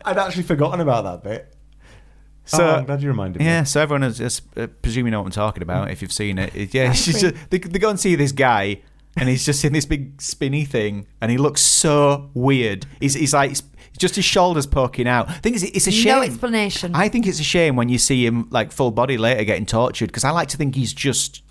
I'd 0.06 0.18
actually 0.18 0.44
forgotten 0.44 0.80
about 0.80 1.04
that 1.04 1.24
bit. 1.30 1.54
So 2.46 2.66
oh, 2.66 2.76
I'm 2.76 2.86
glad 2.86 3.02
you 3.02 3.10
reminded 3.10 3.40
me. 3.40 3.46
Yeah, 3.46 3.64
so 3.64 3.82
everyone 3.82 4.04
is 4.04 4.18
just 4.20 4.44
uh, 4.58 4.68
presume 4.68 5.06
you 5.06 5.12
know 5.12 5.20
what 5.20 5.26
I'm 5.26 5.32
talking 5.32 5.62
about 5.64 5.92
if 5.92 6.02
you've 6.02 6.14
seen 6.14 6.38
it. 6.38 6.56
It- 6.56 6.74
yeah, 6.74 6.92
it's 6.92 7.04
just, 7.06 7.22
they, 7.50 7.58
they 7.58 7.80
go 7.80 7.90
and 7.90 8.00
see 8.00 8.16
this 8.16 8.32
guy, 8.32 8.82
and 9.18 9.30
he's 9.30 9.46
just 9.46 9.66
in 9.66 9.74
this 9.74 9.86
big 9.86 10.22
spinny 10.22 10.66
thing, 10.66 11.08
and 11.22 11.32
he 11.32 11.38
looks 11.38 11.62
so 11.62 12.30
weird. 12.34 12.86
He's, 13.00 13.16
he's 13.16 13.34
like 13.34 13.52
it's 13.52 13.64
just 13.98 14.16
his 14.16 14.26
shoulders 14.26 14.68
poking 14.68 15.08
out. 15.08 15.30
I 15.30 15.34
think 15.34 15.56
it's, 15.56 15.64
it's 15.64 15.88
a 15.88 15.92
shame. 15.92 16.16
No 16.16 16.22
explanation. 16.22 16.96
I 16.96 17.10
think 17.10 17.26
it's 17.26 17.40
a 17.40 17.44
shame 17.44 17.76
when 17.76 17.90
you 17.90 17.98
see 17.98 18.26
him 18.26 18.48
like 18.52 18.72
full 18.72 18.92
body 18.92 19.18
later 19.18 19.44
getting 19.44 19.66
tortured 19.66 20.08
because 20.08 20.24
I 20.24 20.30
like 20.30 20.50
to 20.50 20.58
think 20.58 20.76
he's 20.76 20.94
just 20.94 21.42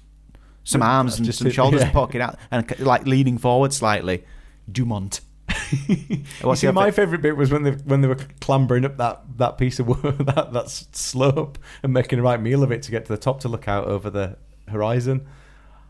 some 0.65 0.83
arms 0.83 1.17
and 1.17 1.27
just 1.27 1.39
some 1.39 1.49
it, 1.49 1.55
shoulders 1.55 1.83
yeah. 1.83 1.93
poking 1.93 2.21
out 2.21 2.39
and 2.51 2.79
like 2.81 3.07
leaning 3.07 3.39
forward 3.39 3.73
slightly. 3.73 4.25
Dumont. 4.71 5.21
You 5.89 6.23
What's 6.43 6.61
see, 6.61 6.71
my 6.71 6.93
favourite 6.93 7.23
bit 7.23 7.37
was 7.37 7.51
when 7.51 7.65
they 7.65 7.73
when 7.73 8.01
they 8.01 8.07
were 8.07 8.19
clambering 8.41 8.85
up 8.85 8.99
that, 8.99 9.23
that 9.39 9.59
piece 9.59 9.81
of 9.81 9.87
wood, 10.03 10.19
that 10.19 10.53
that 10.53 10.71
slope, 10.71 11.59
and 11.83 11.93
making 11.93 12.21
a 12.21 12.23
right 12.23 12.41
meal 12.41 12.63
of 12.63 12.71
it 12.71 12.83
to 12.83 12.93
get 12.93 13.07
to 13.07 13.13
the 13.13 13.19
top 13.19 13.41
to 13.41 13.49
look 13.49 13.67
out 13.67 13.87
over 13.87 14.09
the 14.09 14.37
horizon. 14.69 15.27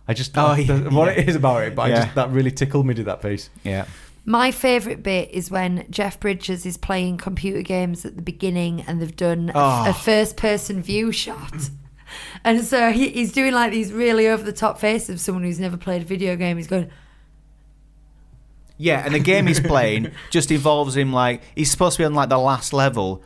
I 0.09 0.15
just 0.15 0.37
Oh, 0.39 0.47
I- 0.47 0.59
yeah, 0.59 0.89
what 0.89 1.07
yeah. 1.15 1.23
it 1.23 1.29
is 1.29 1.37
about 1.37 1.63
it, 1.65 1.75
but 1.75 1.83
I 1.83 1.95
just 1.97 2.15
that 2.15 2.31
really 2.31 2.51
tickled 2.51 2.87
me. 2.87 2.95
Did 2.95 3.07
that 3.07 3.21
piece? 3.23 3.51
Yeah. 3.65 3.87
My 4.25 4.51
favourite 4.51 5.03
bit 5.05 5.31
is 5.33 5.51
when 5.53 5.87
Jeff 5.89 6.19
Bridges 6.19 6.67
is 6.67 6.77
playing 6.77 7.19
computer 7.19 7.63
games 7.63 8.05
at 8.05 8.17
the 8.17 8.23
beginning 8.23 8.83
and 8.87 9.01
they've 9.01 9.15
done 9.15 9.51
a- 9.51 9.53
Oh. 9.55 9.91
a, 9.91 9.95
first 9.95 10.37
person 10.37 10.83
view 10.83 11.13
shot. 11.13 11.55
And 12.45 12.65
so 12.65 12.93
he, 12.93 13.09
he's 13.09 13.33
doing 13.33 13.53
like 13.53 13.73
these 13.73 13.93
really 13.93 14.29
over 14.29 14.43
the 14.45 14.53
top 14.53 14.79
faces 14.79 15.09
of 15.11 15.21
someone 15.21 15.43
who's 15.43 15.59
never 15.59 15.77
played 15.77 16.03
a 16.03 16.05
video 16.05 16.37
game. 16.37 16.57
He's 16.57 16.69
going, 16.69 16.89
Yeah, 18.79 19.03
and 19.05 19.13
the 19.15 19.19
game 19.19 19.49
he's 19.49 19.59
playing 19.59 20.13
just 20.31 20.51
involves 20.53 20.97
him 20.97 21.13
like 21.13 21.43
he's 21.57 21.71
supposed 21.71 21.97
to 21.97 22.03
be 22.03 22.05
on 22.05 22.15
like 22.15 22.29
the 22.29 22.39
last 22.39 22.73
level, 22.73 23.23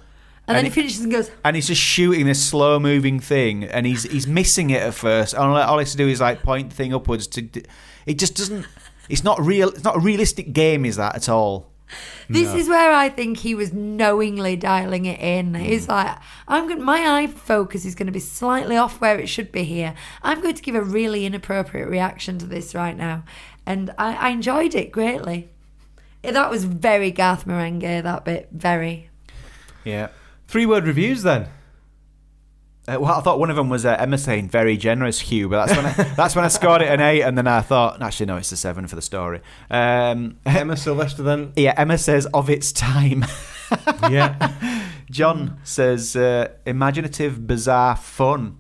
and, 0.51 0.57
then 0.57 0.65
And 0.65 0.75
he 0.75 0.81
finishes 0.81 1.01
and 1.01 1.13
goes, 1.13 1.31
and 1.45 1.57
he's 1.57 1.67
just 1.67 1.81
shooting 1.81 2.27
this 2.27 2.43
slow 2.43 2.79
moving 2.79 3.21
thing, 3.21 3.65
and 3.65 3.87
he's 3.87 4.05
he's 4.05 4.27
missing 4.27 4.71
it 4.71 4.83
at 4.83 4.95
first. 4.95 5.35
And 5.35 5.43
all 5.43 5.57
all 5.57 5.79
he 5.79 5.83
has 5.83 5.93
to 5.93 5.97
do 5.97 6.09
is 6.09 6.21
like 6.21 6.43
point 6.43 6.71
the 6.71 6.77
thing 6.77 6.93
upwards 6.95 7.27
to. 7.29 7.49
It 8.07 8.19
just 8.19 8.37
doesn't. 8.37 8.67
It's 9.09 9.25
not 9.25 9.41
real. 9.41 9.69
It's 9.71 9.85
not 9.85 9.97
a 9.97 10.01
realistic 10.01 10.53
game. 10.53 10.85
Is 10.85 10.97
that 10.97 11.17
at 11.17 11.29
all? 11.29 11.71
This 12.29 12.55
is 12.55 12.69
where 12.69 12.93
I 12.93 13.09
think 13.09 13.39
he 13.39 13.57
was 13.57 13.73
knowingly 13.73 14.55
dialing 14.55 15.05
it 15.07 15.19
in. 15.19 15.55
He's 15.55 15.87
mm. 15.87 15.91
like, 15.91 16.17
I'm 16.47 16.69
going 16.69 16.81
my 16.83 17.19
eye 17.19 17.27
focus 17.27 17.85
is 17.85 17.97
going 17.97 18.07
to 18.07 18.13
be 18.13 18.21
slightly 18.21 18.77
off 18.77 19.01
where 19.01 19.19
it 19.19 19.29
should 19.29 19.51
be 19.51 19.65
here. 19.65 19.95
I'm 20.23 20.41
going 20.41 20.55
to 20.55 20.63
give 20.63 20.77
a 20.77 20.83
really 20.83 21.27
inappropriate 21.27 21.89
reaction 21.89 22.39
to 22.39 22.47
this 22.47 22.73
right 22.75 22.97
now. 22.97 23.25
And 23.67 23.93
I, 23.99 24.15
I 24.15 24.29
enjoyed 24.31 24.77
it 24.77 24.93
greatly. 24.93 25.49
That 26.23 26.51
was 26.51 26.65
very 26.65 27.11
Garth 27.11 27.47
Marenghi, 27.47 28.03
that 28.03 28.25
bit. 28.25 28.49
Very. 28.53 29.11
Yeah. 29.85 30.09
Three 30.51 30.67
word 30.67 30.85
reviews 30.85 31.23
then. 31.23 31.47
Uh, 32.89 32.97
well, 32.99 33.13
I 33.13 33.21
thought 33.21 33.39
one 33.39 33.51
of 33.51 33.57
them 33.57 33.69
was 33.69 33.87
uh, 33.87 33.95
Emma 34.01 34.19
saying 34.19 34.49
very 34.49 34.77
generous, 34.77 35.21
Hugh, 35.21 35.49
but 35.49 35.65
that's 35.65 35.77
when 35.77 35.87
I, 35.87 36.13
that's 36.17 36.35
when 36.35 36.45
I 36.45 36.49
scored 36.49 36.83
it 36.83 36.89
an 36.89 37.01
eight, 37.01 37.23
and 37.23 37.39
then 37.39 37.47
I 37.47 37.61
thought 37.61 38.03
actually 38.03 38.27
no, 38.27 38.37
it's 38.37 38.51
a 38.51 38.57
seven 38.57 38.89
for 38.89 38.97
the 38.97 39.03
story. 39.03 39.43
Um, 39.71 40.39
Emma 40.45 40.77
Sylvester 40.77 41.23
then. 41.23 41.53
yeah, 41.55 41.73
Emma 41.77 41.97
says 41.99 42.27
of 42.35 42.51
its 42.51 42.73
time. 42.73 43.25
Yeah. 44.11 44.83
John 45.13 45.61
says 45.63 46.17
uh, 46.17 46.49
imaginative, 46.67 47.47
bizarre, 47.47 47.95
fun. 47.95 48.59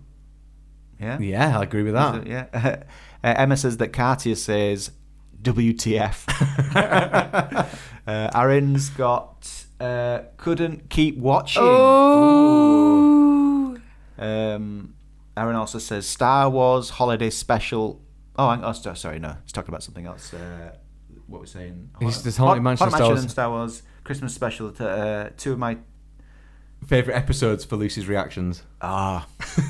Yeah, 1.00 1.18
yeah, 1.18 1.58
I 1.58 1.64
agree 1.64 1.82
with 1.82 1.94
that. 1.94 2.24
yeah. 2.28 2.46
Uh, 2.54 2.76
Emma 3.24 3.56
says 3.56 3.78
that 3.78 3.88
Katia 3.88 4.36
says 4.36 4.92
WTF. 5.42 6.28
uh, 8.06 8.30
Aaron's 8.32 8.90
got 8.90 9.64
uh, 9.80 10.20
couldn't 10.36 10.90
keep 10.90 11.16
watching. 11.18 11.62
Oh. 11.64 13.76
Um, 14.18 14.94
Aaron 15.36 15.56
also 15.56 15.78
says 15.78 16.06
Star 16.06 16.50
Wars 16.50 16.90
Holiday 16.90 17.30
Special. 17.30 18.00
Oh, 18.36 18.50
hang 18.50 18.62
on, 18.62 18.74
oh, 18.86 18.94
sorry, 18.94 19.18
no, 19.18 19.36
he's 19.44 19.52
talking 19.52 19.70
about 19.70 19.82
something 19.82 20.06
else. 20.06 20.32
Uh, 20.34 20.74
what 21.26 21.40
we're 21.40 21.46
saying? 21.46 21.90
He's 22.00 22.22
just 22.22 22.38
Haunted 22.38 22.62
Mansion 22.62 22.84
Haunted 22.88 22.96
Star 22.98 23.08
Wars. 23.08 23.20
and 23.22 23.30
Star 23.30 23.50
Wars 23.50 23.82
Christmas 24.04 24.34
Special. 24.34 24.70
To, 24.72 24.88
uh, 24.88 25.30
two 25.36 25.52
of 25.52 25.58
my 25.58 25.78
Favorite 26.86 27.14
episodes 27.14 27.62
for 27.62 27.76
Lucy's 27.76 28.08
reactions. 28.08 28.62
ah, 28.80 29.26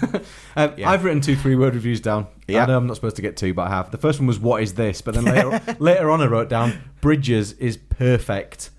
Um, 0.57 0.75
Yeah. 0.77 0.91
I've 0.91 1.03
written 1.03 1.21
two 1.21 1.35
three 1.35 1.57
word 1.57 1.75
reviews 1.75 2.01
down. 2.01 2.29
Yeah. 2.47 2.63
I 2.63 2.67
know 2.67 2.77
I'm 2.77 2.87
not 2.87 2.95
supposed 2.95 3.17
to 3.17 3.23
get 3.23 3.37
two, 3.37 3.53
but 3.53 3.67
I 3.67 3.71
have. 3.71 3.91
The 3.91 3.99
first 3.99 4.21
one 4.21 4.29
was 4.29 4.39
"What 4.39 4.63
is 4.63 4.75
this?" 4.75 5.03
But 5.03 5.15
then 5.17 5.25
later, 5.25 5.61
later 5.81 6.09
on, 6.11 6.21
I 6.21 6.27
wrote 6.27 6.49
down 6.49 6.81
"Bridges 7.01 7.53
is 7.55 7.77
perfect." 7.77 8.71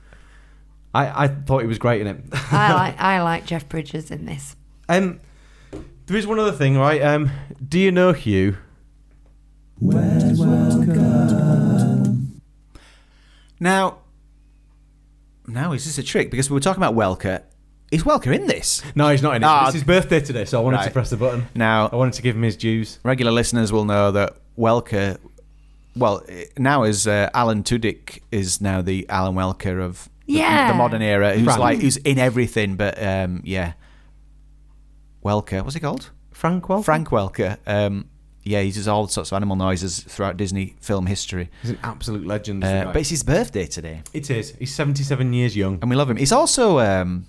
I, 0.93 1.25
I 1.25 1.27
thought 1.27 1.61
he 1.61 1.67
was 1.67 1.77
great 1.77 2.01
in 2.01 2.07
it. 2.07 2.17
I 2.51 2.73
like 2.73 2.99
I 2.99 3.21
like 3.21 3.45
Jeff 3.45 3.67
Bridges 3.69 4.11
in 4.11 4.25
this. 4.25 4.55
Um, 4.89 5.21
there 6.07 6.17
is 6.17 6.27
one 6.27 6.39
other 6.39 6.51
thing, 6.51 6.77
right? 6.77 7.01
Um, 7.01 7.31
do 7.65 7.79
you 7.79 7.91
know 7.91 8.11
Hugh? 8.11 8.57
now, 13.59 13.99
now 15.47 15.71
is 15.71 15.85
this 15.85 15.97
a 15.97 16.03
trick? 16.03 16.29
Because 16.29 16.49
we 16.49 16.53
were 16.53 16.59
talking 16.59 16.83
about 16.83 16.95
Welker. 16.95 17.43
Is 17.91 18.03
Welker 18.03 18.33
in 18.33 18.47
this? 18.47 18.83
No, 18.95 19.09
he's 19.09 19.21
not 19.21 19.35
in 19.35 19.43
it. 19.43 19.45
Ah, 19.45 19.65
it's 19.65 19.73
his 19.73 19.83
birthday 19.83 20.19
today, 20.19 20.45
so 20.45 20.59
I 20.59 20.63
wanted 20.63 20.83
to 20.83 20.91
press 20.91 21.09
the 21.09 21.17
button. 21.17 21.47
Now, 21.55 21.89
I 21.91 21.95
wanted 21.95 22.13
to 22.15 22.21
give 22.21 22.35
him 22.35 22.43
his 22.43 22.55
dues. 22.55 22.99
regular 23.03 23.31
listeners 23.31 23.71
will 23.71 23.85
know 23.85 24.11
that 24.11 24.37
Welker, 24.57 25.17
well, 25.95 26.23
eh, 26.29 26.45
now 26.57 26.83
is 26.83 27.07
uh, 27.07 27.29
Alan 27.33 27.63
Tudyk 27.63 28.21
is 28.31 28.61
now 28.61 28.81
the 28.81 29.09
Alan 29.09 29.35
Welker 29.35 29.81
of 29.81 30.09
the, 30.20 30.20
Yeah. 30.32 30.71
the 30.71 30.77
modern 30.77 31.01
era, 31.01 31.34
who's 31.34 31.43
Frank. 31.45 31.59
like 31.59 31.79
who's 31.79 31.97
in 31.97 32.17
everything. 32.19 32.75
But 32.75 33.01
um, 33.01 33.41
yeah, 33.43 33.73
Welker, 35.23 35.61
what's 35.63 35.73
he 35.75 35.79
called? 35.79 36.09
Frank 36.32 36.65
Welker? 36.65 36.86
Frank 36.86 37.09
Welker. 37.09 37.57
Um, 37.67 38.07
yeah, 38.43 38.61
he 38.61 38.71
does 38.71 38.88
all 38.88 39.07
sorts 39.07 39.32
of 39.32 39.36
animal 39.36 39.55
noises 39.55 39.99
throughout 39.99 40.36
Disney 40.38 40.75
film 40.82 41.05
history. 41.05 41.49
He's 41.61 41.71
an 41.71 41.79
absolute 41.84 42.25
legend. 42.25 42.63
Uh, 42.63 42.67
isn't 42.67 42.86
but 42.93 42.95
it's 42.97 43.09
his 43.09 43.21
birthday 43.23 43.67
today, 43.67 44.01
it 44.13 44.29
is. 44.32 44.55
He's 44.57 44.73
77 44.73 45.32
years 45.34 45.55
young. 45.55 45.77
and 45.82 45.89
we 45.89 45.95
love 45.95 46.09
him. 46.09 46.17
He's 46.17 46.32
also 46.32 46.79
um, 46.79 47.27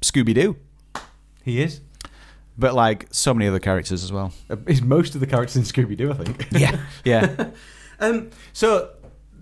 Scooby 0.00 0.32
Doo, 0.34 0.56
He 1.44 1.60
is. 1.60 1.82
but 2.56 2.72
like 2.72 3.08
so 3.10 3.34
many 3.34 3.46
other 3.46 3.58
characters 3.58 4.02
as 4.02 4.10
well. 4.10 4.32
Uh, 4.48 4.56
He's 4.66 4.80
most 4.80 5.14
of 5.14 5.20
the 5.20 5.26
characters 5.26 5.56
in 5.56 5.64
Scooby 5.64 5.96
Doo, 5.96 6.12
I 6.12 6.14
think. 6.14 6.46
Yeah, 6.52 6.80
yeah. 7.04 7.50
Um, 8.00 8.30
so 8.52 8.90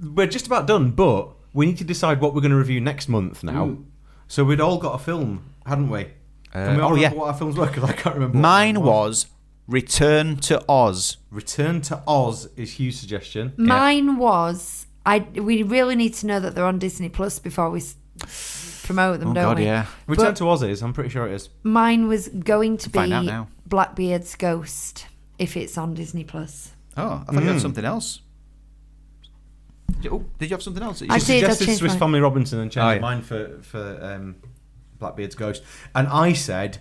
we're 0.02 0.26
just 0.26 0.46
about 0.46 0.66
done, 0.66 0.90
but 0.92 1.28
we 1.56 1.64
need 1.64 1.78
to 1.78 1.84
decide 1.84 2.20
what 2.20 2.34
we're 2.34 2.42
going 2.42 2.50
to 2.50 2.56
review 2.58 2.80
next 2.82 3.08
month 3.08 3.42
now. 3.42 3.78
So 4.28 4.44
we'd 4.44 4.60
all 4.60 4.76
got 4.76 4.92
a 4.92 4.98
film, 4.98 5.54
hadn't 5.64 5.88
we? 5.88 6.02
Uh, 6.52 6.66
Can 6.66 6.76
we 6.76 6.82
all 6.82 6.92
oh, 6.92 6.96
yeah. 6.96 7.12
What 7.14 7.28
our 7.28 7.34
films 7.34 7.56
were? 7.56 7.66
Because 7.66 7.84
I 7.84 7.92
can't 7.94 8.14
remember. 8.14 8.36
Mine 8.36 8.74
mine 8.74 8.84
was 8.84 9.26
Return 9.66 10.36
to 10.36 10.62
Oz. 10.68 11.16
Return 11.30 11.80
to 11.82 12.02
Oz 12.06 12.50
is 12.56 12.78
Hugh's 12.78 13.00
suggestion. 13.00 13.54
Mine 13.56 14.18
was 14.18 14.86
I. 15.06 15.20
We 15.34 15.62
really 15.62 15.96
need 15.96 16.12
to 16.14 16.26
know 16.26 16.40
that 16.40 16.54
they're 16.54 16.66
on 16.66 16.78
Disney 16.78 17.08
Plus 17.08 17.38
before 17.38 17.70
we 17.70 17.82
promote 18.82 19.20
them, 19.20 19.30
Oh 19.30 19.34
don't 19.34 19.44
God, 19.44 19.58
we? 19.58 19.64
yeah. 19.64 19.86
Return 20.06 20.26
But- 20.26 20.36
to 20.36 20.48
Oz 20.50 20.62
is. 20.62 20.82
I'm 20.82 20.92
pretty 20.92 21.10
sure 21.10 21.26
it 21.26 21.32
is. 21.32 21.48
Mine 21.62 22.06
was 22.06 22.28
going 22.28 22.76
to 22.78 22.90
Find 22.90 23.12
out 23.12 23.48
be. 23.48 23.52
Blackbeard's 23.66 24.34
Ghost 24.34 25.06
if 25.38 25.56
it's 25.56 25.78
on 25.78 25.94
Disney 25.94 26.22
Plus. 26.22 26.72
Oh, 26.98 27.24
I 27.26 27.32
thought 27.32 27.42
you 27.42 27.48
had 27.48 27.56
mm. 27.56 27.60
something 27.62 27.84
else. 27.84 28.20
Did 29.96 30.04
you, 30.04 30.10
oh, 30.12 30.24
did 30.38 30.50
you 30.50 30.54
have 30.54 30.62
something 30.62 30.82
else? 30.82 31.00
you 31.02 31.08
I 31.10 31.18
She 31.18 31.26
did, 31.26 31.36
I 31.36 31.40
suggested 31.48 31.64
changed 31.66 31.78
Swiss 31.80 31.92
mine. 31.92 31.98
Family 32.00 32.20
Robinson 32.20 32.58
and 32.60 32.70
changed 32.70 32.86
Oh, 32.86 32.90
yeah. 32.92 32.98
mine 33.00 33.22
for 33.22 33.58
for 33.62 33.98
um, 34.02 34.36
Blackbeard's 34.98 35.34
Ghost, 35.34 35.62
and 35.94 36.06
I 36.08 36.32
said 36.32 36.78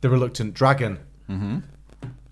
the 0.00 0.10
Reluctant 0.10 0.54
Dragon. 0.54 0.98
Mm-hmm. 1.28 1.58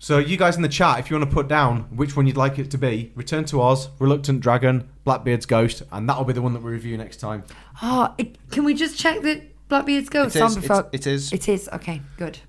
So 0.01 0.17
you 0.17 0.37
guys 0.37 0.55
in 0.55 0.61
the 0.61 0.69
chat, 0.69 0.99
if 0.99 1.09
you 1.09 1.17
want 1.17 1.29
to 1.29 1.33
put 1.35 1.47
down 1.49 1.81
which 1.95 2.15
one 2.15 2.25
you'd 2.25 2.37
like 2.37 2.57
it 2.57 2.71
to 2.71 2.77
be, 2.77 3.11
Return 3.15 3.43
to 3.45 3.61
Oz, 3.61 3.89
Reluctant 3.99 4.39
Dragon, 4.39 4.87
Blackbeard's 5.03 5.45
Ghost, 5.45 5.83
and 5.91 6.07
that'll 6.07 6.23
be 6.23 6.31
the 6.33 6.41
one 6.41 6.53
that 6.53 6.61
we 6.63 6.71
review 6.71 6.97
next 6.97 7.17
time. 7.17 7.43
Oh, 7.81 8.13
it, 8.17 8.37
can 8.49 8.63
we 8.63 8.73
just 8.73 8.97
check 8.97 9.21
that 9.23 9.43
Blackbeard's 9.67 10.07
Ghost 10.09 10.37
It 10.37 10.41
on 10.41 10.49
is, 10.51 10.55
before? 10.55 10.79
it's- 10.93 11.05
it 11.05 11.07
is. 11.07 11.33
It 11.33 11.49
is. 11.49 11.69
Okay, 11.73 12.01
good. 12.17 12.39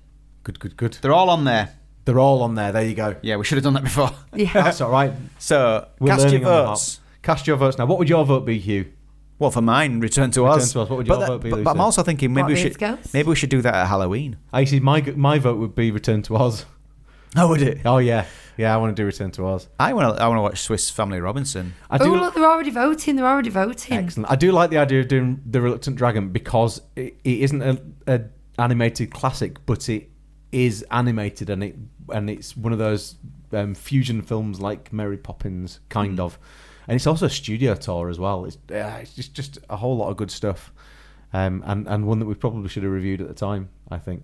Good, 0.43 0.59
good, 0.61 0.77
good. 0.77 0.93
They're 1.01 1.13
all 1.13 1.29
on 1.29 1.43
there. 1.43 1.73
They're 2.05 2.19
all 2.19 2.41
on 2.41 2.55
there. 2.55 2.71
There 2.71 2.85
you 2.85 2.95
go. 2.95 3.17
Yeah, 3.21 3.35
we 3.35 3.43
should 3.43 3.57
have 3.57 3.63
done 3.65 3.73
that 3.73 3.83
before. 3.83 4.11
Yeah. 4.33 4.53
That's 4.53 4.79
all 4.81 4.89
right. 4.89 5.11
So, 5.37 5.87
We're 5.99 6.07
cast 6.07 6.21
your 6.23 6.31
learning 6.31 6.45
on 6.47 6.55
the 6.63 6.67
votes. 6.69 6.99
Hop. 7.21 7.35
Cast 7.37 7.47
your 7.47 7.57
votes 7.57 7.77
now. 7.77 7.85
What 7.85 7.99
would 7.99 8.09
your 8.09 8.25
vote 8.25 8.45
be, 8.45 8.59
Hugh? 8.59 8.91
Well, 9.39 9.49
for 9.51 9.61
mine, 9.61 9.99
Return 10.01 10.29
to 10.31 10.43
Return 10.43 10.57
Oz. 10.59 10.73
to 10.73 10.79
Oz. 10.81 10.89
What 10.89 10.97
would 10.97 11.07
but, 11.07 11.17
your 11.19 11.27
vote 11.27 11.41
be, 11.41 11.49
but, 11.49 11.63
but 11.63 11.71
I'm 11.71 11.77
Lucy? 11.77 11.83
also 11.83 12.03
thinking 12.03 12.31
maybe 12.31 12.47
we 12.47 12.53
Blackbeard's 12.53 12.73
should 12.73 12.79
Ghost? 12.79 13.13
maybe 13.13 13.27
we 13.29 13.35
should 13.35 13.49
do 13.49 13.61
that 13.63 13.73
at 13.73 13.87
Halloween. 13.87 14.37
I 14.53 14.65
see. 14.65 14.79
My 14.79 15.01
my 15.15 15.39
vote 15.39 15.57
would 15.57 15.73
be 15.73 15.89
Return 15.91 16.21
to 16.23 16.35
Oz. 16.35 16.65
Oh, 17.35 17.47
would 17.47 17.61
it? 17.61 17.79
Oh 17.85 17.97
yeah, 17.97 18.25
yeah. 18.57 18.73
I 18.73 18.77
want 18.77 18.95
to 18.95 19.01
do 19.01 19.05
Return 19.05 19.31
to 19.31 19.45
Oz. 19.47 19.67
I 19.79 19.93
want 19.93 20.15
to. 20.15 20.21
I 20.21 20.27
want 20.27 20.37
to 20.37 20.41
watch 20.43 20.59
Swiss 20.59 20.89
Family 20.91 21.19
Robinson. 21.21 21.73
I 21.89 21.97
Oh 21.97 22.03
do. 22.05 22.15
look, 22.17 22.35
they're 22.35 22.45
already 22.45 22.69
voting. 22.69 23.15
They're 23.15 23.25
already 23.25 23.49
voting. 23.49 23.97
Excellent. 23.97 24.29
I 24.29 24.35
do 24.35 24.51
like 24.51 24.69
the 24.69 24.77
idea 24.77 24.99
of 24.99 25.07
doing 25.07 25.41
the 25.45 25.61
Reluctant 25.61 25.95
Dragon 25.95 26.29
because 26.29 26.81
it, 26.95 27.15
it 27.23 27.39
isn't 27.39 27.61
a, 27.61 27.81
a 28.07 28.21
animated 28.59 29.11
classic, 29.11 29.65
but 29.65 29.87
it 29.89 30.09
is 30.51 30.85
animated 30.91 31.49
and 31.49 31.63
it 31.63 31.75
and 32.13 32.29
it's 32.29 32.55
one 32.57 32.73
of 32.73 32.79
those 32.79 33.15
um, 33.53 33.73
fusion 33.73 34.21
films 34.21 34.59
like 34.59 34.91
Mary 34.93 35.17
Poppins, 35.17 35.79
kind 35.89 36.19
of, 36.19 36.37
and 36.87 36.95
it's 36.95 37.07
also 37.07 37.25
a 37.27 37.29
studio 37.29 37.75
tour 37.75 38.09
as 38.09 38.19
well. 38.19 38.45
It's 38.45 38.57
uh, 38.71 38.99
it's 39.01 39.13
just 39.15 39.33
just 39.33 39.59
a 39.69 39.77
whole 39.77 39.97
lot 39.97 40.09
of 40.09 40.17
good 40.17 40.31
stuff, 40.31 40.71
um, 41.33 41.63
and 41.65 41.87
and 41.87 42.05
one 42.07 42.19
that 42.19 42.25
we 42.25 42.33
probably 42.35 42.69
should 42.69 42.83
have 42.83 42.91
reviewed 42.91 43.21
at 43.21 43.27
the 43.27 43.33
time. 43.33 43.69
I 43.89 43.97
think. 43.97 44.23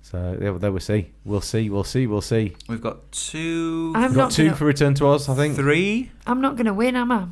So 0.00 0.38
yeah, 0.40 0.52
there 0.52 0.72
we'll 0.72 0.80
see. 0.80 1.10
We'll 1.22 1.42
see. 1.42 1.68
We'll 1.68 1.84
see. 1.84 2.06
We'll 2.06 2.22
see. 2.22 2.56
We've 2.66 2.80
got 2.80 3.12
two, 3.12 3.92
I'm 3.94 4.04
We've 4.04 4.14
got 4.14 4.22
not. 4.22 4.32
two 4.32 4.44
Gonna, 4.46 4.56
for 4.56 4.64
Return 4.64 4.94
to 4.94 5.06
Oz, 5.08 5.28
I 5.28 5.34
think. 5.34 5.54
three. 5.54 6.10
I'm 6.26 6.40
not 6.40 6.56
going 6.56 6.64
to 6.64 6.72
win, 6.72 6.96
am 6.96 7.12
I? 7.12 7.26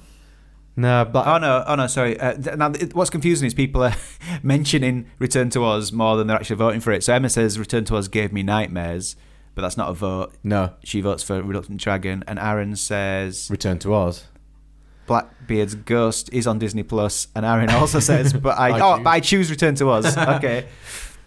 No, 0.76 1.06
but 1.10 1.26
Oh 1.26 1.38
no! 1.38 1.64
Oh 1.66 1.74
no! 1.74 1.86
Sorry. 1.86 2.20
Uh, 2.20 2.34
th- 2.34 2.56
now, 2.58 2.70
it, 2.72 2.94
what's 2.94 3.08
confusing 3.08 3.46
is 3.46 3.54
people 3.54 3.82
are 3.82 3.94
mentioning 4.42 5.06
Return 5.18 5.48
to 5.50 5.64
Oz 5.64 5.90
more 5.90 6.16
than 6.18 6.26
they're 6.26 6.36
actually 6.36 6.56
voting 6.56 6.80
for 6.80 6.92
it. 6.92 7.02
So 7.02 7.14
Emma 7.14 7.30
says 7.30 7.58
Return 7.58 7.84
to 7.86 7.96
Oz 7.96 8.08
gave 8.08 8.30
me 8.32 8.42
nightmares, 8.42 9.16
but 9.58 9.62
that's 9.62 9.76
not 9.76 9.88
a 9.90 9.92
vote. 9.92 10.32
no. 10.44 10.72
She 10.84 11.00
votes 11.00 11.24
for 11.24 11.42
Reluctant 11.42 11.80
Dragon, 11.80 12.22
and 12.28 12.38
Aaron 12.38 12.76
says 12.76 13.48
Return 13.50 13.80
to 13.80 13.92
Oz. 13.92 14.22
Blackbeard's 15.08 15.74
Ghost 15.74 16.30
is 16.32 16.46
on 16.46 16.60
Disney 16.60 16.84
Plus, 16.84 17.26
and 17.34 17.44
Aaron 17.44 17.68
also 17.70 17.98
says, 18.10 18.32
"But 18.32 18.56
I, 18.56 18.68
I 18.68 18.80
oh, 18.80 18.94
choose. 18.96 19.04
but 19.04 19.10
I 19.10 19.18
choose 19.20 19.50
Return 19.50 19.74
to 19.74 19.90
Oz." 19.90 20.16
Okay, 20.36 20.68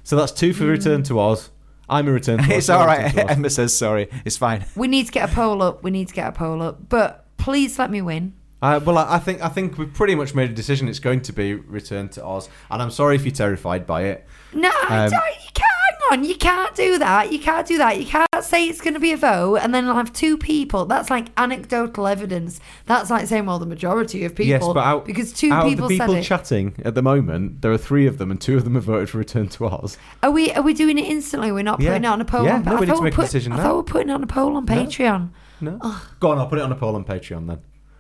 So 0.04 0.16
that's 0.16 0.32
two 0.32 0.54
for 0.54 0.64
Return 0.66 1.04
to 1.04 1.20
Oz. 1.20 1.50
I'm 1.90 2.08
a 2.08 2.12
Return 2.14 2.38
to 2.38 2.44
Oz. 2.46 2.50
it's 2.52 2.68
you're 2.70 2.78
a 2.78 2.80
all 2.80 2.88
Return 2.88 3.04
right. 3.04 3.16
to 3.28 3.32
Emma 3.32 3.50
says, 3.50 3.78
"Sorry, 3.78 4.08
it's 4.24 4.38
fine." 4.38 4.64
We 4.78 4.88
need 4.88 5.08
to 5.08 5.12
get 5.12 5.30
a 5.30 5.34
poll 5.34 5.62
up. 5.62 5.84
We 5.84 5.92
need 5.92 6.08
to 6.08 6.14
get 6.14 6.30
a 6.30 6.32
poll 6.32 6.62
up. 6.62 6.88
But 6.88 7.26
please 7.36 7.78
let 7.78 7.92
me 7.92 8.02
win. 8.02 8.32
Uh, 8.62 8.80
well, 8.86 8.98
I 8.98 9.16
I 9.16 9.20
think 9.20 9.42
I 9.42 9.50
think 9.50 9.78
we've 9.78 9.94
pretty 9.94 10.16
much 10.16 10.34
made 10.34 10.50
a 10.50 10.54
decision. 10.54 10.88
It's 10.88 11.00
going 11.00 11.20
to 11.24 11.34
be 11.34 11.56
Return 11.56 12.08
to 12.10 12.24
Oz, 12.26 12.48
and 12.70 12.82
I'm 12.82 12.92
sorry 12.92 13.18
if 13.18 13.26
you're 13.26 13.34
terrified 13.36 13.86
by 13.86 14.04
it. 14.04 14.26
No, 14.54 14.70
Um, 14.88 15.10
don't, 15.10 15.14
you 15.44 15.50
can't. 15.54 15.71
On, 16.12 16.24
you 16.24 16.36
can't 16.36 16.74
do 16.76 16.98
that. 16.98 17.32
You 17.32 17.40
can't 17.40 17.68
do 17.68 17.78
that. 17.78 18.00
You 18.00 18.06
can't 18.06 18.28
say 18.42 18.66
it's 18.68 18.82
going 18.82 18.96
to 18.96 19.00
be 19.00 19.12
a 19.12 19.18
vote 19.18 19.58
and 19.58 19.74
then 19.74 19.86
I'll 19.88 19.96
have 19.96 20.12
two 20.12 20.36
people. 20.38 20.86
That's 20.86 21.10
like 21.10 21.28
anecdotal 21.38 22.08
evidence. 22.08 22.60
That's 22.86 23.10
like 23.10 23.28
saying, 23.28 23.46
well, 23.46 23.60
the 23.60 23.66
majority 23.66 24.26
of 24.26 24.34
people. 24.34 24.46
yes, 24.50 24.66
but 24.66 24.78
out, 24.78 25.06
because 25.06 25.32
two 25.32 25.52
out 25.52 25.66
people, 25.68 25.86
of 25.86 25.90
the 25.90 26.00
people 26.00 26.22
chatting 26.24 26.76
at 26.84 26.96
the 26.96 27.02
moment, 27.02 27.62
there 27.62 27.72
are 27.72 27.78
three 27.78 28.08
of 28.08 28.18
them, 28.18 28.32
and 28.32 28.42
two 28.42 28.58
of 28.58 28.64
them 28.64 28.76
have 28.76 28.84
voted 28.86 29.10
for 29.10 29.20
Return 29.20 29.48
to 29.50 29.68
Oz. 29.68 29.98
Are 30.24 30.32
we? 30.32 30.52
Are 30.54 30.62
we 30.64 30.74
doing 30.74 30.98
it 30.98 31.06
instantly? 31.06 31.52
We're 31.52 31.64
not 31.64 31.80
Yeah. 31.80 31.90
putting 31.92 32.04
it 32.06 32.08
on 32.08 32.20
a 32.22 32.26
poll. 32.26 32.46
Yeah, 32.46 32.56
on, 32.56 32.64
no, 32.66 32.72
I 32.72 32.74
we 32.76 32.80
need 32.82 32.88
thought 32.88 32.96
to 32.96 33.02
we 33.02 33.06
make 33.06 33.14
a 33.14 33.16
put- 33.18 33.22
decision 33.26 33.54
I 33.54 33.58
now. 33.58 33.64
thought 33.64 33.72
we 33.74 33.78
we're 33.78 33.84
putting 33.84 34.10
it 34.10 34.14
on 34.14 34.24
a 34.24 34.28
poll 34.28 34.56
on 34.58 34.66
Patreon. 34.66 35.30
No, 35.62 35.78
go 36.20 36.32
on. 36.32 36.40
I'll 36.40 36.48
put 36.48 36.58
it 36.58 36.64
on 36.64 36.72
a 36.72 36.76
poll 36.76 36.96
on 36.96 37.04
Patreon 37.06 37.48
then. 37.48 37.60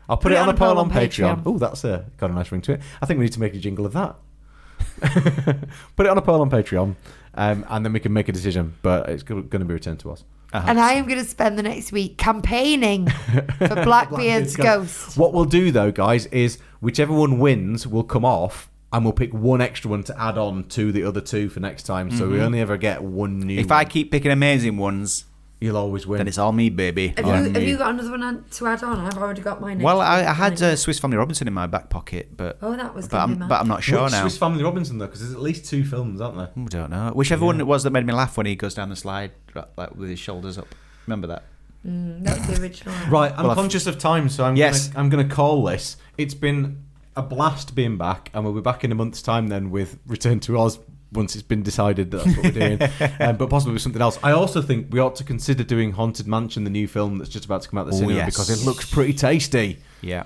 I'll 0.09 0.17
put, 0.17 0.31
it, 0.33 0.37
on, 0.37 0.49
a 0.49 0.53
poll 0.53 0.77
on 0.77 0.91
Patreon. 0.91 1.43
Oh, 1.45 1.57
that's 1.57 1.83
a 1.85 2.05
got 2.17 2.29
a 2.31 2.33
nice 2.33 2.51
ring 2.51 2.61
to 2.63 2.73
it. 2.73 2.81
I 3.01 3.05
think 3.05 3.19
we 3.19 3.25
need 3.25 3.33
to 3.33 3.39
make 3.39 3.53
a 3.53 3.59
jingle 3.59 3.85
of 3.85 3.93
that. 3.93 4.15
put 5.95 6.05
it 6.05 6.09
on 6.09 6.17
a 6.17 6.21
poll 6.21 6.41
on 6.41 6.49
Patreon, 6.49 6.95
um, 7.35 7.65
and 7.69 7.85
then 7.85 7.93
we 7.93 7.99
can 7.99 8.13
make 8.13 8.29
a 8.29 8.31
decision. 8.31 8.75
But 8.81 9.09
it's 9.09 9.23
going 9.23 9.49
to 9.49 9.65
be 9.65 9.73
Return 9.73 9.97
to 9.97 10.11
Oz. 10.11 10.23
And 10.53 10.79
I 10.79 10.93
am 10.93 11.05
going 11.07 11.19
to 11.19 11.25
spend 11.25 11.57
the 11.57 11.63
next 11.63 11.91
week 11.91 12.17
campaigning 12.17 13.07
for 13.57 13.83
Blackbeard's 13.83 14.55
ghost. 14.55 15.17
What 15.17 15.33
we'll 15.33 15.45
do 15.45 15.71
though, 15.71 15.91
guys, 15.91 16.25
is 16.27 16.57
whichever 16.81 17.13
one 17.13 17.39
wins 17.39 17.87
will 17.87 18.03
come 18.03 18.25
off, 18.25 18.69
and 18.91 19.05
we'll 19.05 19.13
pick 19.13 19.33
one 19.33 19.61
extra 19.61 19.89
one 19.89 20.03
to 20.03 20.21
add 20.21 20.37
on 20.37 20.65
to 20.65 20.91
the 20.91 21.03
other 21.03 21.21
two 21.21 21.49
for 21.49 21.61
next 21.61 21.83
time. 21.83 22.11
So 22.11 22.27
we 22.27 22.41
only 22.41 22.59
ever 22.59 22.77
get 22.77 23.01
one 23.01 23.39
new. 23.39 23.59
If 23.59 23.69
one. 23.69 23.79
I 23.79 23.85
keep 23.85 24.11
picking 24.11 24.31
amazing 24.31 24.77
ones, 24.77 25.25
you'll 25.61 25.77
always 25.77 26.05
win. 26.05 26.17
then 26.17 26.27
it's 26.27 26.37
all 26.37 26.51
me, 26.51 26.69
baby. 26.69 27.13
Have, 27.15 27.25
All 27.25 27.37
you, 27.37 27.43
have 27.43 27.53
me. 27.53 27.69
you 27.69 27.77
got 27.77 27.91
another 27.91 28.11
one 28.11 28.43
to 28.51 28.67
add 28.67 28.83
on? 28.83 28.99
I've 28.99 29.17
already 29.17 29.41
got 29.41 29.61
mine. 29.61 29.79
Well, 29.79 30.01
I. 30.01 30.21
I 30.25 30.33
had 30.33 30.61
uh, 30.61 30.75
Swiss 30.75 30.99
Family 30.99 31.15
Robinson 31.17 31.47
in 31.47 31.53
my 31.53 31.67
back 31.67 31.89
pocket, 31.89 32.35
but 32.35 32.57
Oh, 32.61 32.75
that 32.75 32.93
was 32.93 33.07
but 33.07 33.17
I'm, 33.19 33.37
but 33.47 33.61
I'm 33.61 33.67
not 33.67 33.83
sure 33.83 34.03
Which 34.03 34.11
now. 34.11 34.21
Swiss 34.21 34.37
Family 34.37 34.63
Robinson 34.63 34.97
though, 34.97 35.05
because 35.05 35.21
there's 35.21 35.33
at 35.33 35.41
least 35.41 35.65
two 35.69 35.85
films, 35.85 36.19
aren't 36.19 36.35
there? 36.37 36.49
I 36.57 36.67
don't 36.67 36.89
know. 36.89 37.11
Whichever 37.13 37.45
one 37.45 37.59
it 37.61 37.67
was 37.67 37.83
that 37.83 37.91
made 37.91 38.05
me 38.05 38.11
laugh 38.13 38.35
when 38.35 38.45
he 38.47 38.55
goes 38.55 38.73
down 38.73 38.89
the 38.89 38.95
slide 38.95 39.31
like 39.77 39.95
with 39.95 40.09
his 40.09 40.19
shoulders 40.19 40.57
up. 40.57 40.73
Remember 41.07 41.27
that? 41.27 41.43
Mm, 41.87 42.23
that's 42.23 42.45
the 42.47 42.61
original. 42.61 42.93
Right, 43.09 43.31
I'm 43.31 43.43
Well, 43.43 43.51
I've- 43.51 43.59
conscious 43.61 43.87
of 43.87 43.97
time, 43.97 44.29
so 44.29 44.43
I'm 44.45 44.55
Yes. 44.55 44.87
gonna, 44.89 44.99
I'm 44.99 45.09
going 45.09 45.27
to 45.27 45.33
call 45.35 45.63
this. 45.63 45.97
It's 46.17 46.33
been 46.35 46.83
a 47.15 47.21
blast 47.23 47.73
being 47.75 47.97
back, 47.97 48.29
and 48.33 48.43
we'll 48.43 48.53
be 48.53 48.61
back 48.61 48.83
in 48.83 48.91
a 48.91 48.95
month's 48.95 49.21
time 49.21 49.47
then 49.47 49.71
with 49.71 49.97
Return 50.07 50.39
to 50.41 50.57
Oz 50.59 50.77
once 51.13 51.35
it's 51.35 51.43
been 51.43 51.61
decided 51.63 52.11
that 52.11 52.23
that's 52.23 52.37
what 52.37 52.45
we're 52.45 52.51
doing, 52.77 52.81
um, 53.19 53.37
but 53.37 53.49
possibly 53.49 53.77
something 53.79 54.01
else. 54.01 54.17
I 54.23 54.31
also 54.31 54.61
think 54.61 54.87
we 54.91 54.99
ought 54.99 55.15
to 55.17 55.23
consider 55.23 55.63
doing 55.63 55.91
Haunted 55.91 56.27
Mansion, 56.27 56.63
the 56.63 56.69
new 56.69 56.87
film 56.87 57.17
that's 57.17 57.29
just 57.29 57.45
about 57.45 57.61
to 57.63 57.69
come 57.69 57.79
out 57.79 57.85
the 57.87 57.93
Oh, 57.93 57.99
cinema, 57.99 58.13
yes. 58.15 58.25
because 58.27 58.49
it 58.49 58.65
looks 58.65 58.89
pretty 58.89 59.13
tasty. 59.13 59.79
Yeah. 60.01 60.23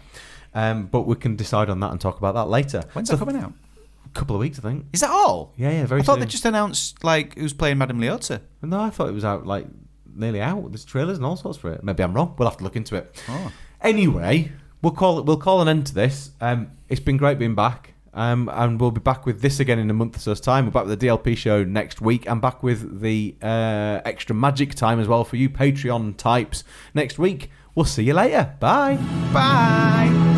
Um, 0.53 0.85
but 0.85 1.01
we 1.01 1.15
can 1.15 1.35
decide 1.35 1.69
on 1.69 1.79
that 1.81 1.91
and 1.91 1.99
talk 1.99 2.17
about 2.17 2.35
that 2.35 2.45
later. 2.49 2.83
When's 2.93 3.09
So, 3.09 3.15
that 3.15 3.25
coming 3.25 3.41
out? 3.41 3.51
A 4.05 4.09
couple 4.17 4.35
of 4.35 4.39
weeks, 4.39 4.57
I 4.59 4.61
think. 4.61 4.85
Is 4.93 5.01
that 5.01 5.09
all? 5.09 5.53
Yeah, 5.57 5.71
yeah, 5.71 5.85
very 5.85 6.01
I 6.01 6.03
thought 6.03 6.13
soon. 6.13 6.19
they 6.21 6.25
just 6.27 6.45
announced 6.45 7.03
like 7.03 7.37
who's 7.37 7.51
playing 7.51 7.77
Madame 7.77 7.99
Leota. 7.99 8.39
No, 8.61 8.79
I 8.79 8.89
thought 8.89 9.09
it 9.09 9.13
was 9.13 9.25
out 9.25 9.45
like 9.45 9.65
nearly 10.15 10.39
out. 10.39 10.71
There's 10.71 10.85
trailers 10.85 11.17
and 11.17 11.25
all 11.25 11.35
sorts 11.35 11.57
for 11.57 11.73
it. 11.73 11.83
Maybe 11.83 12.03
I'm 12.03 12.13
wrong. 12.13 12.35
We'll 12.37 12.47
have 12.47 12.57
to 12.59 12.63
look 12.63 12.77
into 12.77 12.95
it. 12.95 13.21
Oh. 13.27 13.51
Anyway, 13.81 14.51
we'll 14.81 14.93
call 14.93 15.19
it. 15.19 15.25
We'll 15.25 15.35
call 15.37 15.61
an 15.61 15.67
end 15.67 15.87
to 15.87 15.93
this. 15.93 16.31
Um, 16.39 16.71
it's 16.87 17.01
been 17.01 17.17
great 17.17 17.37
being 17.37 17.55
back. 17.55 17.94
Um, 18.15 18.49
and 18.53 18.79
we'll 18.79 18.91
be 18.91 19.01
back 19.01 19.25
with 19.25 19.41
this 19.41 19.59
again 19.59 19.77
in 19.77 19.89
a 19.89 19.93
month 19.93 20.15
or 20.15 20.19
so's 20.19 20.39
time. 20.39 20.65
We're 20.65 20.71
back 20.71 20.85
with 20.85 20.97
the 20.97 21.07
DLP 21.07 21.37
show 21.37 21.63
next 21.63 22.01
week. 22.01 22.25
and 22.27 22.41
back 22.41 22.63
with 22.63 23.01
the 23.01 23.35
uh, 23.41 23.99
extra 24.05 24.33
magic 24.33 24.73
time 24.73 24.99
as 24.99 25.07
well 25.07 25.25
for 25.25 25.35
you 25.35 25.49
Patreon 25.49 26.15
types 26.17 26.63
next 26.93 27.19
week. 27.19 27.51
We'll 27.75 27.85
see 27.85 28.03
you 28.03 28.13
later. 28.13 28.55
Bye. 28.59 28.95
Bye. 29.33 30.34